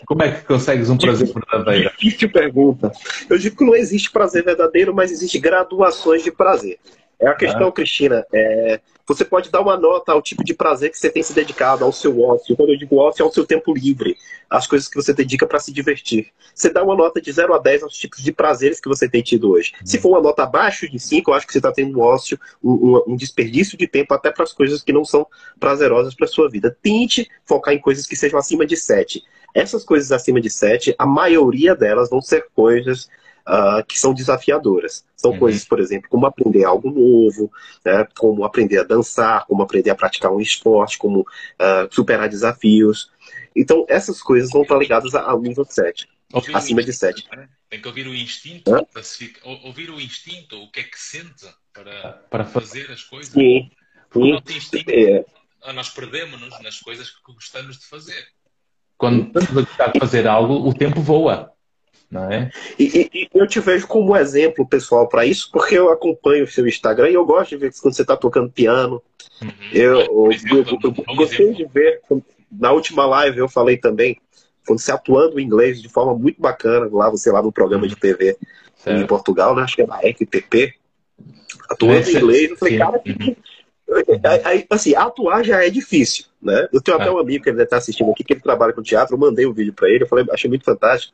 como 0.05 0.21
é 0.21 0.31
que 0.31 0.45
consegues 0.45 0.91
um 0.91 0.97
prazer 0.97 1.33
verdadeiro? 1.33 1.89
Difícil 1.97 2.31
pergunta. 2.31 2.91
Eu 3.27 3.39
digo 3.39 3.57
que 3.57 3.65
não 3.65 3.75
existe 3.75 4.11
prazer 4.11 4.45
verdadeiro, 4.45 4.93
mas 4.93 5.11
existe 5.11 5.39
graduações 5.39 6.23
de 6.23 6.31
prazer. 6.31 6.77
É 7.19 7.27
a 7.27 7.33
questão, 7.33 7.69
ah. 7.69 7.71
Cristina. 7.71 8.23
É, 8.31 8.79
Você 9.09 9.25
pode 9.25 9.49
dar 9.49 9.59
uma 9.59 9.75
nota 9.75 10.11
ao 10.11 10.21
tipo 10.21 10.43
de 10.43 10.53
prazer 10.53 10.91
que 10.91 10.97
você 10.99 11.09
tem 11.09 11.23
se 11.23 11.33
dedicado, 11.33 11.83
ao 11.83 11.91
seu 11.91 12.21
ócio. 12.21 12.55
Quando 12.55 12.69
eu 12.69 12.77
digo 12.77 12.97
ócio, 12.97 13.23
é 13.23 13.25
ao 13.25 13.33
seu 13.33 13.43
tempo 13.43 13.73
livre, 13.73 14.15
às 14.47 14.67
coisas 14.67 14.87
que 14.87 14.95
você 14.95 15.11
dedica 15.11 15.47
para 15.47 15.59
se 15.59 15.73
divertir. 15.73 16.27
Você 16.53 16.69
dá 16.69 16.83
uma 16.83 16.95
nota 16.95 17.19
de 17.19 17.31
0 17.31 17.55
a 17.55 17.57
10 17.57 17.81
aos 17.81 17.95
tipos 17.95 18.21
de 18.21 18.31
prazeres 18.31 18.79
que 18.79 18.87
você 18.87 19.09
tem 19.09 19.23
tido 19.23 19.49
hoje. 19.49 19.73
Se 19.83 19.97
for 19.97 20.09
uma 20.09 20.21
nota 20.21 20.43
abaixo 20.43 20.87
de 20.87 20.99
5, 20.99 21.31
eu 21.31 21.33
acho 21.33 21.47
que 21.47 21.53
você 21.53 21.57
está 21.57 21.71
tendo 21.71 21.97
um 21.97 22.03
ócio, 22.03 22.39
um, 22.63 23.01
um, 23.07 23.15
desperdício 23.15 23.75
de 23.75 23.87
tempo 23.87 24.13
até 24.13 24.29
para 24.29 24.43
as 24.43 24.53
coisas 24.53 24.83
que 24.83 24.93
não 24.93 25.03
são 25.03 25.25
prazerosas 25.59 26.13
para 26.13 26.27
sua 26.27 26.47
vida. 26.47 26.77
Tente 26.79 27.27
focar 27.45 27.73
em 27.73 27.79
coisas 27.79 28.05
que 28.05 28.15
sejam 28.15 28.37
acima 28.37 28.63
de 28.63 28.77
7. 28.77 29.23
Essas 29.55 29.83
coisas 29.83 30.11
acima 30.11 30.39
de 30.39 30.51
7, 30.51 30.93
a 30.99 31.07
maioria 31.07 31.75
delas 31.75 32.11
vão 32.11 32.21
ser 32.21 32.45
coisas 32.53 33.09
uh, 33.49 33.83
que 33.85 33.99
são 33.99 34.13
desafiadoras. 34.13 35.03
São 35.17 35.31
uhum. 35.31 35.39
coisas, 35.39 35.65
por 35.65 35.79
exemplo, 35.79 36.07
como 36.09 36.25
aprender 36.25 36.63
algo 36.63 36.91
novo, 36.91 37.51
né, 37.83 38.07
como 38.17 38.45
aprender 38.45 38.79
a 38.79 38.83
dançar, 38.83 39.45
como 39.47 39.63
aprender 39.63 39.89
a 39.89 39.95
praticar 39.95 40.31
um 40.31 40.39
esporte, 40.39 40.97
como 40.97 41.21
uh, 41.21 41.93
superar 41.93 42.29
desafios. 42.29 43.11
Então, 43.55 43.85
essas 43.89 44.21
coisas 44.21 44.51
vão 44.51 44.61
estar 44.61 44.77
ligadas 44.77 45.15
ao 45.15 45.41
nível 45.41 45.65
7, 45.65 46.07
ouvir 46.31 46.55
acima 46.55 46.83
de 46.83 46.93
7. 46.93 47.27
Né? 47.35 47.49
Tem 47.69 47.81
que 47.81 47.87
ouvir 47.87 48.07
o 48.07 48.15
instinto, 48.15 48.73
Hã? 48.73 48.85
ouvir 49.63 49.89
o 49.89 49.99
instinto, 49.99 50.61
o 50.61 50.71
que 50.71 50.81
é 50.81 50.83
que 50.83 50.99
sente 50.99 51.45
para, 51.73 52.13
para 52.29 52.45
fazer 52.45 52.91
as 52.91 53.03
coisas. 53.03 53.33
Sim. 53.33 53.69
Sim. 54.13 54.41
Instinto, 54.49 54.89
é. 54.89 55.25
Nós 55.73 55.89
perdemos-nos 55.89 56.59
nas 56.61 56.79
coisas 56.79 57.09
que 57.09 57.33
gostamos 57.33 57.77
de 57.77 57.85
fazer. 57.85 58.27
Quando 58.97 59.27
estamos 59.27 59.49
a 59.49 59.53
gostar 59.53 59.91
de 59.91 59.99
fazer 59.99 60.27
algo, 60.27 60.67
o 60.67 60.73
tempo 60.73 61.01
voa 61.01 61.53
não 62.09 62.31
é? 62.31 62.49
E, 62.77 63.09
e, 63.13 63.29
eu 63.33 63.47
te 63.47 63.59
vejo 63.59 63.87
como 63.87 64.15
exemplo 64.15 64.67
pessoal 64.67 65.07
para 65.07 65.25
isso, 65.25 65.49
porque 65.51 65.75
eu 65.75 65.89
acompanho 65.91 66.43
o 66.43 66.47
seu 66.47 66.67
Instagram 66.67 67.09
e 67.09 67.13
eu 67.13 67.25
gosto 67.25 67.51
de 67.51 67.57
ver 67.57 67.71
quando 67.79 67.93
você 67.93 68.01
está 68.01 68.17
tocando 68.17 68.51
piano. 68.51 69.01
Uhum. 69.41 69.49
Eu, 69.71 69.99
eu, 69.99 70.31
eu, 70.51 70.93
eu 71.07 71.15
gostei 71.15 71.53
de 71.53 71.65
ver, 71.65 72.01
na 72.51 72.71
última 72.71 73.05
live 73.05 73.37
eu 73.37 73.47
falei 73.47 73.77
também, 73.77 74.19
quando 74.65 74.79
você 74.79 74.91
atuando 74.91 75.39
em 75.39 75.43
inglês 75.43 75.81
de 75.81 75.89
forma 75.89 76.15
muito 76.15 76.41
bacana, 76.41 76.89
lá 76.91 77.09
você 77.09 77.31
lá 77.31 77.41
no 77.41 77.51
programa 77.51 77.87
de 77.87 77.95
TV 77.95 78.37
certo. 78.75 79.01
em 79.01 79.07
Portugal, 79.07 79.55
né? 79.55 79.63
acho 79.63 79.75
que 79.75 79.81
é 79.81 79.87
na 79.87 79.97
RTP, 79.97 80.73
atuando 81.69 82.07
é, 82.07 82.11
em 82.11 82.15
inglês, 82.15 82.49
eu 82.49 82.57
falei, 82.57 82.73
sim. 82.73 82.79
cara, 82.79 83.01
uhum. 83.05 83.35
Aí, 84.45 84.67
assim, 84.69 84.93
atuar 84.95 85.43
já 85.43 85.65
é 85.65 85.69
difícil, 85.69 86.25
né? 86.39 86.67
Eu 86.71 86.79
tenho 86.79 86.97
até 86.97 87.07
é. 87.07 87.11
um 87.11 87.17
amigo 87.17 87.43
que 87.43 87.49
ele 87.49 87.61
está 87.63 87.77
assistindo 87.77 88.11
aqui, 88.11 88.23
que 88.23 88.33
ele 88.33 88.39
trabalha 88.39 88.71
com 88.71 88.83
teatro, 88.83 89.15
eu 89.15 89.19
mandei 89.19 89.47
um 89.47 89.53
vídeo 89.53 89.73
para 89.73 89.89
ele, 89.89 90.03
eu 90.03 90.07
falei, 90.07 90.25
achei 90.31 90.47
muito 90.47 90.63
fantástico. 90.63 91.11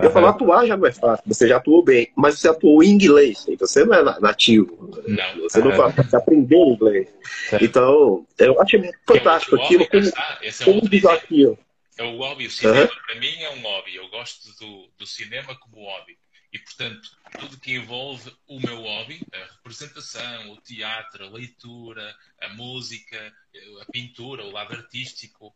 Eu 0.00 0.10
falo, 0.10 0.26
atuar 0.26 0.66
já 0.66 0.76
não 0.76 0.86
é 0.86 0.92
fácil, 0.92 1.24
você 1.26 1.46
já 1.48 1.56
atuou 1.58 1.82
bem, 1.84 2.10
mas 2.16 2.38
você 2.38 2.48
atuou 2.48 2.82
em 2.82 2.90
inglês, 2.90 3.44
então 3.48 3.66
você 3.66 3.84
não 3.84 3.94
é 3.94 4.20
nativo. 4.20 4.90
Não. 5.06 5.42
Você 5.42 5.60
não 5.60 5.72
fala, 5.72 5.90
você 5.90 6.16
aprendeu 6.16 6.58
inglês. 6.58 7.08
Certo. 7.48 7.64
Então, 7.64 8.26
eu 8.38 8.60
achei 8.60 8.90
fantástico 9.06 9.56
aquilo 9.56 9.86
como, 9.88 10.06
é 10.06 10.64
como 10.64 10.84
um 10.84 10.88
desafio. 10.88 11.58
É 11.98 12.04
o 12.04 12.16
hobby, 12.16 12.46
o 12.46 12.50
cinema 12.50 12.80
uhum. 12.80 12.88
para 13.06 13.20
mim 13.20 13.42
é 13.42 13.50
um 13.50 13.60
hobby. 13.60 13.94
Eu 13.94 14.08
gosto 14.08 14.48
do, 14.58 14.88
do 14.98 15.06
cinema 15.06 15.54
como 15.56 15.84
hobby. 15.84 16.16
E, 16.52 16.58
portanto, 16.58 17.08
tudo 17.38 17.58
que 17.58 17.74
envolve 17.74 18.30
o 18.46 18.60
meu 18.60 18.82
hobby, 18.82 19.20
a 19.32 19.54
representação, 19.54 20.52
o 20.52 20.60
teatro, 20.60 21.24
a 21.24 21.30
leitura, 21.30 22.14
a 22.42 22.50
música, 22.50 23.32
a 23.80 23.90
pintura, 23.90 24.44
o 24.44 24.50
lado 24.50 24.74
artístico, 24.74 25.54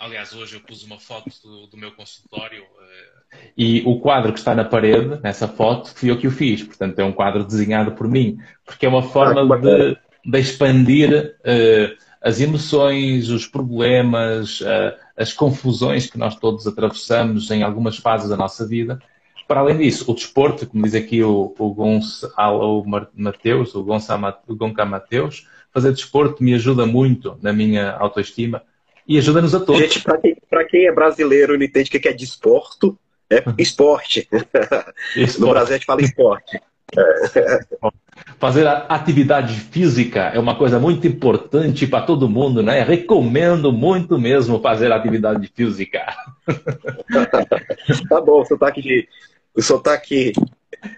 aliás, 0.00 0.32
hoje 0.34 0.56
eu 0.56 0.60
pus 0.60 0.82
uma 0.82 0.98
foto 0.98 1.30
do, 1.42 1.66
do 1.66 1.76
meu 1.76 1.92
consultório. 1.92 2.62
Uh... 2.62 3.36
E 3.56 3.82
o 3.84 3.98
quadro 4.00 4.32
que 4.32 4.38
está 4.38 4.54
na 4.54 4.64
parede, 4.64 5.20
nessa 5.22 5.48
foto, 5.48 5.92
fui 5.94 6.10
eu 6.10 6.18
que 6.18 6.26
o 6.26 6.30
fiz. 6.30 6.62
Portanto, 6.62 6.98
é 6.98 7.04
um 7.04 7.12
quadro 7.12 7.44
desenhado 7.44 7.92
por 7.92 8.08
mim. 8.08 8.38
Porque 8.64 8.86
é 8.86 8.88
uma 8.88 9.02
forma 9.02 9.42
ah, 9.42 9.58
de, 9.58 9.96
de, 10.24 10.38
expandir 10.38 11.36
uh, 11.40 11.96
as 12.22 12.40
emoções, 12.40 13.28
os 13.28 13.46
problemas, 13.46 14.62
as 15.16 15.32
confusões 15.32 16.08
que 16.08 16.18
nós 16.18 16.36
todos 16.36 16.66
atravessamos 16.66 17.50
em 17.50 17.62
algumas 17.62 17.96
fases 17.96 18.30
da 18.30 18.36
nossa 18.36 18.66
vida. 18.66 19.00
Para 19.46 19.60
além 19.60 19.76
disso, 19.76 20.10
o 20.10 20.14
desporto, 20.14 20.66
como 20.66 20.84
diz 20.84 20.94
aqui 20.94 21.22
o, 21.22 21.54
o 21.58 21.74
Gonçalo 21.74 22.84
Mateus, 23.14 23.74
o 23.74 23.84
Gonçalo 23.84 24.34
Mateus, 24.88 25.46
fazer 25.72 25.92
desporto 25.92 26.42
me 26.42 26.54
ajuda 26.54 26.86
muito 26.86 27.38
na 27.42 27.52
minha 27.52 27.92
autoestima 27.92 28.62
e 29.06 29.18
ajuda-nos 29.18 29.54
a 29.54 29.60
todos. 29.60 29.80
Gente, 29.80 30.02
para 30.02 30.18
quem, 30.18 30.36
quem, 30.70 30.86
é 30.86 30.92
brasileiro 30.92 31.54
e 31.54 31.58
não 31.58 31.64
entende 31.64 31.88
o 31.88 32.00
que 32.00 32.08
é 32.08 32.12
desporto, 32.12 32.98
é 33.30 33.42
esporte. 33.58 34.28
esporte. 35.16 35.40
No 35.40 35.50
Brasil 35.50 35.74
a 35.74 35.78
gente 35.78 35.86
fala 35.86 36.02
esporte. 36.02 36.60
Fazer 38.38 38.66
atividade 38.66 39.54
física 39.54 40.30
é 40.34 40.38
uma 40.38 40.56
coisa 40.56 40.78
muito 40.78 41.06
importante 41.06 41.86
para 41.86 42.04
todo 42.04 42.28
mundo, 42.28 42.62
né? 42.62 42.82
Recomendo 42.82 43.72
muito 43.72 44.18
mesmo 44.18 44.60
fazer 44.60 44.92
atividade 44.92 45.50
física. 45.54 46.06
tá 48.08 48.20
bom, 48.20 48.42
o 48.42 48.44
sotaque, 48.44 48.82
de, 48.82 49.08
o 49.54 49.62
sotaque 49.62 50.32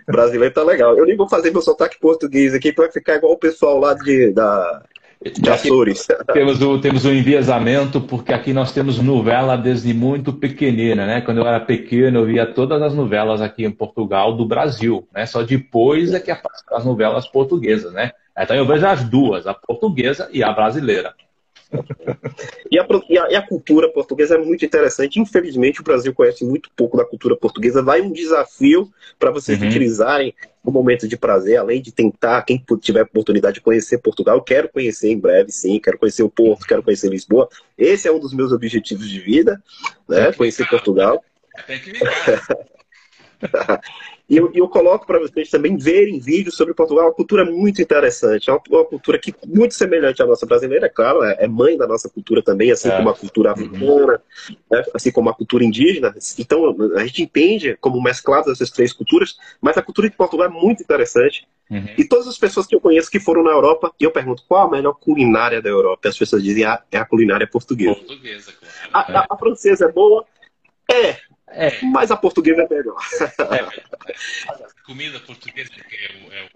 brasileiro 0.06 0.54
tá 0.54 0.62
legal. 0.62 0.96
Eu 0.96 1.06
nem 1.06 1.16
vou 1.16 1.28
fazer 1.28 1.50
meu 1.50 1.62
sotaque 1.62 1.98
português 1.98 2.52
aqui 2.52 2.72
para 2.72 2.90
ficar 2.90 3.16
igual 3.16 3.32
o 3.32 3.38
pessoal 3.38 3.78
lá 3.78 3.94
de, 3.94 4.32
da, 4.32 4.82
de 5.24 5.50
Açores. 5.50 6.06
Temos 6.32 6.60
o, 6.62 6.78
temos 6.78 7.04
o 7.04 7.12
enviesamento, 7.12 8.00
porque 8.00 8.32
aqui 8.32 8.52
nós 8.52 8.72
temos 8.72 8.98
novela 8.98 9.56
desde 9.56 9.92
muito 9.94 10.32
pequenina, 10.32 11.06
né? 11.06 11.20
Quando 11.20 11.38
eu 11.38 11.46
era 11.46 11.60
pequeno, 11.60 12.20
eu 12.20 12.26
via 12.26 12.46
todas 12.46 12.80
as 12.82 12.94
novelas 12.94 13.40
aqui 13.40 13.64
em 13.64 13.70
Portugal 13.70 14.36
do 14.36 14.46
Brasil, 14.46 15.06
né? 15.14 15.24
Só 15.26 15.42
depois 15.42 16.12
é 16.12 16.20
que 16.20 16.30
aparecem 16.30 16.66
as 16.70 16.84
novelas 16.84 17.26
portuguesas, 17.26 17.92
né? 17.92 18.12
Então 18.38 18.54
eu 18.54 18.66
vejo 18.66 18.86
as 18.86 19.02
duas, 19.04 19.46
a 19.46 19.54
portuguesa 19.54 20.28
e 20.32 20.42
a 20.42 20.52
brasileira. 20.52 21.14
E 22.70 22.78
a, 22.78 22.86
e, 23.08 23.18
a, 23.18 23.30
e 23.30 23.36
a, 23.36 23.42
cultura 23.42 23.90
portuguesa 23.90 24.34
é 24.34 24.38
muito 24.38 24.64
interessante. 24.64 25.20
Infelizmente, 25.20 25.80
o 25.80 25.84
Brasil 25.84 26.14
conhece 26.14 26.44
muito 26.44 26.70
pouco 26.76 26.96
da 26.96 27.04
cultura 27.04 27.36
portuguesa. 27.36 27.82
Vai 27.82 28.00
um 28.00 28.12
desafio 28.12 28.90
para 29.18 29.30
vocês 29.30 29.60
uhum. 29.60 29.68
utilizarem 29.68 30.34
o 30.64 30.70
momento 30.70 31.06
de 31.06 31.16
prazer, 31.16 31.56
além 31.56 31.80
de 31.80 31.92
tentar, 31.92 32.42
quem 32.42 32.62
tiver 32.80 33.02
oportunidade 33.02 33.54
de 33.54 33.60
conhecer 33.60 33.98
Portugal, 33.98 34.42
quero 34.42 34.68
conhecer 34.68 35.10
em 35.10 35.18
breve, 35.18 35.52
sim, 35.52 35.78
quero 35.78 35.96
conhecer 35.96 36.24
o 36.24 36.28
Porto, 36.28 36.66
quero 36.66 36.82
conhecer 36.82 37.08
Lisboa. 37.08 37.48
Esse 37.78 38.08
é 38.08 38.12
um 38.12 38.18
dos 38.18 38.34
meus 38.34 38.50
objetivos 38.50 39.08
de 39.08 39.20
vida, 39.20 39.62
né? 40.08 40.32
Conhecer 40.32 40.68
Portugal. 40.68 41.22
Tem 41.66 41.78
que 41.78 41.92
E 44.28 44.36
eu, 44.36 44.50
eu 44.52 44.68
coloco 44.68 45.06
para 45.06 45.20
vocês 45.20 45.48
também 45.48 45.76
verem 45.76 46.18
vídeos 46.18 46.56
sobre 46.56 46.74
Portugal, 46.74 47.06
uma 47.06 47.14
cultura 47.14 47.44
muito 47.44 47.80
interessante, 47.80 48.50
é 48.50 48.52
uma, 48.52 48.60
uma, 48.68 48.84
cultura 48.84 49.18
que 49.20 49.32
muito 49.46 49.74
semelhante 49.74 50.20
à 50.20 50.26
nossa 50.26 50.44
brasileira, 50.44 50.86
é 50.86 50.88
claro, 50.88 51.22
é, 51.22 51.44
é 51.44 51.46
mãe 51.46 51.76
da 51.76 51.86
nossa 51.86 52.08
cultura 52.08 52.42
também, 52.42 52.72
assim 52.72 52.88
é. 52.88 52.96
como 52.96 53.08
a 53.08 53.14
cultura 53.14 53.52
africana, 53.52 54.20
uhum. 54.50 54.56
né, 54.68 54.82
assim 54.92 55.12
como 55.12 55.30
a 55.30 55.34
cultura 55.34 55.64
indígena. 55.64 56.12
Então 56.38 56.76
a 56.96 57.06
gente 57.06 57.22
entende 57.22 57.76
como 57.80 58.02
mescladas 58.02 58.54
essas 58.54 58.70
três 58.70 58.92
culturas, 58.92 59.36
mas 59.60 59.76
a 59.76 59.82
cultura 59.82 60.10
de 60.10 60.16
Portugal 60.16 60.46
é 60.48 60.50
muito 60.50 60.82
interessante. 60.82 61.46
Uhum. 61.70 61.88
E 61.96 62.04
todas 62.04 62.26
as 62.26 62.38
pessoas 62.38 62.66
que 62.66 62.74
eu 62.74 62.80
conheço 62.80 63.10
que 63.10 63.20
foram 63.20 63.44
na 63.44 63.50
Europa, 63.50 63.92
e 64.00 64.04
eu 64.04 64.10
pergunto 64.10 64.42
qual 64.48 64.66
a 64.66 64.70
melhor 64.70 64.94
culinária 64.94 65.62
da 65.62 65.68
Europa, 65.68 66.02
e 66.04 66.08
as 66.08 66.18
pessoas 66.18 66.42
dizem 66.42 66.64
ah, 66.64 66.82
é 66.90 66.98
a 66.98 67.04
culinária 67.04 67.46
portuguesa. 67.46 67.94
Portuguesa, 67.94 68.52
claro. 68.92 69.12
a, 69.12 69.20
a, 69.20 69.26
a 69.30 69.36
francesa 69.36 69.84
é 69.84 69.92
boa? 69.92 70.24
É, 70.90 71.16
é. 71.48 71.84
Mas 71.84 72.10
a 72.10 72.16
portuguesa 72.16 72.62
é 72.62 72.68
melhor. 72.68 72.96
É, 73.20 73.56
é. 73.56 74.66
Comida 74.84 75.18
portuguesa 75.20 75.70
é, 75.90 76.36
é 76.36 76.48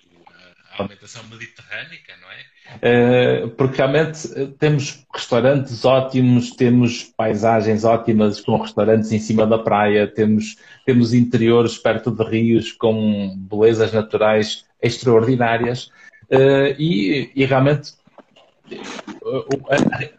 a 0.72 0.82
alimentação 0.82 1.22
mediterrânica, 1.24 2.12
não 2.20 2.30
é? 2.30 3.42
é? 3.42 3.46
Porque 3.48 3.78
realmente 3.78 4.28
temos 4.58 5.04
restaurantes 5.12 5.84
ótimos, 5.84 6.52
temos 6.52 7.04
paisagens 7.16 7.84
ótimas 7.84 8.40
com 8.40 8.56
restaurantes 8.56 9.10
em 9.12 9.18
cima 9.18 9.46
da 9.46 9.58
praia, 9.58 10.06
temos, 10.06 10.56
temos 10.86 11.12
interiores 11.12 11.76
perto 11.76 12.10
de 12.10 12.24
rios 12.24 12.72
com 12.72 13.36
belezas 13.36 13.92
naturais 13.92 14.64
extraordinárias 14.80 15.90
eh, 16.30 16.76
e, 16.78 17.32
e 17.34 17.44
realmente 17.44 17.92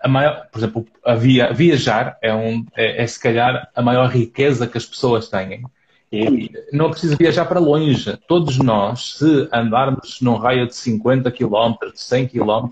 a, 0.01 0.07
maior, 0.07 0.47
por 0.51 0.59
exemplo, 0.59 0.87
a 1.05 1.15
via, 1.15 1.53
viajar 1.53 2.17
é, 2.21 2.33
um, 2.33 2.65
é, 2.75 3.03
é, 3.03 3.07
se 3.07 3.19
calhar 3.19 3.69
a 3.75 3.81
maior 3.81 4.09
riqueza 4.09 4.67
que 4.67 4.77
as 4.77 4.85
pessoas 4.85 5.29
têm. 5.29 5.63
E 6.11 6.51
não 6.73 6.89
precisa 6.89 7.15
viajar 7.15 7.45
para 7.45 7.59
longe. 7.59 8.17
Todos 8.27 8.57
nós, 8.57 9.17
se 9.17 9.47
andarmos 9.53 10.19
num 10.21 10.35
raio 10.35 10.67
de 10.67 10.75
50 10.75 11.31
km, 11.31 11.91
de 11.93 12.01
100 12.01 12.27
km, 12.27 12.69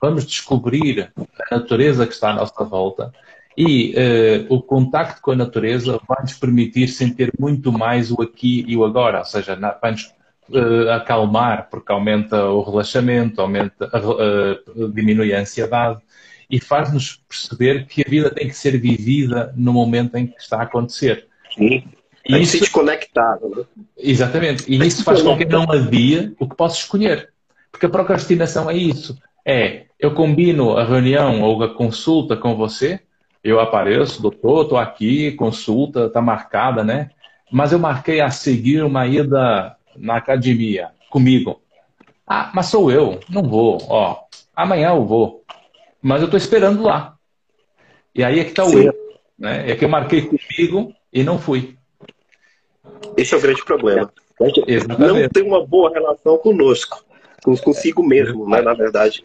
vamos 0.00 0.26
descobrir 0.26 1.10
a 1.50 1.54
natureza 1.56 2.06
que 2.06 2.12
está 2.12 2.30
à 2.30 2.34
nossa 2.34 2.64
volta 2.64 3.12
e 3.56 3.94
uh, 3.94 4.54
o 4.54 4.62
contacto 4.62 5.20
com 5.20 5.30
a 5.32 5.36
natureza 5.36 6.00
vai 6.08 6.22
nos 6.22 6.34
permitir 6.34 6.88
sentir 6.88 7.32
muito 7.38 7.70
mais 7.70 8.10
o 8.10 8.20
aqui 8.22 8.64
e 8.66 8.76
o 8.76 8.84
agora, 8.84 9.18
ou 9.18 9.24
seja, 9.24 9.58
vai-nos 9.80 10.12
uh, 10.50 10.90
acalmar, 10.90 11.68
porque 11.70 11.92
aumenta 11.92 12.46
o 12.46 12.62
relaxamento, 12.62 13.40
aumenta, 13.40 13.86
uh, 13.86 14.88
diminui 14.92 15.34
a 15.34 15.40
ansiedade 15.40 16.00
e 16.50 16.60
faz-nos 16.60 17.22
perceber 17.28 17.86
que 17.86 18.02
a 18.06 18.10
vida 18.10 18.30
tem 18.30 18.48
que 18.48 18.56
ser 18.56 18.78
vivida 18.78 19.52
no 19.56 19.72
momento 19.72 20.16
em 20.16 20.26
que 20.26 20.38
está 20.38 20.58
a 20.58 20.62
acontecer. 20.62 21.26
Sim. 21.54 21.84
E 22.28 22.38
isso... 22.38 22.52
se 22.52 22.60
desconectado. 22.60 23.48
Né? 23.48 23.64
Exatamente. 23.98 24.70
E 24.70 24.76
isso 24.86 25.02
faz 25.02 25.22
com 25.22 25.36
que 25.36 25.44
não 25.44 25.70
havia 25.70 26.32
o 26.38 26.48
que 26.48 26.54
possa 26.54 26.76
escolher. 26.76 27.30
Porque 27.70 27.86
a 27.86 27.88
procrastinação 27.88 28.70
é 28.70 28.76
isso. 28.76 29.18
É, 29.44 29.86
Eu 29.98 30.14
combino 30.14 30.76
a 30.76 30.84
reunião 30.84 31.42
ou 31.42 31.62
a 31.62 31.74
consulta 31.74 32.36
com 32.36 32.56
você, 32.56 33.00
eu 33.42 33.60
apareço, 33.60 34.20
doutor, 34.20 34.64
estou 34.64 34.78
aqui, 34.78 35.30
consulta, 35.32 36.06
está 36.06 36.20
marcada, 36.20 36.82
né? 36.82 37.10
Mas 37.50 37.72
eu 37.72 37.78
marquei 37.78 38.20
a 38.20 38.30
seguir 38.30 38.82
uma 38.84 39.06
ida 39.06 39.76
na 39.96 40.16
academia 40.16 40.90
comigo. 41.10 41.60
Ah, 42.26 42.50
mas 42.54 42.66
sou 42.66 42.90
eu, 42.90 43.20
não 43.28 43.42
vou. 43.42 43.78
Ó, 43.88 44.24
amanhã 44.54 44.90
eu 44.90 45.04
vou. 45.04 45.44
Mas 46.00 46.20
eu 46.20 46.26
estou 46.26 46.38
esperando 46.38 46.82
lá. 46.82 47.16
E 48.14 48.24
aí 48.24 48.40
é 48.40 48.44
que 48.44 48.50
está 48.50 48.64
o 48.64 48.78
erro. 48.78 48.94
Né? 49.38 49.70
É 49.70 49.76
que 49.76 49.84
eu 49.84 49.88
marquei 49.88 50.22
comigo 50.22 50.94
e 51.12 51.22
não 51.22 51.38
fui. 51.38 51.76
Esse 53.16 53.34
é 53.34 53.36
o 53.36 53.40
grande 53.40 53.64
problema. 53.64 54.12
Exatamente. 54.66 55.22
não 55.22 55.28
tem 55.28 55.42
uma 55.42 55.64
boa 55.64 55.92
relação 55.92 56.36
conosco, 56.38 57.04
consigo 57.62 58.02
mesmo, 58.02 58.48
né, 58.48 58.60
na 58.60 58.74
verdade. 58.74 59.22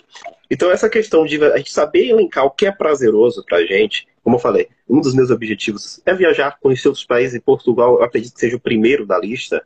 Então, 0.49 0.71
essa 0.71 0.89
questão 0.89 1.25
de 1.25 1.43
a 1.43 1.57
gente 1.57 1.71
saber 1.71 2.09
elencar 2.09 2.45
o 2.45 2.51
que 2.51 2.65
é 2.65 2.71
prazeroso 2.71 3.43
para 3.45 3.57
a 3.57 3.65
gente, 3.65 4.07
como 4.23 4.35
eu 4.35 4.39
falei, 4.39 4.67
um 4.87 5.01
dos 5.01 5.13
meus 5.13 5.29
objetivos 5.29 6.01
é 6.05 6.13
viajar, 6.13 6.57
conhecer 6.61 6.87
outros 6.87 7.05
países, 7.05 7.35
e 7.35 7.41
Portugal 7.41 7.95
eu 7.95 8.03
acredito 8.03 8.33
que 8.33 8.39
seja 8.39 8.55
o 8.55 8.59
primeiro 8.59 9.05
da 9.05 9.17
lista 9.17 9.63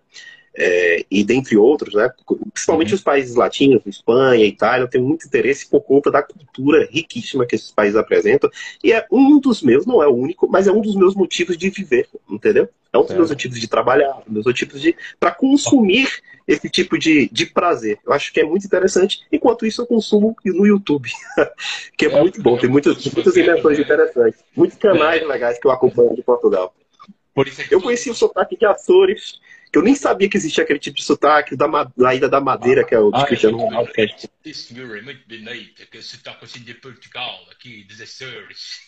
é, 0.55 1.05
e 1.09 1.23
dentre 1.23 1.57
outros, 1.57 1.93
né, 1.93 2.09
principalmente 2.53 2.89
uhum. 2.89 2.95
os 2.95 3.01
países 3.01 3.35
latinos, 3.35 3.81
Espanha, 3.85 4.45
Itália, 4.45 4.83
eu 4.83 4.87
tenho 4.87 5.05
muito 5.05 5.25
interesse 5.25 5.69
por 5.69 5.81
conta 5.81 6.11
da 6.11 6.21
cultura 6.21 6.87
riquíssima 6.91 7.45
que 7.45 7.55
esses 7.55 7.71
países 7.71 7.95
apresentam, 7.95 8.49
e 8.83 8.91
é 8.91 9.05
um 9.11 9.39
dos 9.39 9.61
meus, 9.61 9.85
não 9.85 10.03
é 10.03 10.07
o 10.07 10.15
único, 10.15 10.47
mas 10.49 10.67
é 10.67 10.71
um 10.71 10.81
dos 10.81 10.95
meus 10.95 11.15
motivos 11.15 11.57
de 11.57 11.69
viver, 11.69 12.07
entendeu? 12.29 12.67
É 12.91 12.97
um 12.97 13.03
dos 13.03 13.11
é. 13.11 13.15
meus 13.15 13.29
motivos 13.29 13.59
de 13.59 13.67
trabalhar, 13.67 14.21
meus 14.27 14.45
motivos 14.45 14.81
de 14.81 14.95
para 15.19 15.31
consumir 15.31 16.09
esse 16.45 16.69
tipo 16.69 16.97
de, 16.97 17.29
de 17.29 17.45
prazer. 17.45 17.99
Eu 18.05 18.11
acho 18.11 18.33
que 18.33 18.41
é 18.41 18.43
muito 18.43 18.65
interessante, 18.65 19.21
enquanto 19.31 19.65
isso 19.65 19.81
eu 19.81 19.85
consumo 19.85 20.35
no 20.43 20.65
YouTube, 20.65 21.09
que 21.97 22.07
é, 22.07 22.11
é 22.11 22.21
muito 22.21 22.41
bom, 22.41 22.57
tem 22.57 22.69
muitas, 22.69 23.05
muitas 23.13 23.37
invenções 23.37 23.79
interessantes, 23.79 24.43
muitos 24.55 24.77
canais 24.77 25.25
legais 25.25 25.57
que 25.59 25.65
eu 25.65 25.71
acompanho 25.71 26.13
de 26.13 26.21
Portugal. 26.21 26.73
eu 27.69 27.81
conheci 27.81 28.09
o 28.09 28.15
sotaque 28.15 28.57
de 28.57 28.65
Açores, 28.65 29.39
que 29.72 29.78
eu 29.78 29.84
nem 29.84 29.95
sabia 29.95 30.30
que 30.30 30.36
existia 30.36 30.63
aquele 30.63 30.80
tipo 30.80 30.97
de 30.97 31.03
sotaque 31.03 31.55
da, 31.55 31.65
da 31.95 32.13
Ilha 32.13 32.28
da 32.28 32.41
Madeira, 32.41 32.84
que 32.84 32.93
é 32.93 32.99
o 32.99 33.09
de 33.09 33.22
ah, 33.22 33.26
Cristiano 33.26 33.57
Ronaldo. 33.57 33.89
Isso, 34.43 34.74
é 34.74 35.01
muito 35.01 35.28
bonito, 35.28 35.82
aquele 35.82 36.03
sotaque 36.03 36.43
assim 36.43 36.59
de 36.59 36.74
Portugal, 36.74 37.39
aqui, 37.49 37.84
dos 37.86 38.01
Açores. 38.01 38.82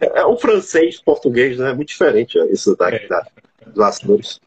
É, 0.00 0.20
é 0.20 0.26
um 0.26 0.36
francês, 0.36 1.00
português, 1.00 1.58
né? 1.58 1.70
É 1.70 1.74
muito 1.74 1.88
diferente 1.88 2.38
esse 2.38 2.64
sotaque 2.64 3.04
é. 3.04 3.08
da, 3.08 3.26
dos 3.66 3.78
Açores. 3.78 4.40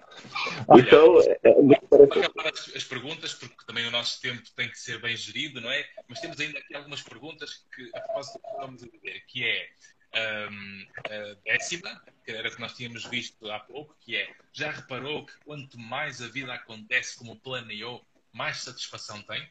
Então, 0.78 1.22
é, 1.22 1.40
é 1.44 1.56
muito 1.56 1.84
interessante. 1.86 2.32
As, 2.46 2.76
as 2.76 2.84
perguntas, 2.84 3.34
porque 3.34 3.66
também 3.66 3.88
o 3.88 3.92
nosso 3.92 4.22
tempo 4.22 4.42
tem 4.56 4.70
que 4.70 4.78
ser 4.78 5.00
bem 5.00 5.16
gerido, 5.16 5.62
não 5.62 5.72
é? 5.72 5.86
Mas 6.08 6.20
temos 6.20 6.40
ainda 6.40 6.60
aqui 6.60 6.76
algumas 6.76 7.02
perguntas 7.02 7.64
que, 7.76 7.90
a 7.96 8.02
propósito, 8.02 8.40
vamos 8.60 8.82
dizer, 8.82 9.24
que 9.28 9.44
é 9.44 9.68
um, 10.16 11.36
décima, 11.46 12.02
que 12.26 12.32
era 12.32 12.50
que 12.50 12.60
nós 12.60 12.74
tínhamos 12.74 13.06
visto 13.06 13.50
há 13.52 13.60
pouco, 13.60 13.96
que 14.00 14.16
é 14.16 14.28
já 14.52 14.72
reparou 14.72 15.26
que 15.26 15.34
quanto 15.46 15.80
mais 15.80 16.22
a 16.22 16.28
vida 16.28 16.54
acontece 16.54 17.18
como 17.18 17.36
planeou, 17.36 18.02
mais 18.34 18.58
satisfação 18.58 19.22
tem? 19.22 19.42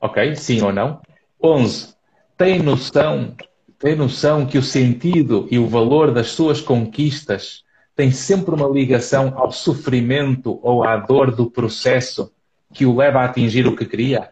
Ok, 0.00 0.36
sim 0.36 0.62
ou 0.62 0.72
não? 0.72 1.00
11. 1.42 1.94
Tem 2.36 2.62
noção, 2.62 3.36
tem 3.78 3.94
noção 3.94 4.46
que 4.46 4.58
o 4.58 4.62
sentido 4.62 5.46
e 5.50 5.58
o 5.58 5.68
valor 5.68 6.12
das 6.12 6.28
suas 6.28 6.60
conquistas 6.60 7.64
tem 7.94 8.10
sempre 8.10 8.54
uma 8.54 8.68
ligação 8.68 9.38
ao 9.38 9.52
sofrimento 9.52 10.58
ou 10.62 10.84
à 10.84 10.96
dor 10.96 11.34
do 11.34 11.50
processo 11.50 12.32
que 12.72 12.86
o 12.86 12.96
leva 12.96 13.20
a 13.20 13.24
atingir 13.24 13.66
o 13.66 13.76
que 13.76 13.84
queria? 13.84 14.30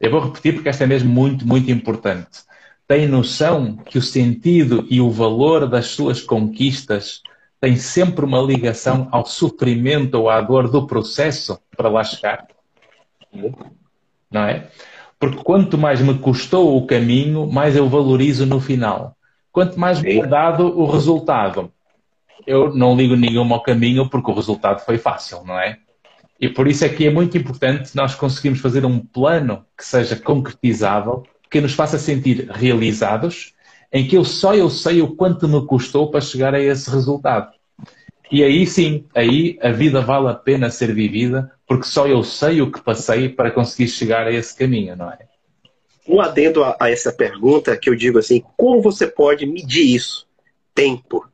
Eu 0.00 0.10
vou 0.10 0.20
repetir 0.20 0.54
porque 0.54 0.68
esta 0.68 0.84
é 0.84 0.86
mesmo 0.86 1.08
muito, 1.08 1.46
muito 1.46 1.70
importante 1.70 2.46
tem 2.86 3.08
noção 3.08 3.76
que 3.76 3.98
o 3.98 4.02
sentido 4.02 4.86
e 4.88 5.00
o 5.00 5.10
valor 5.10 5.68
das 5.68 5.88
suas 5.88 6.20
conquistas 6.20 7.20
tem 7.60 7.76
sempre 7.76 8.24
uma 8.24 8.40
ligação 8.40 9.08
ao 9.10 9.26
sofrimento 9.26 10.14
ou 10.14 10.30
à 10.30 10.40
dor 10.40 10.70
do 10.70 10.86
processo 10.86 11.58
para 11.76 11.88
lá 11.88 12.04
chegar? 12.04 12.46
Não 14.30 14.42
é? 14.42 14.68
Porque 15.18 15.42
quanto 15.42 15.76
mais 15.76 16.00
me 16.00 16.18
custou 16.18 16.76
o 16.76 16.86
caminho, 16.86 17.46
mais 17.46 17.74
eu 17.74 17.88
valorizo 17.88 18.46
no 18.46 18.60
final. 18.60 19.16
Quanto 19.50 19.80
mais 19.80 20.00
me 20.00 20.18
é 20.18 20.26
dado 20.26 20.78
o 20.78 20.84
resultado, 20.84 21.72
eu 22.46 22.74
não 22.74 22.94
ligo 22.94 23.16
nenhuma 23.16 23.56
ao 23.56 23.62
caminho 23.62 24.08
porque 24.08 24.30
o 24.30 24.34
resultado 24.34 24.84
foi 24.84 24.98
fácil, 24.98 25.42
não 25.44 25.58
é? 25.58 25.78
E 26.38 26.48
por 26.48 26.68
isso 26.68 26.84
é 26.84 26.88
que 26.88 27.06
é 27.06 27.10
muito 27.10 27.38
importante 27.38 27.96
nós 27.96 28.14
conseguirmos 28.14 28.60
fazer 28.60 28.84
um 28.84 28.98
plano 29.00 29.64
que 29.76 29.84
seja 29.84 30.14
concretizável 30.14 31.24
que 31.50 31.60
nos 31.60 31.74
faça 31.74 31.98
sentir 31.98 32.48
realizados, 32.50 33.54
em 33.92 34.06
que 34.06 34.16
eu 34.16 34.24
só 34.24 34.54
eu 34.54 34.68
sei 34.68 35.00
o 35.00 35.14
quanto 35.14 35.48
me 35.48 35.64
custou 35.66 36.10
para 36.10 36.20
chegar 36.20 36.54
a 36.54 36.60
esse 36.60 36.90
resultado. 36.90 37.52
E 38.30 38.42
aí 38.42 38.66
sim, 38.66 39.04
aí 39.14 39.58
a 39.62 39.70
vida 39.70 40.00
vale 40.00 40.28
a 40.28 40.34
pena 40.34 40.68
ser 40.70 40.92
vivida, 40.92 41.52
porque 41.66 41.86
só 41.86 42.06
eu 42.06 42.22
sei 42.24 42.60
o 42.60 42.70
que 42.70 42.82
passei 42.82 43.28
para 43.28 43.50
conseguir 43.50 43.88
chegar 43.88 44.26
a 44.26 44.32
esse 44.32 44.56
caminho, 44.56 44.96
não 44.96 45.10
é? 45.10 45.18
Um 46.08 46.20
adendo 46.20 46.62
a, 46.62 46.76
a 46.80 46.90
essa 46.90 47.12
pergunta 47.12 47.76
que 47.76 47.88
eu 47.88 47.94
digo 47.94 48.18
assim, 48.18 48.42
como 48.56 48.80
você 48.80 49.06
pode 49.06 49.46
medir 49.46 49.94
isso? 49.94 50.26
Tempo. 50.74 51.26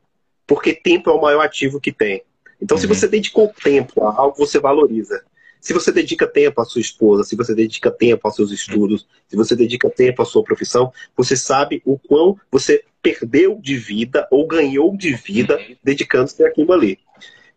Porque 0.47 0.75
tempo 0.75 1.11
é 1.11 1.13
o 1.13 1.21
maior 1.21 1.45
ativo 1.45 1.81
que 1.81 1.93
tem. 1.93 2.23
Então, 2.61 2.77
uhum. 2.77 2.81
se 2.81 2.87
você 2.87 3.09
dedicou 3.09 3.53
tempo 3.63 4.05
a 4.05 4.15
algo, 4.15 4.37
você 4.37 4.59
valoriza. 4.61 5.23
Se 5.63 5.73
você 5.73 5.93
dedica 5.93 6.27
tempo 6.27 6.61
à 6.61 6.65
sua 6.65 6.81
esposa, 6.81 7.23
se 7.23 7.37
você 7.37 7.55
dedica 7.55 7.89
tempo 7.89 8.27
aos 8.27 8.35
seus 8.35 8.51
estudos, 8.51 9.07
se 9.29 9.37
você 9.37 9.55
dedica 9.55 9.89
tempo 9.89 10.21
à 10.21 10.25
sua 10.25 10.43
profissão, 10.43 10.93
você 11.17 11.37
sabe 11.37 11.81
o 11.85 11.97
quão 11.97 12.37
você 12.51 12.83
perdeu 13.01 13.57
de 13.63 13.77
vida 13.77 14.27
ou 14.29 14.45
ganhou 14.45 14.97
de 14.97 15.15
vida 15.15 15.61
dedicando-se 15.83 16.45
àquilo 16.45 16.73
ali. 16.73 16.99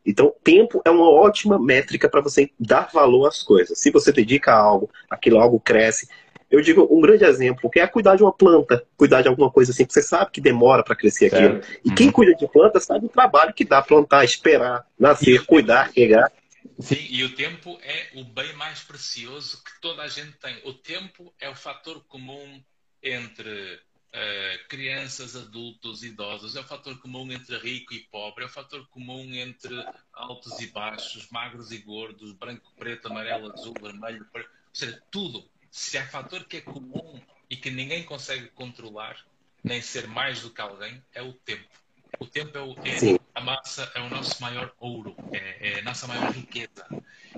Então, 0.05 0.31
tempo 0.43 0.83
é 0.85 0.91
uma 0.91 1.09
ótima 1.09 1.57
métrica 1.57 2.07
para 2.07 2.21
você 2.21 2.51
dar 2.59 2.91
valor 2.93 3.25
às 3.25 3.41
coisas. 3.41 3.79
Se 3.79 3.89
você 3.89 4.11
dedica 4.11 4.53
a 4.53 4.59
algo, 4.59 4.87
aquilo 5.09 5.39
algo 5.39 5.59
cresce. 5.59 6.07
Eu 6.51 6.61
digo 6.61 6.87
um 6.91 7.01
grande 7.01 7.25
exemplo, 7.25 7.71
que 7.71 7.79
é 7.79 7.87
cuidar 7.87 8.15
de 8.15 8.21
uma 8.21 8.31
planta, 8.31 8.83
cuidar 8.95 9.23
de 9.23 9.27
alguma 9.27 9.49
coisa 9.49 9.71
assim, 9.71 9.83
que 9.83 9.91
você 9.91 10.03
sabe 10.03 10.29
que 10.31 10.39
demora 10.39 10.83
para 10.83 10.95
crescer 10.95 11.33
aquilo. 11.33 11.59
E 11.83 11.89
quem 11.89 12.05
uhum. 12.05 12.13
cuida 12.13 12.35
de 12.35 12.47
planta 12.47 12.79
sabe 12.79 13.07
o 13.07 13.09
trabalho 13.09 13.51
que 13.51 13.65
dá 13.65 13.81
plantar, 13.81 14.23
esperar, 14.23 14.85
nascer, 14.97 15.43
cuidar, 15.43 15.89
regar. 15.95 16.31
Sim, 16.79 17.07
e 17.09 17.23
o 17.23 17.35
tempo 17.35 17.79
é 17.81 18.11
o 18.15 18.23
bem 18.23 18.53
mais 18.53 18.83
precioso 18.83 19.63
que 19.63 19.79
toda 19.81 20.03
a 20.03 20.07
gente 20.07 20.37
tem. 20.37 20.61
O 20.65 20.73
tempo 20.73 21.33
é 21.39 21.49
o 21.49 21.55
fator 21.55 22.03
comum 22.05 22.63
entre 23.01 23.75
uh, 23.75 24.67
crianças, 24.67 25.35
adultos, 25.35 26.03
idosos, 26.03 26.55
é 26.55 26.59
o 26.59 26.65
fator 26.65 26.99
comum 26.99 27.31
entre 27.31 27.57
rico 27.57 27.93
e 27.93 27.99
pobre, 28.07 28.43
é 28.43 28.47
o 28.47 28.51
fator 28.51 28.87
comum 28.89 29.33
entre 29.33 29.73
altos 30.13 30.59
e 30.59 30.67
baixos, 30.67 31.29
magros 31.29 31.71
e 31.71 31.77
gordos, 31.77 32.33
branco, 32.33 32.71
preto, 32.77 33.07
amarelo, 33.07 33.51
azul, 33.53 33.73
vermelho, 33.81 34.25
preto. 34.31 34.49
ou 34.49 34.75
seja, 34.75 35.03
tudo. 35.11 35.49
Se 35.69 35.97
há 35.97 36.07
fator 36.07 36.45
que 36.45 36.57
é 36.57 36.61
comum 36.61 37.21
e 37.49 37.55
que 37.55 37.69
ninguém 37.69 38.03
consegue 38.03 38.47
controlar, 38.49 39.25
nem 39.63 39.81
ser 39.81 40.07
mais 40.07 40.41
do 40.41 40.49
que 40.49 40.61
alguém, 40.61 41.03
é 41.13 41.21
o 41.21 41.33
tempo. 41.33 41.84
O 42.19 42.25
tempo 42.25 42.57
é, 42.57 42.61
o, 42.61 42.71
é 42.73 43.19
a 43.33 43.41
massa, 43.41 43.91
é 43.95 43.99
o 44.01 44.09
nosso 44.09 44.41
maior 44.41 44.73
ouro, 44.79 45.15
é, 45.31 45.69
é, 45.69 45.79
a 45.79 45.83
nossa 45.83 46.07
maior 46.07 46.31
riqueza. 46.31 46.87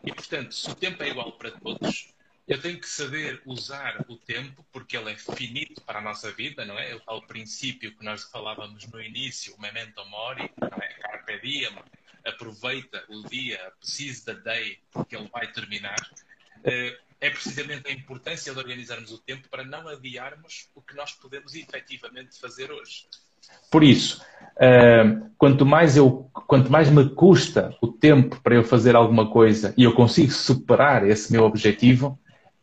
E, 0.03 0.13
portanto, 0.13 0.53
se 0.53 0.69
o 0.69 0.75
tempo 0.75 1.01
é 1.03 1.09
igual 1.09 1.31
para 1.33 1.51
todos, 1.51 2.13
eu 2.47 2.61
tenho 2.61 2.79
que 2.79 2.87
saber 2.87 3.41
usar 3.45 4.05
o 4.07 4.15
tempo, 4.15 4.65
porque 4.71 4.95
ele 4.95 5.11
é 5.11 5.17
finito 5.17 5.81
para 5.81 5.99
a 5.99 6.01
nossa 6.01 6.31
vida, 6.31 6.65
não 6.65 6.79
é? 6.79 6.95
O 6.95 6.99
tal 7.01 7.21
princípio 7.23 7.95
que 7.95 8.05
nós 8.05 8.23
falávamos 8.23 8.85
no 8.87 9.01
início, 9.01 9.53
o 9.55 9.61
memento 9.61 10.03
mori, 10.05 10.49
não 10.59 10.77
é? 10.81 10.87
Carpe 11.01 11.39
diem, 11.41 11.75
aproveita 12.25 13.03
o 13.09 13.27
dia, 13.27 13.73
seize 13.81 14.23
the 14.23 14.35
day, 14.35 14.79
porque 14.91 15.15
ele 15.15 15.27
vai 15.27 15.51
terminar. 15.51 15.99
Eh, 16.63 16.97
é 17.19 17.29
precisamente 17.29 17.89
a 17.89 17.91
importância 17.91 18.53
de 18.53 18.59
organizarmos 18.59 19.11
o 19.11 19.17
tempo 19.17 19.49
para 19.49 19.65
não 19.65 19.87
adiarmos 19.87 20.69
o 20.75 20.81
que 20.81 20.95
nós 20.95 21.13
podemos 21.13 21.55
efetivamente 21.55 22.39
fazer 22.39 22.71
hoje. 22.71 23.07
Por 23.71 23.83
isso, 23.83 24.23
uh, 24.57 25.29
quanto, 25.37 25.65
mais 25.65 25.95
eu, 25.95 26.29
quanto 26.47 26.71
mais 26.71 26.89
me 26.89 27.09
custa 27.09 27.75
o 27.81 27.87
tempo 27.87 28.39
para 28.43 28.55
eu 28.55 28.63
fazer 28.63 28.95
alguma 28.95 29.29
coisa 29.29 29.73
e 29.77 29.83
eu 29.83 29.93
consigo 29.93 30.31
superar 30.31 31.07
esse 31.07 31.31
meu 31.31 31.43
objetivo, 31.43 32.19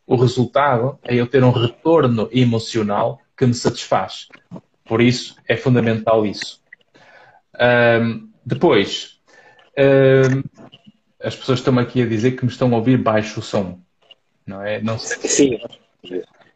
o 0.06 0.16
resultado 0.16 0.98
é 1.02 1.14
eu 1.14 1.26
ter 1.26 1.42
um 1.42 1.50
retorno 1.50 2.28
emocional 2.30 3.18
que 3.36 3.46
me 3.46 3.54
satisfaz. 3.54 4.28
Por 4.84 5.00
isso, 5.00 5.36
é 5.48 5.56
fundamental 5.56 6.26
isso. 6.26 6.60
Uh, 7.54 8.28
depois, 8.44 9.18
uh, 9.78 10.44
as 11.22 11.34
pessoas 11.34 11.60
estão 11.60 11.78
aqui 11.78 12.02
a 12.02 12.06
dizer 12.06 12.32
que 12.32 12.44
me 12.44 12.50
estão 12.50 12.72
a 12.72 12.76
ouvir 12.76 12.98
baixo 12.98 13.40
o 13.40 13.42
som. 13.42 13.80
Não 14.46 14.60
é? 14.62 14.80
Não 14.82 14.98
sei. 14.98 15.28
Sim. 15.28 15.58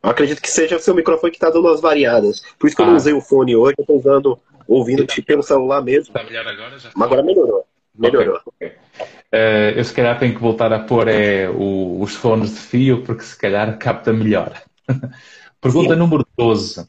Eu 0.03 0.11
acredito 0.11 0.43
que 0.43 0.51
seja 0.51 0.77
o 0.77 0.81
seu 0.81 0.95
microfone 0.95 1.31
que 1.31 1.39
está 1.39 1.49
dando 1.49 1.67
umas 1.67 1.81
variadas. 1.81 2.43
Por 2.59 2.67
isso 2.67 2.77
que 2.77 2.83
ah. 2.83 2.85
eu 2.85 2.89
não 2.89 2.95
ah. 2.95 2.99
usei 2.99 3.13
o 3.15 3.21
fone 3.21 3.57
hoje, 3.57 3.77
eu 3.79 3.83
estou 3.83 3.99
usando, 3.99 4.39
ouvindo 4.69 5.07
tá. 5.07 5.15
pelo 5.27 5.43
celular 5.43 5.81
mesmo. 5.81 6.15
Está 6.15 6.23
melhor 6.23 6.47
agora? 6.47 6.79
Já 6.79 6.91
Mas 6.95 7.07
agora 7.07 7.23
melhorou. 7.23 7.67
Melhorou. 7.97 8.41
Okay. 8.47 8.69
Uh, 8.69 9.77
eu 9.77 9.85
se 9.85 9.93
calhar 9.93 10.19
tenho 10.19 10.35
que 10.35 10.41
voltar 10.41 10.73
a 10.73 10.79
pôr 10.79 11.09
é, 11.09 11.49
o, 11.49 12.01
os 12.01 12.15
fones 12.15 12.51
de 12.51 12.61
fio, 12.61 13.03
porque 13.03 13.23
se 13.23 13.37
calhar 13.37 13.77
capta 13.79 14.13
melhor. 14.13 14.63
Pergunta 15.61 15.95
Sim. 15.95 15.99
número 15.99 16.27
12. 16.37 16.87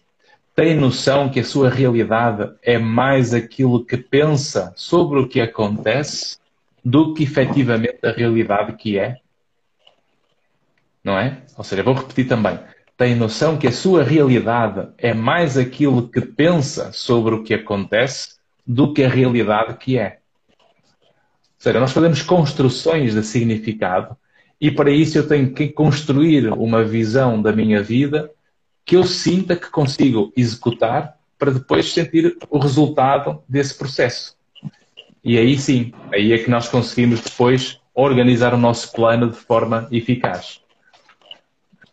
Tem 0.55 0.75
noção 0.75 1.29
que 1.29 1.39
a 1.39 1.43
sua 1.43 1.69
realidade 1.69 2.51
é 2.61 2.77
mais 2.77 3.33
aquilo 3.33 3.83
que 3.83 3.97
pensa 3.97 4.73
sobre 4.75 5.19
o 5.19 5.27
que 5.27 5.39
acontece 5.39 6.37
do 6.83 7.13
que 7.13 7.23
efetivamente 7.23 7.99
a 8.03 8.11
realidade 8.11 8.73
que 8.73 8.99
é? 8.99 9.17
Não 11.03 11.17
é? 11.17 11.41
Ou 11.57 11.63
seja, 11.63 11.81
vou 11.81 11.93
repetir 11.93 12.27
também. 12.27 12.59
Tem 12.99 13.15
noção 13.15 13.57
que 13.57 13.65
a 13.65 13.71
sua 13.71 14.03
realidade 14.03 14.89
é 14.97 15.13
mais 15.13 15.57
aquilo 15.57 16.09
que 16.09 16.19
pensa 16.19 16.91
sobre 16.91 17.33
o 17.33 17.43
que 17.43 17.53
acontece 17.53 18.35
do 18.67 18.93
que 18.93 19.05
a 19.05 19.07
realidade 19.07 19.77
que 19.77 19.97
é. 19.97 20.19
Ou 20.59 20.65
seja, 21.57 21.79
nós 21.79 21.93
fazemos 21.93 22.21
construções 22.21 23.13
de 23.13 23.23
significado 23.23 24.17
e 24.59 24.69
para 24.69 24.91
isso 24.91 25.17
eu 25.17 25.25
tenho 25.25 25.53
que 25.53 25.69
construir 25.69 26.51
uma 26.51 26.83
visão 26.83 27.41
da 27.41 27.53
minha 27.53 27.81
vida 27.81 28.29
que 28.85 28.97
eu 28.97 29.05
sinta 29.05 29.55
que 29.55 29.71
consigo 29.71 30.33
executar 30.35 31.15
para 31.37 31.51
depois 31.51 31.93
sentir 31.93 32.37
o 32.49 32.59
resultado 32.59 33.41
desse 33.47 33.77
processo. 33.77 34.35
E 35.23 35.37
aí 35.37 35.57
sim, 35.57 35.93
aí 36.13 36.33
é 36.33 36.37
que 36.37 36.51
nós 36.51 36.67
conseguimos 36.67 37.21
depois 37.21 37.79
organizar 37.93 38.53
o 38.53 38.57
nosso 38.57 38.91
plano 38.91 39.29
de 39.29 39.37
forma 39.37 39.87
eficaz. 39.89 40.59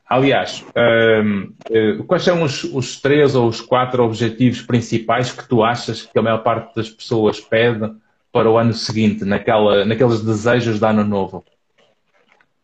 Aliás, 0.08 0.64
um, 0.76 1.52
eh, 1.68 1.98
quais 2.06 2.22
são 2.22 2.42
os, 2.42 2.62
os, 2.62 3.00
três 3.00 3.34
ou 3.34 3.48
os 3.48 3.60
quatro 3.60 4.04
objetivos 4.04 4.62
principais 4.62 5.32
que 5.32 5.48
tu 5.48 5.64
achas 5.64 6.02
que 6.02 6.16
a 6.16 6.22
maior 6.22 6.44
parte 6.44 6.76
das 6.76 6.88
pessoas 6.88 7.40
pede 7.40 7.92
para 8.30 8.48
o 8.48 8.56
ano 8.56 8.72
seguinte, 8.72 9.24
naquela, 9.24 9.84
naqueles 9.84 10.20
desejos 10.20 10.78
de 10.78 10.86
ano 10.86 11.02
novo? 11.02 11.44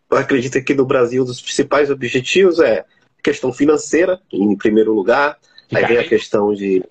Eu 0.08 0.18
acredito 0.18 0.62
que 0.62 0.72
no 0.72 0.84
Brasil, 0.84 1.24
um 1.24 1.26
dos 1.26 1.40
principais 1.40 1.90
objetivos 1.90 2.60
é 2.60 2.84
questão 3.22 3.52
financeira, 3.52 4.20
em 4.32 4.56
primeiro 4.56 4.94
lugar. 4.94 5.36
Ficar 5.68 5.78
aí 5.78 5.86
vem 5.86 5.96
rico. 5.96 6.06
a 6.06 6.08
questão 6.08 6.54
de 6.54 6.84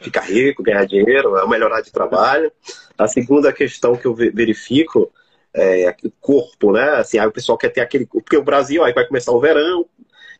ficar 0.00 0.22
rico, 0.22 0.62
ganhar 0.62 0.86
dinheiro, 0.86 1.36
é 1.36 1.46
melhorar 1.46 1.82
de 1.82 1.92
trabalho. 1.92 2.50
A 2.96 3.06
segunda 3.08 3.52
questão 3.52 3.94
que 3.94 4.06
eu 4.06 4.14
verifico 4.14 5.12
é, 5.54 5.94
o 6.04 6.10
corpo, 6.10 6.72
né? 6.72 6.96
Assim, 6.96 7.18
aí 7.18 7.26
o 7.26 7.32
pessoal 7.32 7.58
quer 7.58 7.68
ter 7.68 7.80
aquele. 7.80 8.06
Porque 8.06 8.36
o 8.36 8.44
Brasil 8.44 8.82
aí 8.82 8.92
vai 8.92 9.06
começar 9.06 9.32
o 9.32 9.40
verão. 9.40 9.86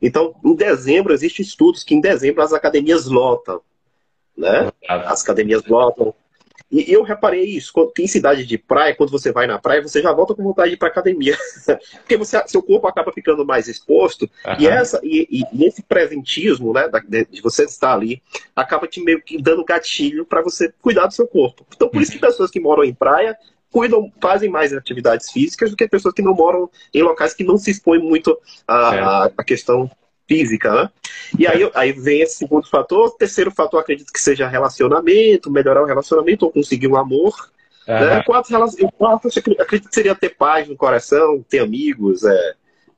Então, 0.00 0.34
em 0.44 0.54
dezembro, 0.54 1.12
existem 1.12 1.44
estudos 1.44 1.84
que 1.84 1.94
em 1.94 2.00
dezembro 2.00 2.42
as 2.42 2.52
academias 2.52 3.06
lotam. 3.06 3.60
Né? 4.36 4.72
As 4.88 5.22
academias 5.22 5.64
lotam. 5.64 6.14
E 6.72 6.90
eu 6.90 7.02
reparei 7.02 7.44
isso, 7.44 7.70
quando 7.70 7.92
tem 7.92 8.06
cidade 8.06 8.46
de 8.46 8.56
praia, 8.56 8.94
quando 8.94 9.10
você 9.10 9.30
vai 9.30 9.46
na 9.46 9.58
praia, 9.58 9.82
você 9.82 10.00
já 10.00 10.10
volta 10.10 10.34
com 10.34 10.42
vontade 10.42 10.70
de 10.70 10.74
ir 10.74 10.78
para 10.78 10.88
academia. 10.88 11.36
Porque 12.00 12.16
você, 12.16 12.42
seu 12.46 12.62
corpo 12.62 12.86
acaba 12.86 13.12
ficando 13.12 13.44
mais 13.44 13.68
exposto. 13.68 14.22
Uhum. 14.22 14.54
E, 14.58 14.66
essa, 14.66 14.98
e, 15.02 15.28
e, 15.30 15.66
esse 15.66 15.82
presentismo, 15.82 16.72
né, 16.72 16.88
de 17.30 17.42
você 17.42 17.64
estar 17.64 17.92
ali, 17.92 18.22
acaba 18.56 18.88
te 18.88 19.02
meio 19.02 19.20
que 19.20 19.40
dando 19.40 19.62
gatilho 19.66 20.24
para 20.24 20.40
você 20.40 20.72
cuidar 20.80 21.06
do 21.06 21.12
seu 21.12 21.28
corpo. 21.28 21.66
Então, 21.76 21.88
por 21.88 21.96
uhum. 21.96 22.02
isso 22.02 22.12
que 22.12 22.18
pessoas 22.18 22.50
que 22.50 22.58
moram 22.58 22.84
em 22.84 22.94
praia 22.94 23.36
cuidam, 23.72 24.12
fazem 24.20 24.50
mais 24.50 24.72
atividades 24.72 25.32
físicas 25.32 25.70
do 25.70 25.76
que 25.76 25.88
pessoas 25.88 26.14
que 26.14 26.22
não 26.22 26.34
moram 26.34 26.70
em 26.92 27.02
locais 27.02 27.34
que 27.34 27.42
não 27.42 27.56
se 27.56 27.70
expõem 27.70 27.98
muito 27.98 28.38
à, 28.68 29.24
à 29.24 29.44
questão 29.44 29.90
física, 30.28 30.72
né? 30.72 30.90
E 31.38 31.46
aí, 31.46 31.70
aí 31.74 31.92
vem 31.92 32.20
esse 32.20 32.36
segundo 32.36 32.68
fator. 32.68 33.08
O 33.08 33.10
terceiro 33.10 33.50
fator, 33.50 33.80
acredito 33.80 34.12
que 34.12 34.20
seja 34.20 34.46
relacionamento, 34.46 35.50
melhorar 35.50 35.82
o 35.82 35.86
relacionamento 35.86 36.44
ou 36.44 36.52
conseguir 36.52 36.88
um 36.88 36.96
amor. 36.96 37.34
Uhum. 37.88 37.94
Né? 37.94 38.22
Quarto, 38.22 38.50
quarto, 38.96 39.28
acredito 39.58 39.88
que 39.88 39.94
seria 39.94 40.14
ter 40.14 40.30
paz 40.30 40.68
no 40.68 40.76
coração, 40.76 41.44
ter 41.48 41.58
amigos, 41.58 42.22
é, 42.22 42.54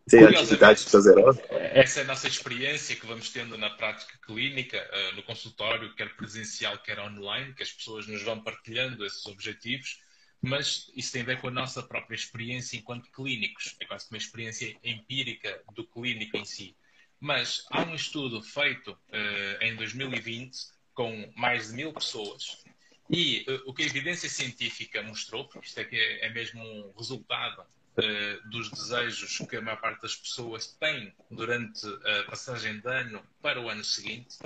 ter 0.09 0.29
atividades 0.29 0.85
prazerosas. 0.85 1.43
Essa 1.51 2.01
é 2.01 2.03
a 2.03 2.07
nossa 2.07 2.29
experiência 2.29 2.95
que 2.97 3.07
vamos 3.07 3.31
tendo 3.31 3.57
na 3.57 3.71
prática 3.71 4.13
clínica, 4.27 4.77
uh, 4.77 5.17
no 5.17 5.23
consultório, 5.23 5.95
quer 5.95 6.15
presencial, 6.17 6.77
quer 6.79 6.99
online, 7.01 7.55
que 7.55 7.63
as 7.63 7.73
pessoas 7.73 8.07
nos 8.07 8.23
vão 8.23 8.41
partilhando 8.41 9.07
esses 9.07 9.25
objetivos 9.27 10.04
mas 10.45 10.91
isso 10.95 11.13
tem 11.13 11.23
a 11.23 11.25
ver 11.25 11.41
com 11.41 11.49
a 11.49 11.51
nossa 11.51 11.83
própria 11.83 12.15
experiência 12.15 12.77
enquanto 12.77 13.11
clínicos. 13.11 13.75
É 13.81 13.87
quase 13.87 14.07
uma 14.11 14.19
experiência 14.19 14.77
empírica 14.85 15.63
do 15.75 15.85
clínico 15.85 16.37
em 16.37 16.45
si. 16.45 16.77
Mas 17.19 17.65
há 17.71 17.83
um 17.83 17.95
estudo 17.95 18.43
feito 18.43 18.93
uh, 18.93 19.63
em 19.63 19.75
2020 19.77 20.55
com 20.93 21.33
mais 21.37 21.69
de 21.69 21.75
mil 21.75 21.93
pessoas 21.93 22.63
e 23.11 23.45
uh, 23.49 23.63
o 23.67 23.73
que 23.73 23.83
a 23.83 23.87
evidência 23.87 24.29
científica 24.29 25.03
mostrou, 25.03 25.47
porque 25.49 25.67
isto 25.67 25.81
é, 25.81 25.85
que 25.85 25.97
é, 25.97 26.27
é 26.27 26.29
mesmo 26.31 26.63
um 26.63 26.93
resultado 26.97 27.63
uh, 27.63 28.49
dos 28.51 28.71
desejos 28.71 29.39
que 29.49 29.57
a 29.57 29.63
maior 29.63 29.81
parte 29.81 30.03
das 30.03 30.15
pessoas 30.15 30.77
tem 30.79 31.13
durante 31.31 31.87
a 31.87 32.25
passagem 32.25 32.81
de 32.81 32.89
ano 32.89 33.25
para 33.41 33.61
o 33.61 33.69
ano 33.71 33.85
seguinte. 33.85 34.37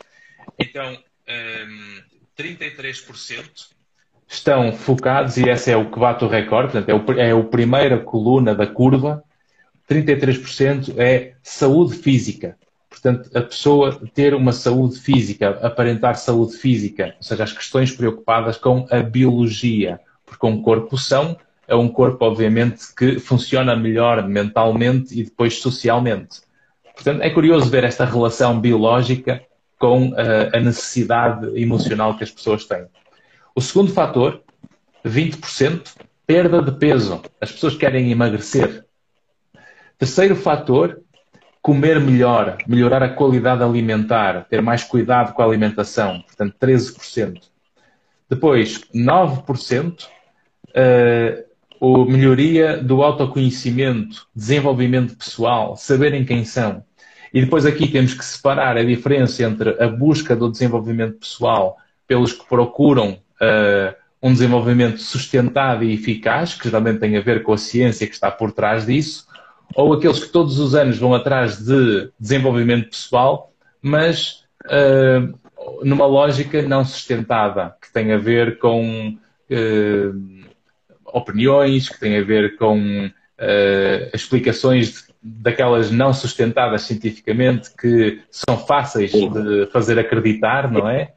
Então, 0.59 1.03
um, 1.29 2.03
33% 2.37 3.78
estão 4.29 4.73
focados, 4.73 5.37
e 5.37 5.49
esse 5.49 5.71
é 5.71 5.77
o 5.77 5.91
que 5.91 5.99
bate 5.99 6.25
o 6.25 6.29
recorde, 6.29 6.73
portanto, 6.73 6.89
é, 6.89 6.95
o, 6.95 7.19
é 7.19 7.33
a 7.33 7.45
primeira 7.45 7.99
coluna 7.99 8.55
da 8.55 8.67
curva, 8.67 9.25
33% 9.89 10.95
é 10.99 11.33
saúde 11.43 11.97
física. 11.97 12.57
Portanto, 12.91 13.31
a 13.35 13.41
pessoa 13.41 13.99
ter 14.13 14.35
uma 14.35 14.53
saúde 14.53 14.99
física, 14.99 15.59
aparentar 15.63 16.17
saúde 16.17 16.57
física, 16.57 17.15
ou 17.17 17.23
seja, 17.23 17.45
as 17.45 17.53
questões 17.53 17.91
preocupadas 17.91 18.57
com 18.59 18.87
a 18.91 19.01
biologia, 19.01 19.99
porque 20.27 20.47
um 20.47 20.61
corpo 20.61 20.97
são 20.99 21.37
é 21.69 21.77
um 21.77 21.87
corpo, 21.87 22.25
obviamente, 22.25 22.95
que 22.97 23.21
funciona 23.21 23.77
melhor 23.77 24.27
mentalmente 24.27 25.19
e 25.19 25.23
depois 25.23 25.61
socialmente. 25.61 26.41
Portanto, 26.95 27.21
é 27.21 27.29
curioso 27.29 27.69
ver 27.69 27.85
esta 27.85 28.07
relação 28.07 28.59
biológica 28.59 29.43
com 29.79 30.15
eh, 30.17 30.51
a 30.55 30.61
necessidade 30.61 31.47
emocional 31.61 32.17
que 32.17 32.25
as 32.25 32.31
pessoas 32.31 32.65
têm. 32.65 32.87
O 33.59 33.61
segundo 33.61 33.93
fator, 33.93 34.41
20%, 35.05 35.97
perda 36.25 36.63
de 36.63 36.71
peso. 36.79 37.21
As 37.41 37.51
pessoas 37.51 37.75
querem 37.75 38.13
emagrecer. 38.13 38.85
Terceiro 39.99 40.37
fator, 40.37 41.03
comer 41.61 41.99
melhor, 41.99 42.59
melhorar 42.69 43.03
a 43.03 43.09
qualidade 43.09 43.65
alimentar, 43.65 44.47
ter 44.49 44.63
mais 44.63 44.85
cuidado 44.85 45.35
com 45.35 45.43
a 45.43 45.45
alimentação, 45.45 46.21
portanto 46.21 46.55
13%. 46.57 47.41
Depois, 48.31 48.81
9%, 48.95 50.05
uh, 50.05 51.45
o 51.81 52.05
melhoria 52.05 52.77
do 52.77 53.03
autoconhecimento, 53.03 54.29
desenvolvimento 54.33 55.17
pessoal, 55.17 55.77
saberem 55.77 56.25
quem 56.25 56.45
são. 56.45 56.85
E 57.35 57.41
depois 57.41 57.67
aqui 57.67 57.89
temos 57.89 58.15
que 58.15 58.25
separar 58.25 58.77
a 58.77 58.85
diferença 58.85 59.43
entre 59.43 59.83
a 59.83 59.89
busca 59.89 60.37
do 60.37 60.49
desenvolvimento 60.49 61.19
pessoal 61.19 61.77
pelos 62.07 62.33
que 62.33 62.47
procuram 62.47 63.19
uh, 63.41 63.95
um 64.23 64.33
desenvolvimento 64.33 65.01
sustentado 65.01 65.85
e 65.85 65.95
eficaz, 65.95 66.55
que 66.55 66.71
também 66.71 66.97
tem 66.99 67.17
a 67.17 67.21
ver 67.21 67.43
com 67.43 67.53
a 67.53 67.59
ciência 67.59 68.07
que 68.07 68.15
está 68.15 68.31
por 68.31 68.53
trás 68.53 68.87
disso, 68.87 69.27
ou 69.75 69.93
aqueles 69.93 70.19
que 70.25 70.31
todos 70.31 70.59
os 70.59 70.75
anos 70.75 70.99
vão 70.99 71.15
atrás 71.15 71.59
de 71.65 72.11
desenvolvimento 72.19 72.91
pessoal, 72.91 73.53
mas 73.81 74.45
uh, 74.67 75.39
numa 75.83 76.07
lógica 76.07 76.63
não 76.63 76.85
sustentada, 76.85 77.77
que 77.81 77.93
tem 77.93 78.13
a 78.13 78.19
ver 78.19 78.59
com 78.59 79.17
uh, 79.51 80.49
opiniões, 81.05 81.89
que 81.89 82.01
tem 82.01 82.19
a 82.19 82.23
ver 82.23 82.57
com 82.57 83.07
uh, 83.07 84.11
explicações 84.13 85.07
daquelas 85.23 85.91
não 85.91 86.13
sustentadas 86.13 86.83
cientificamente, 86.83 87.71
que 87.77 88.21
são 88.31 88.57
fáceis 88.57 89.13
de 89.13 89.67
fazer 89.73 89.99
acreditar, 89.99 90.71
não 90.71 90.89
é? 90.89 91.13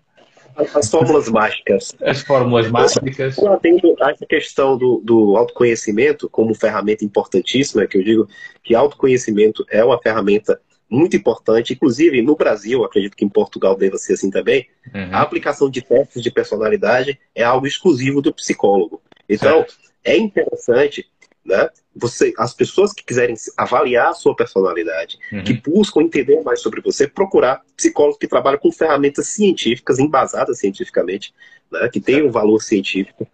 As 0.73 0.89
fórmulas 0.89 1.29
mágicas. 1.29 1.95
As 2.01 2.21
fórmulas 2.21 2.69
mágicas. 2.69 3.37
Eu 3.37 3.53
atendo 3.53 3.95
a 4.01 4.11
essa 4.11 4.25
questão 4.25 4.77
do, 4.77 5.01
do 5.03 5.37
autoconhecimento 5.37 6.29
como 6.29 6.53
ferramenta 6.53 7.05
importantíssima, 7.05 7.85
que 7.87 7.97
eu 7.97 8.03
digo 8.03 8.27
que 8.63 8.75
autoconhecimento 8.75 9.65
é 9.69 9.83
uma 9.83 9.99
ferramenta 10.01 10.59
muito 10.89 11.15
importante, 11.15 11.71
inclusive 11.71 12.21
no 12.21 12.35
Brasil, 12.35 12.83
acredito 12.83 13.15
que 13.15 13.23
em 13.23 13.29
Portugal 13.29 13.77
deva 13.77 13.97
ser 13.97 14.13
assim 14.13 14.29
também, 14.29 14.67
uhum. 14.93 15.09
a 15.13 15.21
aplicação 15.21 15.69
de 15.69 15.81
testes 15.81 16.21
de 16.21 16.29
personalidade 16.29 17.17
é 17.33 17.43
algo 17.43 17.65
exclusivo 17.65 18.21
do 18.21 18.33
psicólogo. 18.33 19.01
Então, 19.29 19.59
certo. 19.59 19.75
é 20.03 20.17
interessante 20.17 21.09
né? 21.45 21.69
Você, 21.95 22.33
as 22.37 22.53
pessoas 22.53 22.93
que 22.93 23.03
quiserem 23.03 23.35
avaliar 23.57 24.09
a 24.09 24.13
sua 24.13 24.35
personalidade, 24.35 25.17
uhum. 25.31 25.43
que 25.43 25.53
buscam 25.53 26.01
entender 26.01 26.41
mais 26.41 26.61
sobre 26.61 26.81
você, 26.81 27.07
procurar 27.07 27.61
psicólogos 27.75 28.17
que 28.17 28.27
trabalham 28.27 28.59
com 28.59 28.71
ferramentas 28.71 29.27
científicas, 29.27 29.99
embasadas 29.99 30.59
cientificamente, 30.59 31.33
né? 31.71 31.89
que 31.89 31.99
tenham 31.99 32.27
um 32.27 32.31
valor 32.31 32.61
científico, 32.61 33.27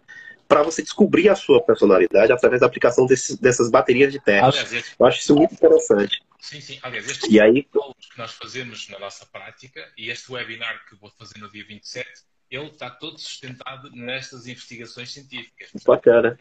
para 0.48 0.62
você 0.62 0.82
descobrir 0.82 1.28
a 1.28 1.36
sua 1.36 1.62
personalidade 1.62 2.32
através 2.32 2.60
da 2.60 2.66
aplicação 2.66 3.04
desse, 3.04 3.40
dessas 3.40 3.70
baterias 3.70 4.10
de 4.10 4.18
testes. 4.18 4.94
Eu 4.98 5.06
acho 5.06 5.20
isso 5.20 5.36
muito 5.36 5.52
interessante. 5.52 6.22
Sim, 6.40 6.60
sim. 6.60 6.78
Aliás, 6.82 7.06
estes 7.06 7.30
e 7.30 7.38
aí... 7.38 7.64
que 7.64 8.18
nós 8.18 8.32
fazemos 8.32 8.88
na 8.88 8.98
nossa 8.98 9.26
prática, 9.26 9.86
e 9.98 10.08
este 10.08 10.32
webinar 10.32 10.86
que 10.88 10.96
vou 10.96 11.10
fazer 11.18 11.38
no 11.38 11.50
dia 11.50 11.64
27, 11.66 12.08
ele 12.50 12.66
está 12.66 12.88
todo 12.88 13.18
sustentado 13.18 13.90
nestas 13.90 14.46
investigações 14.46 15.12
científicas. 15.12 15.70
Bacana. 15.84 16.38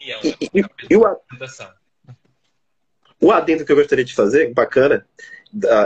E, 0.00 0.10
e, 0.54 0.64
e 0.90 0.96
o, 0.96 1.04
o 3.20 3.32
adendo 3.32 3.64
que 3.64 3.72
eu 3.72 3.76
gostaria 3.76 4.04
de 4.04 4.14
fazer, 4.14 4.52
bacana, 4.54 5.06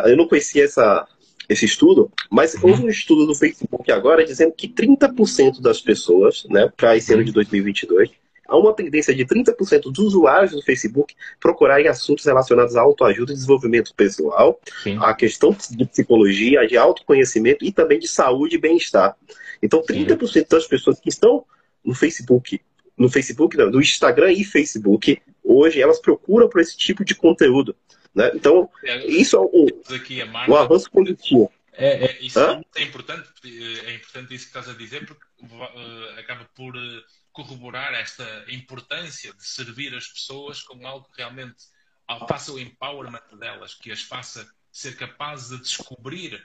eu 0.07 0.17
não 0.17 0.29
conhecia 0.29 0.65
essa, 0.65 1.07
esse 1.49 1.65
estudo, 1.65 2.11
mas 2.31 2.55
houve 2.63 2.85
um 2.85 2.89
estudo 2.89 3.27
do 3.27 3.35
Facebook 3.35 3.91
agora 3.91 4.25
dizendo 4.25 4.53
que 4.53 4.69
30% 4.69 5.61
das 5.61 5.81
pessoas, 5.81 6.45
né, 6.51 6.71
para 6.77 6.97
esse 6.97 7.13
ano 7.13 7.25
de 7.25 7.33
2022, 7.33 8.11
há 8.47 8.57
uma 8.57 8.75
tendência 8.75 9.15
de 9.15 9.25
30% 9.25 9.91
dos 9.91 9.99
usuários 9.99 10.53
do 10.53 10.63
Facebook 10.63 11.15
procurarem 11.41 11.89
assuntos 11.89 12.25
relacionados 12.25 12.77
à 12.77 12.83
autoajuda 12.83 13.33
e 13.33 13.35
desenvolvimento 13.35 13.95
pessoal, 13.95 14.61
Sim. 14.83 14.99
a 15.01 15.15
questão 15.15 15.57
de 15.71 15.85
psicologia, 15.87 16.67
de 16.67 16.77
autoconhecimento 16.77 17.65
e 17.65 17.73
também 17.73 17.99
de 17.99 18.09
saúde 18.09 18.57
e 18.57 18.61
bem-estar. 18.61 19.17
Então, 19.63 19.83
30% 19.83 20.29
Sim. 20.29 20.45
das 20.51 20.67
pessoas 20.67 21.01
que 21.01 21.09
estão 21.09 21.45
no 21.85 21.95
Facebook, 21.95 22.61
no 22.97 23.09
Facebook, 23.09 23.57
não, 23.57 23.71
no 23.71 23.81
Instagram 23.81 24.33
e 24.33 24.45
Facebook, 24.45 25.21
hoje 25.43 25.81
elas 25.81 26.01
procuram 26.01 26.49
por 26.49 26.61
esse 26.61 26.77
tipo 26.77 27.05
de 27.05 27.15
conteúdo. 27.15 27.77
Né? 28.15 28.31
Então, 28.35 28.71
é, 28.85 29.07
isso 29.07 29.37
é 29.37 29.41
um, 29.41 29.67
um 30.49 30.57
avanço 30.57 30.91
positivo. 30.91 31.51
É, 31.73 32.07
é, 32.07 32.23
isso 32.23 32.39
Hã? 32.39 32.63
é 32.77 32.83
importante, 32.83 33.29
é 33.45 33.95
importante 33.95 34.35
isso 34.35 34.45
que 34.45 34.59
estás 34.59 34.69
a 34.69 34.79
dizer, 34.79 35.05
porque 35.07 35.25
uh, 35.43 36.19
acaba 36.21 36.45
por 36.55 36.77
uh, 36.77 37.03
corroborar 37.33 37.93
esta 37.95 38.45
importância 38.49 39.33
de 39.35 39.45
servir 39.45 39.93
as 39.95 40.07
pessoas 40.07 40.63
com 40.63 40.87
algo 40.87 41.09
que 41.11 41.21
realmente 41.21 41.65
faça 42.29 42.53
o 42.53 42.61
empowerment 42.61 43.23
delas, 43.39 43.75
que 43.75 43.91
as 43.91 44.03
faça 44.03 44.47
ser 44.71 44.97
capazes 44.97 45.49
de 45.51 45.63
descobrir 45.63 46.41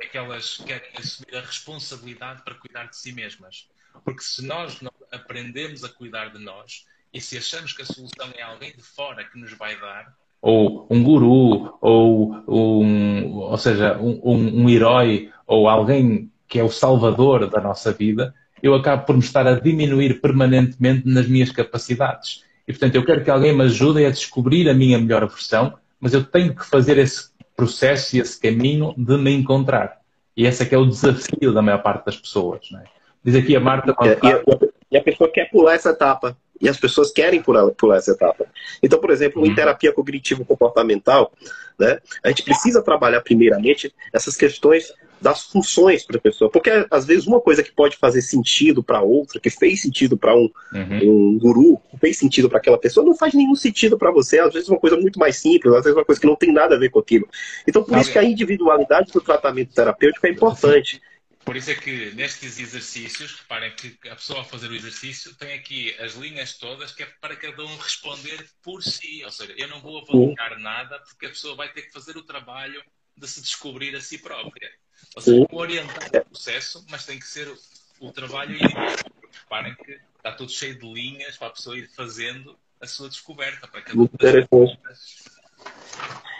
é 0.00 0.06
que 0.06 0.18
elas 0.18 0.58
querem 0.58 0.90
assumir 0.96 1.36
a 1.36 1.40
responsabilidade 1.40 2.42
para 2.42 2.54
cuidar 2.54 2.86
de 2.86 2.96
si 2.96 3.12
mesmas. 3.12 3.68
Porque 4.04 4.22
se 4.22 4.44
nós 4.44 4.80
não 4.80 4.92
aprendemos 5.10 5.84
a 5.84 5.88
cuidar 5.88 6.32
de 6.32 6.38
nós 6.38 6.86
e 7.12 7.20
se 7.20 7.36
achamos 7.36 7.72
que 7.72 7.82
a 7.82 7.86
solução 7.86 8.30
é 8.36 8.42
alguém 8.42 8.72
de 8.72 8.82
fora 8.82 9.24
que 9.24 9.38
nos 9.38 9.52
vai 9.52 9.78
dar, 9.78 10.14
ou 10.40 10.88
um 10.90 11.02
guru, 11.04 11.78
ou 11.80 12.44
um, 12.48 13.36
ou 13.36 13.58
seja, 13.58 13.96
um, 13.98 14.20
um, 14.24 14.62
um 14.62 14.68
herói, 14.68 15.30
ou 15.46 15.68
alguém 15.68 16.32
que 16.48 16.58
é 16.58 16.64
o 16.64 16.68
salvador 16.68 17.48
da 17.48 17.60
nossa 17.60 17.92
vida, 17.92 18.34
eu 18.62 18.74
acabo 18.74 19.06
por 19.06 19.16
me 19.16 19.22
estar 19.22 19.46
a 19.46 19.58
diminuir 19.58 20.20
permanentemente 20.20 21.06
nas 21.08 21.26
minhas 21.26 21.50
capacidades. 21.50 22.44
E, 22.66 22.72
portanto, 22.72 22.94
eu 22.94 23.04
quero 23.04 23.24
que 23.24 23.30
alguém 23.30 23.56
me 23.56 23.64
ajude 23.64 24.04
a 24.04 24.10
descobrir 24.10 24.68
a 24.68 24.74
minha 24.74 24.98
melhor 24.98 25.26
versão, 25.28 25.78
mas 26.00 26.12
eu 26.12 26.24
tenho 26.24 26.54
que 26.54 26.64
fazer 26.66 26.98
esse 26.98 27.30
processo 27.62 28.16
e 28.16 28.20
esse 28.20 28.40
caminho 28.40 28.92
de 28.96 29.16
me 29.16 29.32
encontrar. 29.32 30.00
E 30.36 30.46
esse 30.46 30.64
é 30.64 30.66
que 30.66 30.74
é 30.74 30.78
o 30.78 30.84
desafio 30.84 31.52
da 31.52 31.62
maior 31.62 31.80
parte 31.80 32.06
das 32.06 32.16
pessoas. 32.16 32.60
É? 32.74 32.84
Diz 33.24 33.36
aqui 33.36 33.54
a 33.54 33.60
Marta... 33.60 33.94
É, 34.02 34.18
e, 34.20 34.32
a, 34.32 34.42
e 34.90 34.96
a 34.96 35.02
pessoa 35.02 35.30
quer 35.30 35.48
pular 35.48 35.74
essa 35.74 35.90
etapa 35.90 36.36
e 36.60 36.68
as 36.68 36.76
pessoas 36.76 37.12
querem 37.12 37.40
pular, 37.40 37.70
pular 37.70 37.98
essa 37.98 38.10
etapa. 38.10 38.46
Então, 38.82 38.98
por 38.98 39.10
exemplo, 39.10 39.44
em 39.46 39.50
uhum. 39.50 39.54
terapia 39.54 39.92
cognitivo-comportamental, 39.92 41.32
né, 41.78 42.00
a 42.24 42.28
gente 42.28 42.42
precisa 42.42 42.82
trabalhar 42.82 43.20
primeiramente 43.20 43.94
essas 44.12 44.36
questões 44.36 44.92
das 45.22 45.44
funções 45.44 46.04
para 46.04 46.18
a 46.18 46.20
pessoa. 46.20 46.50
Porque, 46.50 46.70
às 46.90 47.06
vezes, 47.06 47.26
uma 47.26 47.40
coisa 47.40 47.62
que 47.62 47.72
pode 47.72 47.96
fazer 47.96 48.20
sentido 48.20 48.82
para 48.82 49.00
outra, 49.00 49.40
que 49.40 49.48
fez 49.48 49.80
sentido 49.80 50.16
para 50.16 50.34
um, 50.34 50.50
uhum. 50.74 51.34
um 51.34 51.38
guru, 51.38 51.80
fez 51.98 52.18
sentido 52.18 52.48
para 52.48 52.58
aquela 52.58 52.78
pessoa, 52.78 53.06
não 53.06 53.16
faz 53.16 53.32
nenhum 53.32 53.54
sentido 53.54 53.96
para 53.96 54.10
você. 54.10 54.40
Às 54.40 54.52
vezes, 54.52 54.68
uma 54.68 54.78
coisa 54.78 54.96
muito 54.96 55.18
mais 55.18 55.36
simples, 55.36 55.72
às 55.72 55.84
vezes, 55.84 55.96
uma 55.96 56.04
coisa 56.04 56.20
que 56.20 56.26
não 56.26 56.36
tem 56.36 56.52
nada 56.52 56.74
a 56.74 56.78
ver 56.78 56.90
com 56.90 56.98
aquilo. 56.98 57.28
Então, 57.66 57.82
por 57.84 57.96
isso 57.98 58.10
que 58.12 58.18
a 58.18 58.24
individualidade 58.24 59.12
do 59.12 59.20
tratamento 59.20 59.72
terapêutico 59.72 60.26
é 60.26 60.30
importante. 60.30 61.00
Por 61.44 61.56
isso 61.56 61.70
é 61.70 61.74
que 61.74 62.12
nestes 62.12 62.60
exercícios, 62.60 63.40
reparem 63.40 63.74
que 63.74 63.96
a 64.08 64.14
pessoa 64.14 64.40
ao 64.40 64.44
fazer 64.44 64.70
o 64.70 64.74
exercício 64.74 65.34
tem 65.34 65.54
aqui 65.54 65.94
as 65.98 66.14
linhas 66.14 66.56
todas 66.56 66.92
que 66.92 67.02
é 67.02 67.06
para 67.20 67.34
cada 67.34 67.64
um 67.64 67.76
responder 67.76 68.46
por 68.62 68.82
si. 68.82 69.22
Ou 69.24 69.30
seja, 69.30 69.52
eu 69.56 69.68
não 69.68 69.80
vou 69.80 69.98
avaliar 69.98 70.58
nada 70.58 71.00
porque 71.00 71.26
a 71.26 71.30
pessoa 71.30 71.56
vai 71.56 71.72
ter 71.72 71.82
que 71.82 71.92
fazer 71.92 72.16
o 72.16 72.22
trabalho 72.22 72.80
de 73.16 73.28
se 73.28 73.40
descobrir 73.40 73.94
a 73.96 74.00
si 74.00 74.18
própria. 74.18 74.70
Ou 75.16 75.22
seja, 75.22 75.46
orientar 75.52 76.08
o 76.08 76.24
processo, 76.26 76.84
mas 76.88 77.04
tem 77.04 77.18
que 77.18 77.26
ser 77.26 77.52
o, 78.00 78.12
trabalho 78.12 78.54
individual. 78.54 78.96
Reparem 79.42 79.74
que 79.74 79.98
está 80.16 80.32
tudo 80.32 80.50
cheio 80.50 80.78
de 80.78 80.86
linhas 80.86 81.36
para 81.36 81.48
a 81.48 81.50
pessoa 81.50 81.76
ir 81.76 81.88
fazendo 81.94 82.56
a 82.80 82.86
sua 82.86 83.08
descoberta. 83.08 83.66
Para 83.68 83.82
cada 83.82 83.96
Muito 83.96 84.14
interessante. 84.14 84.78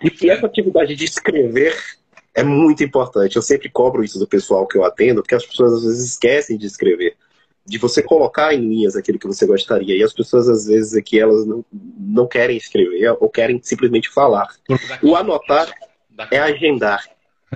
E, 0.02 0.26
e 0.26 0.30
essa 0.30 0.46
atividade 0.46 0.94
de 0.96 1.04
escrever 1.04 1.76
é 2.34 2.42
muito 2.42 2.82
importante. 2.82 3.36
Eu 3.36 3.42
sempre 3.42 3.68
cobro 3.68 4.02
isso 4.02 4.18
do 4.18 4.26
pessoal 4.26 4.66
que 4.66 4.76
eu 4.76 4.84
atendo, 4.84 5.22
porque 5.22 5.34
as 5.34 5.46
pessoas 5.46 5.74
às 5.74 5.84
vezes 5.84 6.10
esquecem 6.10 6.56
de 6.56 6.66
escrever. 6.66 7.16
De 7.64 7.78
você 7.78 8.02
colocar 8.02 8.52
em 8.52 8.60
linhas 8.60 8.96
aquilo 8.96 9.18
que 9.18 9.26
você 9.26 9.46
gostaria. 9.46 9.96
E 9.96 10.02
as 10.02 10.12
pessoas, 10.12 10.48
às 10.48 10.66
vezes, 10.66 10.94
aqui, 10.94 11.20
elas 11.20 11.46
não, 11.46 11.64
não 11.72 12.26
querem 12.26 12.56
escrever 12.56 13.16
ou 13.20 13.28
querem 13.30 13.60
simplesmente 13.62 14.08
falar. 14.08 14.48
O 15.00 15.14
anotar 15.14 15.72
é 16.30 16.38
agendar. 16.40 17.04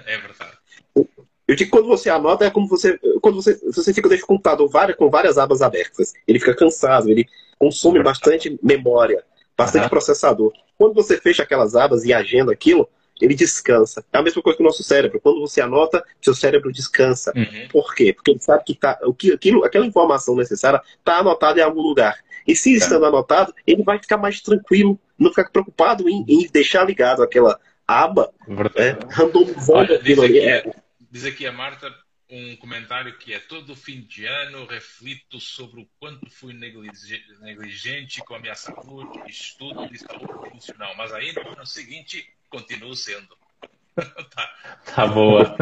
É 0.05 0.17
verdade. 0.19 0.56
Eu 1.47 1.55
digo 1.55 1.71
que 1.71 1.77
quando 1.77 1.87
você 1.87 2.11
anota, 2.11 2.45
é 2.45 2.51
como 2.51 2.67
você. 2.67 2.99
Quando 3.21 3.41
você, 3.41 3.55
você 3.67 3.95
fica 3.95 4.09
deixa 4.09 4.25
o 4.25 4.27
computador 4.27 4.69
várias, 4.69 4.97
com 4.97 5.09
várias 5.09 5.39
abas 5.39 5.63
abertas. 5.63 6.13
Ele 6.27 6.41
fica 6.41 6.55
cansado, 6.55 7.09
ele 7.09 7.27
consome 7.59 8.03
bastante 8.03 8.59
memória, 8.63 9.25
bastante 9.57 9.85
uhum. 9.85 9.91
processador. 9.91 10.53
Quando 10.77 10.95
você 10.95 11.17
fecha 11.19 11.45
aquelas 11.45 11.77
abas 11.77 12.05
e 12.05 12.13
agenda 12.13 12.53
aquilo, 12.53 12.89
ele 13.21 13.35
descansa. 13.35 14.05
É 14.13 14.19
a 14.19 14.23
mesma 14.23 14.43
coisa 14.43 14.57
que 14.57 14.63
o 14.63 14.67
nosso 14.67 14.83
cérebro. 14.83 15.21
Quando 15.21 15.41
você 15.41 15.61
anota, 15.61 16.05
seu 16.21 16.35
cérebro 16.35 16.73
descansa. 16.73 17.33
Uhum. 17.35 17.69
Por 17.71 17.95
quê? 17.95 18.13
Porque 18.13 18.33
ele 18.33 18.41
sabe 18.41 18.65
que, 18.65 18.75
tá, 18.75 18.99
o 19.05 19.15
que 19.15 19.33
aquilo, 19.33 19.65
aquela 19.65 19.87
informação 19.87 20.35
necessária 20.35 20.81
está 20.99 21.19
anotada 21.19 21.61
em 21.61 21.63
algum 21.63 21.81
lugar. 21.81 22.19
E 22.47 22.55
se 22.55 22.73
tá. 22.73 22.85
estando 22.85 23.07
anotado, 23.07 23.55
ele 23.67 23.83
vai 23.83 23.99
ficar 23.99 24.17
mais 24.17 24.41
tranquilo, 24.41 24.99
não 25.19 25.31
ficar 25.31 25.49
preocupado 25.51 26.09
em, 26.09 26.25
em 26.29 26.49
deixar 26.49 26.85
ligado 26.85 27.23
aquela 27.23 27.59
aba, 27.87 28.33
né, 28.49 28.99
randomizando 29.09 29.95
aquilo 29.95 30.23
ali. 30.23 30.41
É, 30.41 30.65
diz 31.11 31.25
aqui 31.25 31.47
a 31.47 31.53
Marta 31.53 31.93
um 32.31 32.57
comentário 32.57 33.17
que 33.19 33.33
é 33.33 33.39
todo 33.39 33.77
fim 33.77 34.01
de 34.01 34.27
ano 34.27 34.67
reflito 34.67 35.39
sobre 35.39 35.81
o 35.81 35.89
quanto 35.99 36.29
fui 36.29 36.53
negligente 36.53 38.21
com 38.25 38.35
a 38.35 38.41
minha 38.41 38.55
saúde, 38.55 39.21
estudo 39.29 39.89
de 39.89 39.99
saúde 39.99 40.51
funcional, 40.51 40.95
mas 40.97 41.13
ainda 41.13 41.43
no 41.45 41.51
ano 41.51 41.67
seguinte 41.67 42.27
continuo 42.51 42.95
sendo. 42.95 43.37
tá. 43.97 44.51
tá 44.95 45.07
boa. 45.07 45.57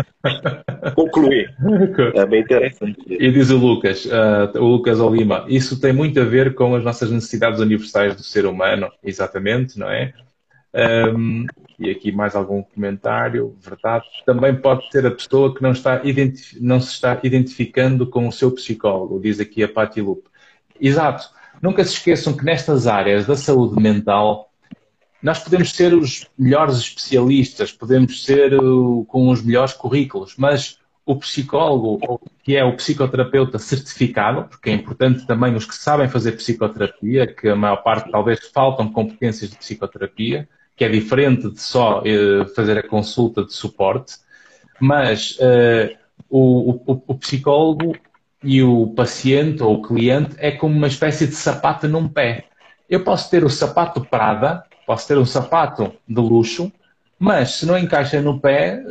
Concluir. 0.95 1.55
É 2.15 2.27
bem 2.27 2.41
interessante. 2.41 3.01
E 3.07 3.31
diz 3.31 3.51
o 3.51 3.59
Lucas, 3.59 4.05
uh, 4.07 4.59
o 4.59 4.65
Lucas 4.65 5.01
Olima, 5.01 5.45
isso 5.49 5.81
tem 5.81 5.93
muito 5.93 6.21
a 6.21 6.25
ver 6.25 6.55
com 6.55 6.75
as 6.75 6.83
nossas 6.83 7.11
necessidades 7.11 7.61
universais 7.61 8.17
do 8.17 8.23
ser 8.23 8.47
humano, 8.47 8.91
exatamente, 9.03 9.79
não 9.79 9.89
é? 9.89 10.15
Um, 10.75 11.47
e 11.79 11.91
aqui 11.91 12.11
mais 12.11 12.35
algum 12.35 12.63
comentário, 12.63 13.57
verdade. 13.61 14.07
Também 14.27 14.55
pode 14.55 14.91
ser 14.91 15.07
a 15.07 15.11
pessoa 15.11 15.55
que 15.55 15.63
não, 15.63 15.73
está 15.73 16.03
não 16.61 16.81
se 16.81 16.91
está 16.91 17.21
identificando 17.23 18.07
com 18.07 18.27
o 18.27 18.33
seu 18.33 18.51
psicólogo, 18.51 19.21
diz 19.21 19.39
aqui 19.41 19.63
a 19.63 19.69
Patti 19.69 20.01
Lupe. 20.01 20.29
Exato. 20.81 21.29
Nunca 21.63 21.85
se 21.85 21.95
esqueçam 21.95 22.37
que 22.37 22.45
nestas 22.45 22.87
áreas 22.87 23.27
da 23.27 23.37
saúde 23.37 23.81
mental 23.81 24.51
nós 25.23 25.39
podemos 25.39 25.71
ser 25.71 25.95
os 25.95 26.29
melhores 26.39 26.77
especialistas, 26.77 27.73
podemos 27.73 28.25
ser 28.25 28.53
com 29.07 29.31
os 29.31 29.43
melhores 29.43 29.73
currículos, 29.73 30.35
mas 30.37 30.79
o 31.07 31.17
psicólogo, 31.17 32.21
que 32.43 32.57
é 32.57 32.65
o 32.65 32.77
psicoterapeuta 32.77 33.59
certificado, 33.59 34.45
porque 34.45 34.71
é 34.71 34.75
importante 34.75 35.27
também 35.27 35.55
os 35.55 35.65
que 35.65 35.75
sabem 35.75 36.09
fazer 36.09 36.33
psicoterapia, 36.33 37.27
que 37.27 37.49
a 37.49 37.57
maior 37.57 37.77
parte 37.77 38.11
talvez 38.11 38.41
faltam 38.49 38.91
competências 38.91 39.51
de 39.51 39.57
psicoterapia, 39.57 40.49
que 40.77 40.85
é 40.85 40.89
diferente 40.89 41.51
de 41.51 41.61
só 41.61 42.01
uh, 42.01 42.49
fazer 42.55 42.79
a 42.79 42.83
consulta 42.83 43.45
de 43.45 43.53
suporte, 43.53 44.15
mas 44.81 45.39
uh, 45.39 45.97
o, 46.29 46.93
o, 46.93 47.03
o 47.09 47.15
psicólogo 47.15 47.97
e 48.43 48.63
o 48.63 48.89
paciente 48.89 49.63
ou 49.63 49.75
o 49.75 49.83
cliente 49.83 50.35
é 50.39 50.51
como 50.51 50.77
uma 50.77 50.89
espécie 50.89 51.27
de 51.27 51.35
sapato 51.35 51.89
num 51.89 52.09
pé. 52.09 52.47
Eu 52.89 53.03
posso 53.03 53.31
ter 53.31 53.45
o 53.45 53.51
sapato 53.51 54.05
Prada, 54.05 54.65
Posso 54.87 55.09
ter 55.09 55.19
um 55.19 55.25
sapato 55.25 55.93
de 56.07 56.21
luxo, 56.21 56.73
mas 57.19 57.57
se 57.57 57.67
não 57.67 57.79
encaixa 57.79 58.21
no 58.21 58.39
pé, 58.39 58.83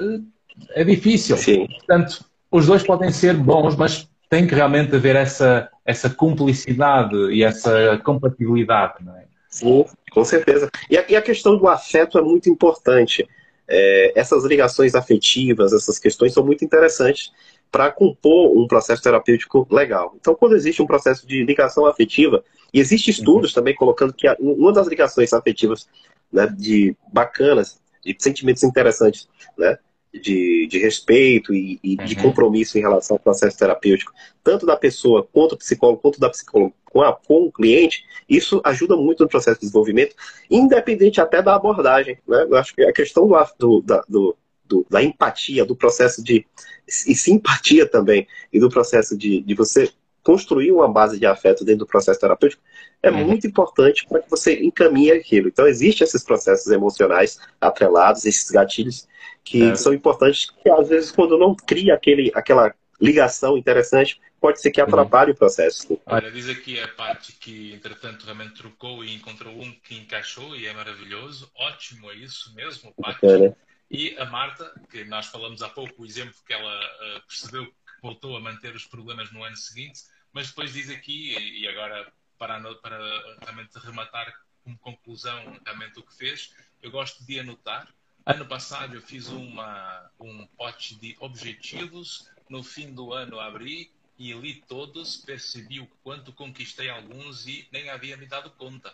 eh, 0.76 0.82
é 0.82 0.84
difícil. 0.84 1.38
Sim. 1.38 1.68
Portanto, 1.68 2.26
os 2.52 2.66
dois 2.66 2.84
podem 2.84 3.12
ser 3.12 3.36
bons, 3.36 3.76
mas 3.76 4.10
tem 4.30 4.48
que 4.48 4.56
realmente 4.56 4.96
haver 4.96 5.16
essa, 5.16 5.70
essa 5.86 6.10
cumplicidade 6.10 7.16
e 7.32 7.44
essa 7.44 8.00
compatibilidade, 8.04 8.96
não 9.02 9.16
é? 9.16 9.26
Sim, 9.50 9.86
com 10.14 10.24
certeza. 10.24 10.70
E 10.90 10.98
a, 10.98 11.06
e 11.10 11.16
a 11.16 11.22
questão 11.22 11.58
do 11.58 11.68
afeto 11.68 12.18
é 12.18 12.22
muito 12.22 12.50
importante. 12.50 13.28
É, 13.68 14.12
essas 14.16 14.44
ligações 14.44 14.94
afetivas, 14.94 15.74
essas 15.74 15.98
questões 15.98 16.34
são 16.34 16.46
muito 16.46 16.64
interessantes 16.64 17.32
para 17.72 17.92
compor 17.92 18.56
um 18.56 18.68
processo 18.68 19.02
terapêutico 19.02 19.68
legal. 19.72 20.16
Então, 20.20 20.36
quando 20.36 20.56
existe 20.56 20.82
um 20.82 20.86
processo 20.86 21.26
de 21.26 21.44
ligação 21.44 21.86
afetiva, 21.86 22.44
e 22.74 22.80
existem 22.80 23.12
estudos 23.12 23.52
uhum. 23.52 23.56
também 23.56 23.76
colocando 23.76 24.14
que 24.14 24.28
uma 24.40 24.72
das 24.72 24.88
ligações 24.88 25.34
afetivas 25.34 25.88
né, 26.32 26.48
de 26.48 26.96
bacanas, 27.12 27.80
de 28.04 28.16
sentimentos 28.20 28.64
interessantes, 28.64 29.28
né, 29.58 29.78
de, 30.14 30.68
de 30.68 30.78
respeito 30.78 31.54
e, 31.54 31.80
e 31.84 31.96
uhum. 31.96 32.06
de 32.06 32.16
compromisso 32.16 32.78
em 32.78 32.82
relação 32.82 33.16
ao 33.16 33.20
processo 33.20 33.58
terapêutico, 33.58 34.14
tanto 34.44 34.66
da 34.66 34.78
pessoa 34.78 35.28
quanto 35.32 35.52
do 35.52 35.58
psicólogo, 35.58 36.02
quanto 36.02 36.20
da 36.20 36.30
psicóloga 36.30 36.74
com, 36.86 37.02
a, 37.02 37.14
com 37.14 37.46
o 37.46 37.52
cliente, 37.52 38.06
isso 38.30 38.62
ajuda 38.64 38.96
muito 38.96 39.24
no 39.24 39.30
processo 39.30 39.56
de 39.56 39.62
desenvolvimento, 39.62 40.16
independente 40.50 41.20
até 41.20 41.42
da 41.42 41.56
abordagem. 41.56 42.20
Né? 42.28 42.46
Eu 42.48 42.56
acho 42.56 42.76
que 42.76 42.84
a 42.84 42.94
questão 42.94 43.28
do, 43.58 43.82
da, 43.82 44.04
do, 44.08 44.38
do, 44.64 44.86
da 44.90 45.02
empatia, 45.02 45.66
do 45.66 45.76
processo 45.76 46.24
de. 46.24 46.46
e 46.88 47.16
simpatia 47.16 47.88
também, 47.88 48.28
e 48.52 48.60
do 48.60 48.70
processo 48.70 49.18
de, 49.18 49.42
de 49.42 49.56
você 49.56 49.92
construir 50.24 50.72
uma 50.72 50.88
base 50.88 51.20
de 51.20 51.26
afeto 51.26 51.66
dentro 51.66 51.80
do 51.80 51.88
processo 51.88 52.20
terapêutico 52.20 52.62
é 53.02 53.12
uhum. 53.12 53.28
muito 53.28 53.46
importante 53.46 54.06
para 54.08 54.22
que 54.22 54.30
você 54.30 54.64
encaminhe 54.64 55.12
aquilo. 55.12 55.50
Então, 55.50 55.68
existem 55.68 56.06
esses 56.06 56.24
processos 56.24 56.72
emocionais 56.72 57.38
atrelados, 57.60 58.26
esses 58.26 58.50
gatilhos, 58.50 59.06
que 59.44 59.64
é. 59.64 59.76
são 59.76 59.94
importantes, 59.94 60.50
que 60.50 60.70
às 60.70 60.90
vezes, 60.90 61.12
quando 61.12 61.38
não 61.38 61.56
cria 61.56 61.94
aquele, 61.94 62.32
aquela 62.34 62.74
ligação 63.00 63.58
interessante, 63.58 64.20
pode 64.40 64.62
ser 64.62 64.72
que 64.72 64.82
uhum. 64.82 64.88
atrapalhe 64.88 65.32
uhum. 65.32 65.36
o 65.36 65.38
processo. 65.38 66.00
Olha, 66.06 66.32
diz 66.32 66.50
aqui 66.50 66.80
a 66.80 66.88
parte 66.88 67.34
que, 67.34 67.74
entretanto, 67.74 68.24
realmente 68.24 68.56
trocou 68.56 69.04
e 69.04 69.14
encontrou 69.14 69.54
um 69.54 69.72
que 69.72 69.96
encaixou 69.96 70.56
e 70.56 70.66
é 70.66 70.74
maravilhoso. 70.74 71.52
Ótimo, 71.56 72.10
é 72.12 72.16
isso 72.16 72.54
mesmo, 72.56 72.94
Paty. 72.94 73.26
É, 73.26 73.56
E 73.90 74.18
a 74.18 74.26
Marta, 74.26 74.74
que 74.90 75.04
nós 75.06 75.28
falamos 75.28 75.62
há 75.62 75.70
pouco, 75.70 76.04
o 76.04 76.06
exemplo 76.06 76.36
que 76.46 76.54
ela 76.54 76.80
uh, 76.80 77.28
percebeu 77.28 77.66
que 77.66 77.74
voltou 78.02 78.36
a 78.36 78.42
manter 78.42 78.76
os 78.76 78.86
problemas 78.86 79.32
no 79.32 79.44
ano 79.44 79.56
seguinte, 79.56 80.02
mas 80.32 80.48
depois 80.48 80.74
diz 80.74 80.90
aqui, 80.90 81.36
e 81.38 81.68
agora 81.68 82.12
para, 82.38 82.60
para 82.76 82.98
realmente 83.42 83.78
rematar 83.80 84.34
como 84.64 84.78
conclusão 84.80 85.58
realmente 85.66 86.00
o 86.00 86.04
que 86.04 86.16
fez, 86.16 86.54
eu 86.82 86.92
gosto 86.92 87.26
de 87.26 87.40
anotar. 87.40 87.88
Ano 88.26 88.46
passado 88.46 88.96
eu 88.96 89.02
fiz 89.02 89.28
uma, 89.28 90.10
um 90.20 90.48
pote 90.58 90.96
de 90.96 91.16
objetivos, 91.20 92.30
no 92.50 92.64
fim 92.64 92.94
do 92.94 93.12
ano 93.12 93.40
abri 93.40 93.92
e 94.18 94.32
li 94.34 94.64
todos, 94.68 95.18
percebi 95.18 95.80
o 95.80 95.88
quanto 96.04 96.32
conquistei 96.32 96.90
alguns 96.90 97.46
e 97.48 97.68
nem 97.72 97.90
havia 97.90 98.16
me 98.16 98.26
dado 98.26 98.50
conta. 98.52 98.94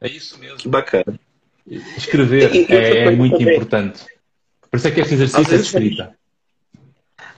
É 0.00 0.08
isso 0.08 0.38
mesmo. 0.38 0.58
Que 0.58 0.68
bacana. 0.68 1.18
Escrever 1.66 2.54
e, 2.54 2.72
é, 2.72 3.06
é 3.06 3.10
muito 3.10 3.38
também. 3.38 3.54
importante. 3.54 4.06
Por 4.70 4.76
isso 4.76 4.88
é 4.88 4.90
que 4.90 5.00
este 5.00 5.14
exercício 5.14 5.54
é 5.54 5.56
de 5.56 5.62
escrita. 5.62 6.18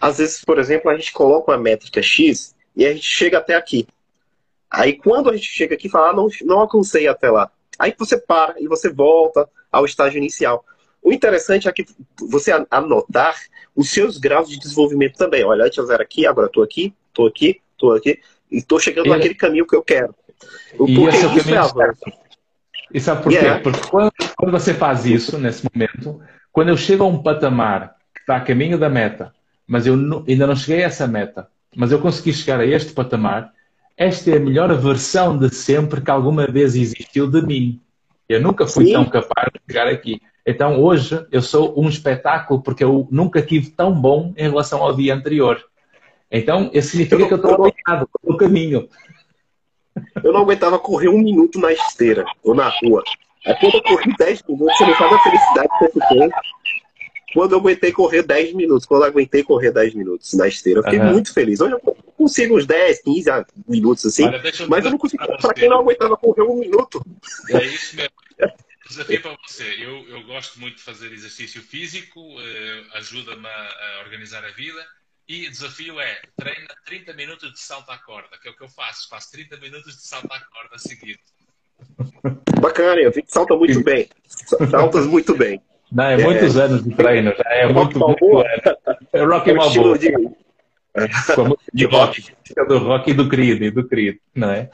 Às 0.00 0.18
vezes, 0.18 0.44
por 0.44 0.58
exemplo, 0.58 0.90
a 0.90 0.96
gente 0.96 1.12
coloca 1.12 1.52
uma 1.52 1.58
métrica 1.58 2.02
X 2.02 2.54
e 2.74 2.84
a 2.84 2.92
gente 2.92 3.06
chega 3.06 3.38
até 3.38 3.54
aqui. 3.54 3.86
Aí 4.70 4.94
quando 4.94 5.30
a 5.30 5.36
gente 5.36 5.48
chega 5.48 5.74
aqui 5.74 5.86
e 5.86 5.90
fala, 5.90 6.10
ah, 6.10 6.12
não, 6.12 6.28
não 6.42 6.60
alcancei 6.60 7.06
até 7.06 7.30
lá. 7.30 7.50
Aí 7.78 7.94
você 7.96 8.18
para 8.18 8.54
e 8.58 8.66
você 8.66 8.90
volta 8.90 9.48
ao 9.70 9.84
estágio 9.84 10.18
inicial. 10.18 10.64
O 11.06 11.12
interessante 11.12 11.68
é 11.68 11.72
que 11.72 11.86
você 12.28 12.50
anotar 12.68 13.36
os 13.76 13.90
seus 13.90 14.18
graus 14.18 14.48
de 14.48 14.58
desenvolvimento 14.58 15.16
também. 15.16 15.44
Olha, 15.44 15.66
antes 15.66 15.78
eu 15.78 15.88
era 15.88 16.02
aqui, 16.02 16.26
agora 16.26 16.48
estou 16.48 16.64
aqui, 16.64 16.92
estou 17.06 17.28
aqui, 17.28 17.60
estou 17.70 17.92
aqui, 17.92 18.20
e 18.50 18.56
estou 18.56 18.80
chegando 18.80 19.06
e 19.06 19.10
naquele 19.10 19.36
caminho 19.36 19.64
que 19.64 19.76
eu 19.76 19.84
quero. 19.84 20.12
Porque 20.76 20.92
e 20.94 21.06
esse 21.06 21.24
é 21.24 21.28
o 21.28 21.36
caminho 21.36 21.58
é 21.58 21.62
certo. 21.62 22.12
E 22.92 23.00
sabe 23.00 23.22
por 23.22 23.30
yeah. 23.30 23.54
quê? 23.54 23.62
Porque 23.62 23.88
quando, 23.88 24.12
quando 24.36 24.50
você 24.50 24.74
faz 24.74 25.06
isso, 25.06 25.38
nesse 25.38 25.62
momento, 25.72 26.20
quando 26.50 26.70
eu 26.70 26.76
chego 26.76 27.04
a 27.04 27.06
um 27.06 27.22
patamar 27.22 27.94
que 28.12 28.22
está 28.22 28.38
a 28.38 28.40
caminho 28.40 28.76
da 28.76 28.90
meta, 28.90 29.32
mas 29.64 29.86
eu 29.86 29.94
ainda 30.26 30.48
não 30.48 30.56
cheguei 30.56 30.82
a 30.82 30.88
essa 30.88 31.06
meta, 31.06 31.48
mas 31.76 31.92
eu 31.92 32.00
consegui 32.00 32.32
chegar 32.32 32.58
a 32.58 32.66
este 32.66 32.92
patamar, 32.92 33.52
esta 33.96 34.32
é 34.32 34.38
a 34.38 34.40
melhor 34.40 34.74
versão 34.76 35.38
de 35.38 35.54
sempre 35.54 36.00
que 36.00 36.10
alguma 36.10 36.48
vez 36.48 36.74
existiu 36.74 37.30
de 37.30 37.42
mim. 37.42 37.80
Eu 38.28 38.40
nunca 38.40 38.66
fui 38.66 38.86
Sim. 38.86 38.94
tão 38.94 39.04
capaz 39.04 39.52
de 39.54 39.60
chegar 39.72 39.86
aqui. 39.86 40.20
Então 40.46 40.80
hoje 40.80 41.26
eu 41.32 41.42
sou 41.42 41.78
um 41.78 41.88
espetáculo 41.88 42.62
porque 42.62 42.84
eu 42.84 43.08
nunca 43.10 43.42
tive 43.42 43.70
tão 43.70 43.92
bom 43.92 44.32
em 44.36 44.42
relação 44.42 44.82
ao 44.82 44.94
dia 44.94 45.14
anterior. 45.14 45.62
Então 46.30 46.70
isso 46.72 46.90
significa 46.90 47.26
que 47.26 47.32
eu 47.32 47.36
estou 47.36 47.64
alinhado 47.64 48.08
no 48.24 48.36
caminho. 48.36 48.88
Eu 50.22 50.32
não 50.32 50.42
aguentava 50.42 50.78
correr 50.78 51.08
um 51.08 51.18
minuto 51.18 51.58
na 51.58 51.72
esteira 51.72 52.24
ou 52.44 52.54
na 52.54 52.68
rua. 52.68 53.02
Aí 53.44 53.54
quando 53.58 53.74
eu 53.74 53.82
corri 53.82 54.14
10 54.16 54.42
minutos, 54.48 54.76
você 54.76 54.86
não 54.86 54.94
sabe 54.94 55.14
a 55.14 55.18
felicidade 55.18 55.68
que 55.78 55.84
eu 55.84 56.08
tenho 56.08 56.30
quando 57.36 57.52
eu 57.52 57.58
aguentei 57.58 57.92
correr 57.92 58.22
10 58.22 58.54
minutos, 58.54 58.86
quando 58.86 59.02
eu 59.02 59.08
aguentei 59.08 59.42
correr 59.42 59.70
10 59.70 59.94
minutos 59.94 60.32
na 60.32 60.48
esteira, 60.48 60.78
eu 60.80 60.84
fiquei 60.84 60.98
uhum. 60.98 61.12
muito 61.12 61.34
feliz. 61.34 61.60
Hoje 61.60 61.74
eu 61.74 61.96
consigo 62.16 62.56
uns 62.56 62.64
10, 62.64 63.02
15 63.02 63.30
minutos 63.68 64.06
assim, 64.06 64.24
Olha, 64.24 64.36
eu 64.36 64.68
mas 64.68 64.84
eu 64.84 64.90
não 64.90 64.96
consigo. 64.96 65.22
Para 65.42 65.52
quem 65.52 65.68
não 65.68 65.80
aguentava 65.80 66.16
correr 66.16 66.42
um 66.42 66.56
minuto. 66.56 67.04
É 67.50 67.62
isso 67.62 67.94
mesmo. 67.96 68.10
Desafio 68.88 69.20
para 69.20 69.36
você. 69.46 69.64
Eu, 69.78 70.08
eu 70.08 70.22
gosto 70.24 70.60
muito 70.60 70.76
de 70.76 70.82
fazer 70.82 71.12
exercício 71.12 71.60
físico, 71.62 72.20
eh, 72.40 72.84
ajuda-me 72.94 73.46
a, 73.46 73.50
a 73.50 74.00
organizar 74.04 74.44
a 74.44 74.50
vida. 74.50 74.84
E 75.28 75.48
o 75.48 75.50
desafio 75.50 76.00
é 76.00 76.20
treina 76.36 76.68
30 76.84 77.12
minutos 77.14 77.52
de 77.52 77.58
salto 77.58 77.90
à 77.90 77.98
corda, 77.98 78.38
que 78.40 78.48
é 78.48 78.50
o 78.50 78.56
que 78.56 78.62
eu 78.62 78.68
faço. 78.68 79.08
Faço 79.08 79.32
30 79.32 79.56
minutos 79.56 79.96
de 79.96 80.02
salto 80.02 80.32
à 80.32 80.40
corda 80.40 80.78
seguido. 80.78 81.18
Bacana, 82.60 83.00
eu 83.00 83.10
vi 83.10 83.22
que 83.22 83.32
salta 83.32 83.56
muito 83.56 83.82
bem. 83.82 84.08
Saltas 84.70 85.06
muito 85.06 85.36
bem. 85.36 85.60
Não, 85.90 86.04
é, 86.04 86.14
é 86.14 86.16
muitos 86.18 86.56
anos 86.56 86.84
de 86.84 86.94
treino, 86.94 87.34
já 87.36 87.50
é 87.50 87.72
muito, 87.72 87.98
muito 87.98 88.44
É 89.12 89.24
Rocky 89.24 89.52
Balboa. 89.52 89.98
De... 89.98 90.12
de 91.72 91.84
rock. 91.86 92.24
Do 92.68 92.78
rock 92.78 93.10
e 93.10 93.14
do 93.14 93.28
Creed, 93.28 93.74
do 93.74 93.86
Creed, 93.86 94.18
não 94.34 94.50
é? 94.50 94.70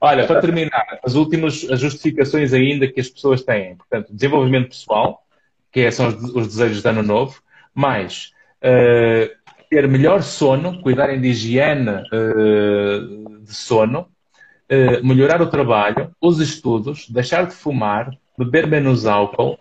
Olha, 0.00 0.26
para 0.26 0.40
terminar, 0.40 1.00
as 1.02 1.14
últimas 1.14 1.66
as 1.70 1.80
justificações 1.80 2.52
ainda 2.52 2.86
que 2.86 3.00
as 3.00 3.08
pessoas 3.08 3.42
têm. 3.42 3.76
Portanto, 3.76 4.12
desenvolvimento 4.12 4.68
pessoal, 4.68 5.24
que 5.72 5.80
é, 5.80 5.90
são 5.90 6.08
os, 6.08 6.34
os 6.34 6.46
desejos 6.48 6.82
de 6.82 6.88
ano 6.88 7.02
novo, 7.02 7.40
mais 7.74 8.32
uh, 8.62 9.30
ter 9.68 9.86
melhor 9.88 10.22
sono, 10.22 10.80
cuidarem 10.82 11.20
de 11.20 11.28
higiene 11.28 11.90
uh, 11.90 13.40
de 13.40 13.54
sono, 13.54 14.00
uh, 14.70 15.06
melhorar 15.06 15.42
o 15.42 15.46
trabalho, 15.46 16.10
os 16.20 16.40
estudos, 16.40 17.08
deixar 17.08 17.46
de 17.46 17.54
fumar, 17.54 18.10
beber 18.36 18.66
menos 18.66 19.06
álcool, 19.06 19.58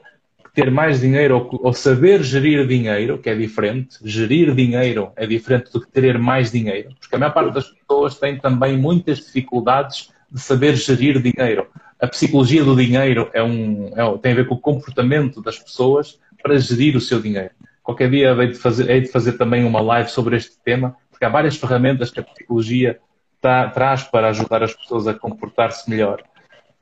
ter 0.54 0.72
mais 0.72 1.02
dinheiro 1.02 1.38
ou, 1.38 1.68
ou, 1.68 1.74
saber 1.74 2.24
gerir 2.24 2.66
dinheiro, 2.66 3.20
que 3.20 3.30
é 3.30 3.36
diferente. 3.36 3.98
Gerir 4.04 4.56
dinheiro 4.56 5.12
é 5.16 5.28
diferente 5.28 5.72
do 5.72 5.80
que 5.80 5.92
ter 5.92 6.18
mais 6.18 6.52
dinheiro, 6.52 6.90
porque 7.00 7.16
a 7.16 7.20
maior 7.20 7.34
parte 7.34 7.54
das 7.54 7.70
pessoas 7.70 8.18
tem 8.18 8.40
também 8.40 8.76
muitas 8.76 9.20
dificuldades 9.20 10.12
de 10.32 10.40
saber 10.40 10.76
gerir 10.76 11.22
dinheiro. 11.22 11.68
A 12.00 12.08
psicologia 12.08 12.64
do 12.64 12.76
dinheiro 12.76 13.30
é 13.34 13.42
um, 13.42 13.92
é, 13.96 14.18
tem 14.20 14.34
a 14.34 14.36
ver 14.36 14.48
com 14.48 14.56
o 14.56 14.60
comportamento 14.60 15.42
das 15.42 15.58
pessoas 15.58 16.20
para 16.42 16.58
gerir 16.60 16.96
o 16.96 17.02
seu 17.02 17.20
dinheiro. 17.20 17.52
Qualquer 17.82 18.10
dia 18.10 18.34
hei 18.34 18.48
de 18.48 18.56
fazer, 18.56 18.90
hei 18.90 19.02
de 19.02 19.08
fazer 19.08 19.34
também 19.34 19.64
uma 19.64 19.82
live 19.82 20.10
sobre 20.10 20.36
este 20.36 20.58
tema, 20.64 20.96
porque 21.10 21.26
há 21.26 21.30
várias 21.30 21.56
ferramentas 21.56 22.12
que 22.12 22.20
a 22.20 22.24
psicologia 22.24 23.00
tá, 23.42 23.70
traz 23.70 24.04
para 24.04 24.30
ajudar 24.30 24.62
as 24.62 24.74
pessoas 24.74 25.08
a 25.08 25.14
comportar-se 25.14 25.90
melhor. 25.90 26.22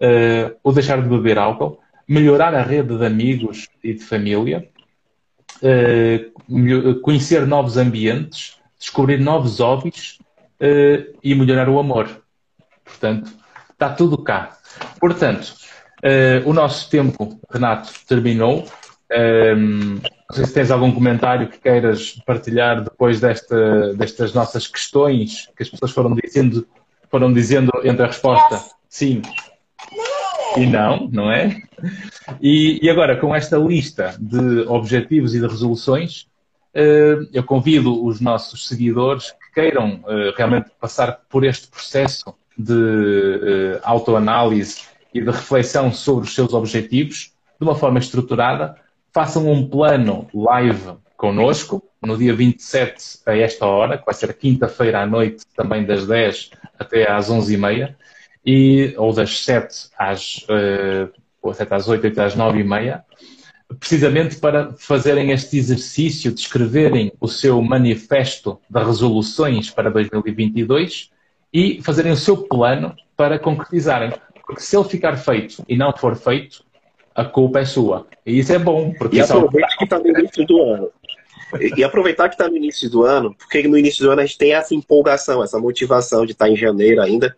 Uh, 0.02 0.54
ou 0.62 0.74
deixar 0.74 1.02
de 1.02 1.08
beber 1.08 1.38
álcool 1.38 1.80
melhorar 2.08 2.54
a 2.54 2.62
rede 2.62 2.98
de 2.98 3.06
amigos 3.06 3.68
e 3.84 3.94
de 3.94 4.04
família, 4.04 4.68
uh, 5.62 7.00
conhecer 7.02 7.48
novos 7.48 7.78
ambientes, 7.78 8.60
descobrir 8.78 9.20
novos 9.20 9.60
hobbies 9.60 10.20
uh, 10.60 11.18
e 11.24 11.34
melhorar 11.34 11.70
o 11.70 11.80
amor. 11.80 12.25
Portanto, 12.86 13.32
está 13.72 13.90
tudo 13.90 14.18
cá. 14.18 14.58
Portanto, 15.00 15.54
uh, 16.04 16.50
o 16.50 16.54
nosso 16.54 16.90
tempo, 16.90 17.40
Renato, 17.52 17.92
terminou. 18.08 18.66
Um, 19.12 20.00
não 20.30 20.36
sei 20.36 20.46
se 20.46 20.54
tens 20.54 20.72
algum 20.72 20.92
comentário 20.92 21.48
que 21.48 21.60
queiras 21.60 22.14
partilhar 22.26 22.84
depois 22.84 23.20
desta, 23.20 23.94
destas 23.94 24.34
nossas 24.34 24.68
questões 24.68 25.50
que 25.56 25.62
as 25.62 25.70
pessoas 25.70 25.92
foram 25.92 26.16
dizendo, 26.16 26.68
foram 27.12 27.32
dizendo 27.32 27.72
entre 27.84 28.04
a 28.04 28.08
resposta 28.08 28.64
sim 28.90 29.22
e 30.58 30.66
não, 30.66 31.08
não 31.12 31.32
é? 31.32 31.62
E, 32.42 32.80
e, 32.82 32.90
agora, 32.90 33.18
com 33.18 33.36
esta 33.36 33.58
lista 33.58 34.16
de 34.20 34.62
objetivos 34.68 35.36
e 35.36 35.40
de 35.40 35.48
resoluções, 35.48 36.28
eh, 36.74 37.18
eu 37.34 37.44
convido 37.44 38.04
os 38.06 38.20
nossos 38.22 38.68
seguidores 38.68 39.32
que 39.32 39.54
queiram 39.54 40.04
eh, 40.08 40.34
realmente 40.36 40.72
passar 40.80 41.20
por 41.30 41.44
este 41.44 41.68
processo 41.68 42.34
de 42.58 42.74
eh, 43.44 43.80
autoanálise 43.84 44.84
e 45.14 45.22
de 45.22 45.30
reflexão 45.30 45.92
sobre 45.92 46.26
os 46.26 46.34
seus 46.36 46.54
objetivos 46.54 47.32
de 47.60 47.66
uma 47.66 47.76
forma 47.76 48.00
estruturada, 48.00 48.76
façam 49.14 49.50
um 49.50 49.68
plano 49.68 50.28
live 50.34 50.98
connosco 51.16 51.82
no 52.02 52.18
dia 52.18 52.36
27 52.36 53.20
a 53.26 53.36
esta 53.38 53.66
hora, 53.66 53.98
que 53.98 54.06
vai 54.06 54.14
ser 54.14 54.34
quinta-feira 54.34 55.02
à 55.02 55.06
noite, 55.06 55.46
também 55.56 55.86
das 55.86 56.06
10 56.06 56.52
até 56.78 57.10
às 57.10 57.30
11h30 57.30 57.96
e, 58.46 58.94
ou 58.98 59.14
das 59.14 59.44
7 59.44 59.90
às, 59.98 60.46
uh, 60.50 61.12
ou 61.42 61.54
7 61.54 61.74
às 61.74 61.88
8, 61.88 62.04
8 62.04 62.22
às 62.22 62.36
9 62.36 62.60
e 62.60 62.64
meia, 62.64 63.04
precisamente 63.80 64.36
para 64.38 64.74
fazerem 64.78 65.32
este 65.32 65.58
exercício 65.58 66.32
de 66.32 66.42
escreverem 66.42 67.12
o 67.20 67.28
seu 67.28 67.62
manifesto 67.62 68.60
de 68.70 68.84
resoluções 68.84 69.72
para 69.72 69.90
2022 69.90 71.10
e 71.56 71.82
fazerem 71.82 72.12
o 72.12 72.18
seu 72.18 72.36
plano 72.36 72.94
para 73.16 73.40
concretizarem. 73.40 74.12
Porque 74.46 74.62
se 74.62 74.76
ele 74.76 74.90
ficar 74.90 75.16
feito 75.16 75.64
e 75.70 75.78
não 75.78 75.96
for 75.96 76.14
feito, 76.14 76.62
a 77.16 77.24
culpa 77.24 77.62
é 77.62 77.66
sua. 77.66 78.06
E 78.26 78.40
isso 78.40 78.52
é 78.52 78.60
bom. 78.60 78.94
Porque 79.00 79.16
e 79.16 79.22
aproveite 79.22 79.78
que 79.78 79.86
está 79.86 79.98
no 79.98 80.06
início 80.06 80.46
do 80.46 80.62
ano. 80.62 80.90
E, 81.78 81.82
aproveitar 81.82 82.28
que 82.28 82.36
está 82.36 82.50
no 82.50 82.58
início 82.58 82.90
do 82.90 83.04
ano, 83.04 83.34
porque 83.36 83.66
no 83.66 83.78
início 83.78 84.04
do 84.04 84.12
ano 84.12 84.20
a 84.20 84.26
gente 84.26 84.38
tem 84.38 84.54
essa 84.54 84.76
empolgação, 84.76 85.42
essa 85.42 85.58
motivação 85.58 86.26
de 86.26 86.34
estar 86.34 86.46
tá 86.46 86.52
em 86.52 86.58
janeiro 86.58 87.02
ainda. 87.02 87.34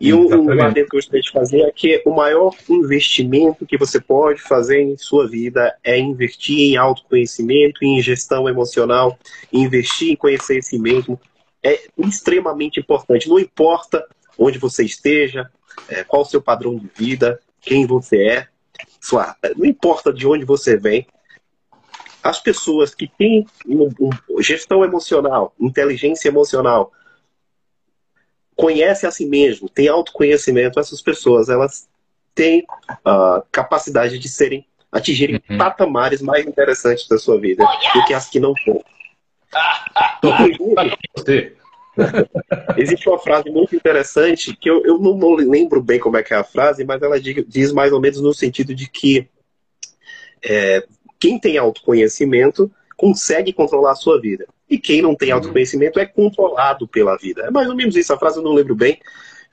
E 0.00 0.14
o, 0.14 0.26
o 0.26 0.62
adendo 0.62 0.88
que 0.88 0.96
eu 0.96 0.98
gostaria 0.98 1.20
de 1.20 1.30
fazer 1.30 1.60
é 1.60 1.70
que 1.70 2.02
o 2.06 2.16
maior 2.16 2.54
investimento 2.70 3.66
que 3.66 3.76
você 3.76 4.00
pode 4.00 4.40
fazer 4.40 4.80
em 4.80 4.96
sua 4.96 5.28
vida 5.28 5.74
é 5.84 5.98
investir 5.98 6.70
em 6.70 6.76
autoconhecimento, 6.76 7.84
em 7.84 8.00
gestão 8.00 8.48
emocional, 8.48 9.18
investir 9.52 10.12
em 10.12 10.16
conhecer 10.16 10.62
si 10.62 10.78
mesmo. 10.78 11.20
É 11.64 11.88
extremamente 11.98 12.78
importante. 12.78 13.28
Não 13.28 13.38
importa 13.38 14.06
onde 14.38 14.58
você 14.58 14.84
esteja, 14.84 15.50
é, 15.88 16.04
qual 16.04 16.22
o 16.22 16.26
seu 16.26 16.42
padrão 16.42 16.76
de 16.76 16.90
vida, 16.94 17.40
quem 17.60 17.86
você 17.86 18.26
é, 18.28 18.48
sua, 19.00 19.36
não 19.56 19.64
importa 19.64 20.12
de 20.12 20.26
onde 20.26 20.44
você 20.44 20.76
vem, 20.76 21.06
as 22.22 22.40
pessoas 22.40 22.94
que 22.94 23.06
têm 23.06 23.46
um, 23.66 23.90
um, 24.00 24.42
gestão 24.42 24.82
emocional, 24.82 25.54
inteligência 25.60 26.28
emocional, 26.28 26.90
conhecem 28.56 29.08
a 29.08 29.12
si 29.12 29.26
mesmo, 29.26 29.68
têm 29.68 29.88
autoconhecimento, 29.88 30.80
essas 30.80 31.02
pessoas 31.02 31.48
elas 31.48 31.88
têm 32.34 32.64
a 33.04 33.38
uh, 33.38 33.42
capacidade 33.52 34.18
de 34.18 34.28
serem 34.28 34.66
atingirem 34.90 35.42
uhum. 35.50 35.58
patamares 35.58 36.22
mais 36.22 36.46
interessantes 36.46 37.08
da 37.08 37.18
sua 37.18 37.38
vida 37.38 37.64
do 37.92 38.04
que 38.04 38.14
as 38.14 38.28
que 38.30 38.38
não 38.38 38.54
têm. 38.54 38.80
Existe 42.76 43.08
uma 43.08 43.18
frase 43.18 43.50
muito 43.50 43.74
interessante 43.74 44.56
que 44.56 44.68
eu, 44.68 44.84
eu 44.84 44.98
não, 44.98 45.16
não, 45.16 45.34
lembro 45.34 45.80
bem 45.80 45.98
como 45.98 46.16
é 46.16 46.22
que 46.22 46.34
é 46.34 46.36
a 46.36 46.44
frase, 46.44 46.84
mas 46.84 47.00
ela 47.02 47.20
diz, 47.20 47.72
mais 47.72 47.92
ou 47.92 48.00
menos 48.00 48.20
no 48.20 48.34
sentido 48.34 48.74
de 48.74 48.88
que 48.88 49.28
é, 50.42 50.84
quem 51.20 51.38
tem 51.38 51.56
autoconhecimento 51.56 52.70
consegue 52.96 53.52
controlar 53.52 53.92
a 53.92 53.96
sua 53.96 54.20
vida. 54.20 54.46
E 54.68 54.78
quem 54.78 55.02
não 55.02 55.14
tem 55.14 55.30
uhum. 55.30 55.36
autoconhecimento 55.36 56.00
é 56.00 56.06
controlado 56.06 56.88
pela 56.88 57.16
vida. 57.16 57.42
É 57.42 57.50
mais 57.50 57.68
ou 57.68 57.76
menos 57.76 57.96
isso, 57.96 58.12
a 58.12 58.18
frase 58.18 58.38
eu 58.38 58.42
não 58.42 58.52
lembro 58.52 58.74
bem. 58.74 58.98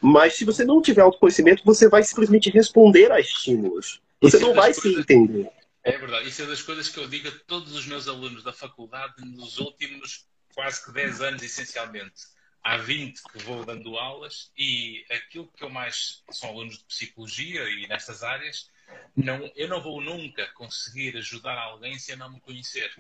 Mas 0.02 0.36
se 0.36 0.44
você 0.44 0.66
não 0.66 0.82
tiver 0.82 1.02
autoconhecimento, 1.02 1.62
você 1.64 1.88
vai 1.88 2.02
simplesmente 2.02 2.50
responder 2.50 3.12
a 3.12 3.20
estímulos. 3.20 4.02
Você 4.20 4.40
não 4.40 4.52
é 4.52 4.54
vai 4.54 4.74
coisas... 4.74 4.82
se 4.82 5.00
entender. 5.00 5.48
É 5.84 5.98
verdade. 5.98 6.30
Isso 6.30 6.42
é 6.42 6.46
das 6.46 6.62
coisas 6.62 6.90
que 6.90 7.00
eu 7.00 7.08
digo 7.08 7.28
a 7.28 7.32
todos 7.48 7.74
os 7.74 7.86
meus 7.86 8.08
alunos 8.08 8.44
da 8.44 8.54
faculdade 8.54 9.14
nos 9.26 9.58
últimos 9.58 10.28
quase 10.54 10.84
que 10.86 10.92
10 10.92 11.22
anos, 11.22 11.42
essencialmente. 11.42 12.22
Há 12.64 12.78
20 12.78 13.24
que 13.24 13.40
vou 13.40 13.66
dando 13.66 13.98
aulas 13.98 14.52
e 14.56 15.04
aquilo 15.10 15.52
que 15.58 15.64
eu 15.64 15.70
mais 15.70 16.24
são 16.30 16.50
alunos 16.50 16.78
de 16.78 16.84
psicologia 16.84 17.68
e 17.70 17.88
nestas 17.88 18.22
áreas, 18.22 18.70
não, 19.16 19.52
eu 19.56 19.68
não 19.68 19.82
vou 19.82 20.00
nunca 20.00 20.46
conseguir 20.54 21.18
ajudar 21.18 21.58
alguém 21.58 21.98
se 21.98 22.12
eu 22.12 22.18
não 22.18 22.32
me 22.32 22.40
conhecer. 22.40 22.94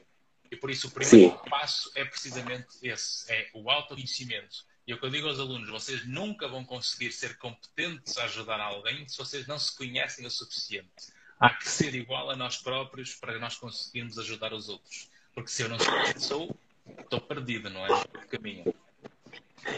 E 0.50 0.56
por 0.56 0.72
isso 0.72 0.88
o 0.88 0.92
primeiro 0.92 1.38
Sim. 1.38 1.50
passo 1.50 1.92
é 1.94 2.04
precisamente 2.04 2.68
esse, 2.82 3.32
é 3.32 3.50
o 3.54 3.70
autoconhecimento. 3.70 4.66
E 4.88 4.92
é 4.92 4.96
o 4.96 5.00
que 5.00 5.06
eu 5.06 5.12
digo 5.12 5.28
aos 5.28 5.40
alunos, 5.40 5.70
vocês 5.70 6.06
nunca 6.08 6.48
vão 6.48 6.66
conseguir 6.66 7.12
ser 7.12 7.38
competentes 7.38 8.18
a 8.18 8.24
ajudar 8.24 8.60
alguém 8.60 9.08
se 9.08 9.18
vocês 9.18 9.46
não 9.46 9.60
se 9.60 9.76
conhecem 9.78 10.26
o 10.26 10.32
suficiente. 10.32 11.14
Há 11.42 11.50
que 11.50 11.68
ser 11.68 11.96
igual 11.96 12.30
a 12.30 12.36
nós 12.36 12.58
próprios 12.58 13.16
para 13.16 13.40
nós 13.40 13.56
conseguirmos 13.56 14.20
ajudar 14.20 14.54
os 14.54 14.70
outros. 14.70 15.10
Porque 15.34 15.50
se 15.50 15.64
eu 15.64 15.70
não 15.70 15.78
sou, 16.16 16.56
estou 17.00 17.20
perdido, 17.20 17.68
não 17.68 17.84
é? 17.84 18.04
caminho. 18.30 18.72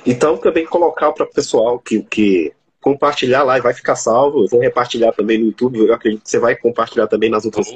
Então, 0.05 0.35
também 0.37 0.65
colocar 0.65 1.13
para 1.13 1.23
o 1.23 1.31
pessoal 1.31 1.79
que, 1.79 2.03
que 2.03 2.51
compartilhar 2.81 3.43
lá 3.43 3.57
e 3.57 3.61
vai 3.61 3.73
ficar 3.73 3.95
salvo. 3.95 4.43
Eu 4.43 4.49
vou 4.49 4.59
repartilhar 4.59 5.13
também 5.13 5.37
no 5.37 5.45
YouTube. 5.45 5.79
Eu 5.79 5.93
acredito 5.93 6.23
que 6.23 6.29
você 6.29 6.37
vai 6.37 6.53
compartilhar 6.53 7.07
também 7.07 7.29
nas 7.29 7.45
outras, 7.45 7.71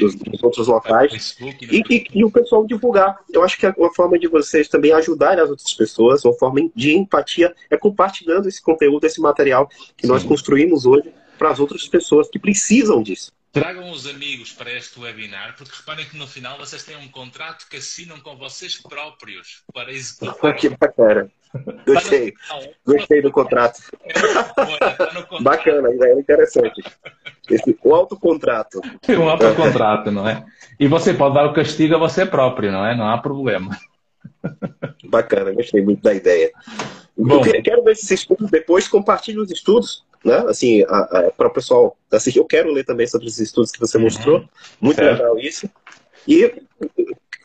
nos, 0.00 0.16
nos 0.16 0.42
outros 0.42 0.66
locais. 0.66 1.12
Facebook, 1.12 1.64
e, 1.70 1.82
e, 1.88 2.06
e, 2.18 2.24
o 2.24 2.32
pessoal 2.32 2.66
divulgar. 2.66 3.20
Eu 3.32 3.44
acho 3.44 3.56
que 3.56 3.66
é 3.66 3.74
uma 3.78 3.94
forma 3.94 4.18
de 4.18 4.26
vocês 4.26 4.66
também 4.66 4.90
ajudarem 4.90 5.44
as 5.44 5.48
outras 5.48 5.72
pessoas, 5.74 6.24
uma 6.24 6.34
forma 6.34 6.68
de 6.74 6.92
empatia, 6.92 7.54
é 7.70 7.76
compartilhando 7.76 8.48
esse 8.48 8.60
conteúdo, 8.60 9.04
esse 9.04 9.20
material 9.20 9.68
que 9.96 10.06
Sim. 10.06 10.08
nós 10.08 10.24
construímos 10.24 10.84
hoje 10.84 11.12
para 11.38 11.50
as 11.50 11.58
outras 11.58 11.86
pessoas 11.88 12.28
que 12.28 12.38
precisam 12.38 13.02
disso. 13.02 13.32
Tragam 13.50 13.90
os 13.90 14.06
amigos 14.06 14.52
para 14.52 14.70
este 14.72 15.00
webinar, 15.00 15.56
porque 15.56 15.74
reparem 15.74 16.04
que 16.04 16.16
no 16.18 16.26
final 16.26 16.58
vocês 16.58 16.84
têm 16.84 16.96
um 16.98 17.08
contrato 17.08 17.66
que 17.68 17.78
assinam 17.78 18.20
com 18.20 18.36
vocês 18.36 18.80
próprios 18.80 19.62
para 19.72 19.90
executar. 19.90 20.54
Que 20.58 20.68
bacana. 20.68 21.30
Gostei. 21.86 22.34
Gostei 22.84 23.22
do 23.22 23.32
contrato. 23.32 23.80
Bacana, 25.40 25.88
é 25.88 26.12
interessante. 26.12 26.82
Esse, 27.48 27.76
o 27.82 27.94
autocontrato. 27.94 28.82
Um 29.08 29.28
autocontrato, 29.28 30.10
não 30.10 30.28
é? 30.28 30.44
E 30.78 30.86
você 30.86 31.14
pode 31.14 31.34
dar 31.34 31.46
o 31.46 31.54
castigo 31.54 31.94
a 31.94 31.98
você 31.98 32.26
próprio, 32.26 32.70
não 32.70 32.84
é? 32.84 32.94
Não 32.94 33.08
há 33.08 33.16
problema. 33.16 33.76
Bacana, 35.04 35.52
gostei 35.52 35.80
muito 35.80 36.02
da 36.02 36.12
ideia. 36.12 36.52
Bom, 37.16 37.44
eu 37.44 37.62
quero 37.62 37.82
ver 37.82 37.92
esses 37.92 38.10
estudos 38.10 38.50
depois, 38.50 38.86
compartilhe 38.86 39.38
os 39.38 39.50
estudos 39.50 40.04
né? 40.24 40.44
Assim, 40.48 40.84
para 41.36 41.48
o 41.48 41.52
pessoal 41.52 41.96
assistir, 42.10 42.38
eu 42.38 42.44
quero 42.44 42.72
ler 42.72 42.84
também 42.84 43.06
sobre 43.06 43.26
os 43.26 43.38
estudos 43.38 43.70
que 43.70 43.80
você 43.80 43.96
uhum. 43.96 44.04
mostrou. 44.04 44.44
Muito 44.80 44.96
certo. 44.96 45.18
legal 45.18 45.38
isso. 45.38 45.68
E 46.26 46.62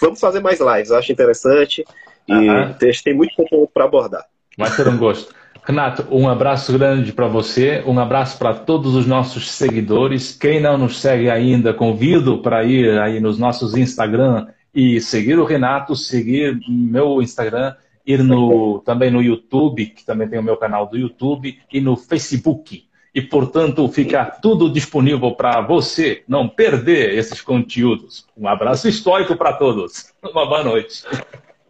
vamos 0.02 0.20
fazer 0.20 0.40
mais 0.40 0.60
lives, 0.60 0.90
eu 0.90 0.98
acho 0.98 1.12
interessante. 1.12 1.86
E 2.28 2.34
uhum. 2.34 2.74
tem 3.04 3.14
muito 3.14 3.36
conteúdo 3.36 3.70
para 3.74 3.86
abordar. 3.86 4.26
Vai 4.58 4.70
ser 4.70 4.88
um 4.88 4.98
gosto. 4.98 5.34
Renato, 5.66 6.06
um 6.12 6.28
abraço 6.28 6.74
grande 6.74 7.14
para 7.14 7.28
você, 7.28 7.82
um 7.88 7.98
abraço 7.98 8.38
para 8.38 8.54
todos 8.54 8.96
os 8.96 9.06
nossos 9.06 9.50
seguidores. 9.50 10.36
Quem 10.36 10.62
não 10.62 10.78
nos 10.78 11.00
segue 11.00 11.30
ainda, 11.30 11.74
convido 11.74 12.40
para 12.40 12.66
ir 12.66 13.00
aí 13.00 13.22
nos 13.22 13.38
nossos 13.38 13.76
Instagram 13.76 14.48
e 14.76 15.00
seguir 15.00 15.40
o 15.40 15.46
Renato, 15.46 15.96
seguir 15.96 16.60
meu 16.68 17.22
Instagram 17.22 17.76
ir 18.06 18.24
no, 18.24 18.80
também 18.80 19.10
no 19.10 19.22
YouTube, 19.22 19.88
que 19.88 20.06
também 20.06 20.28
tem 20.28 20.39
o 20.39 20.43
meu 20.43 20.58
canal 20.58 20.88
do 20.88 20.97
YouTube, 20.97 21.60
e 21.72 21.82
no 21.82 21.95
Facebook. 21.95 22.88
E, 23.14 23.22
portanto, 23.22 23.88
fica 23.89 24.26
tudo 24.26 24.72
disponível 24.72 25.36
para 25.36 25.62
você 25.62 26.24
não 26.28 26.49
perder 26.49 27.16
esses 27.16 27.41
conteúdos. 27.41 28.26
Um 28.36 28.47
abraço 28.47 28.88
estoico 28.88 29.36
para 29.36 29.54
todos. 29.54 30.12
Uma 30.24 30.45
boa 30.45 30.64
noite. 30.64 31.04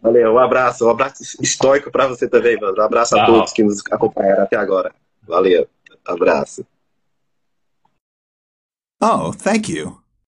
Valeu, 0.01 0.34
um 0.34 0.39
abraço. 0.39 0.86
Um 0.86 0.89
abraço 0.89 1.23
estoico 1.41 1.91
para 1.91 2.07
você 2.07 2.27
também, 2.27 2.57
mano. 2.59 2.77
Um 2.77 2.81
abraço 2.81 3.17
a 3.17 3.25
todos 3.25 3.53
que 3.53 3.63
nos 3.63 3.81
acompanharam 3.91 4.43
até 4.43 4.55
agora. 4.55 4.93
Valeu. 5.25 5.67
Um 6.07 6.13
abraço. 6.13 6.65
Oh, 9.01 9.34
thank 9.34 9.69
you. 9.69 10.03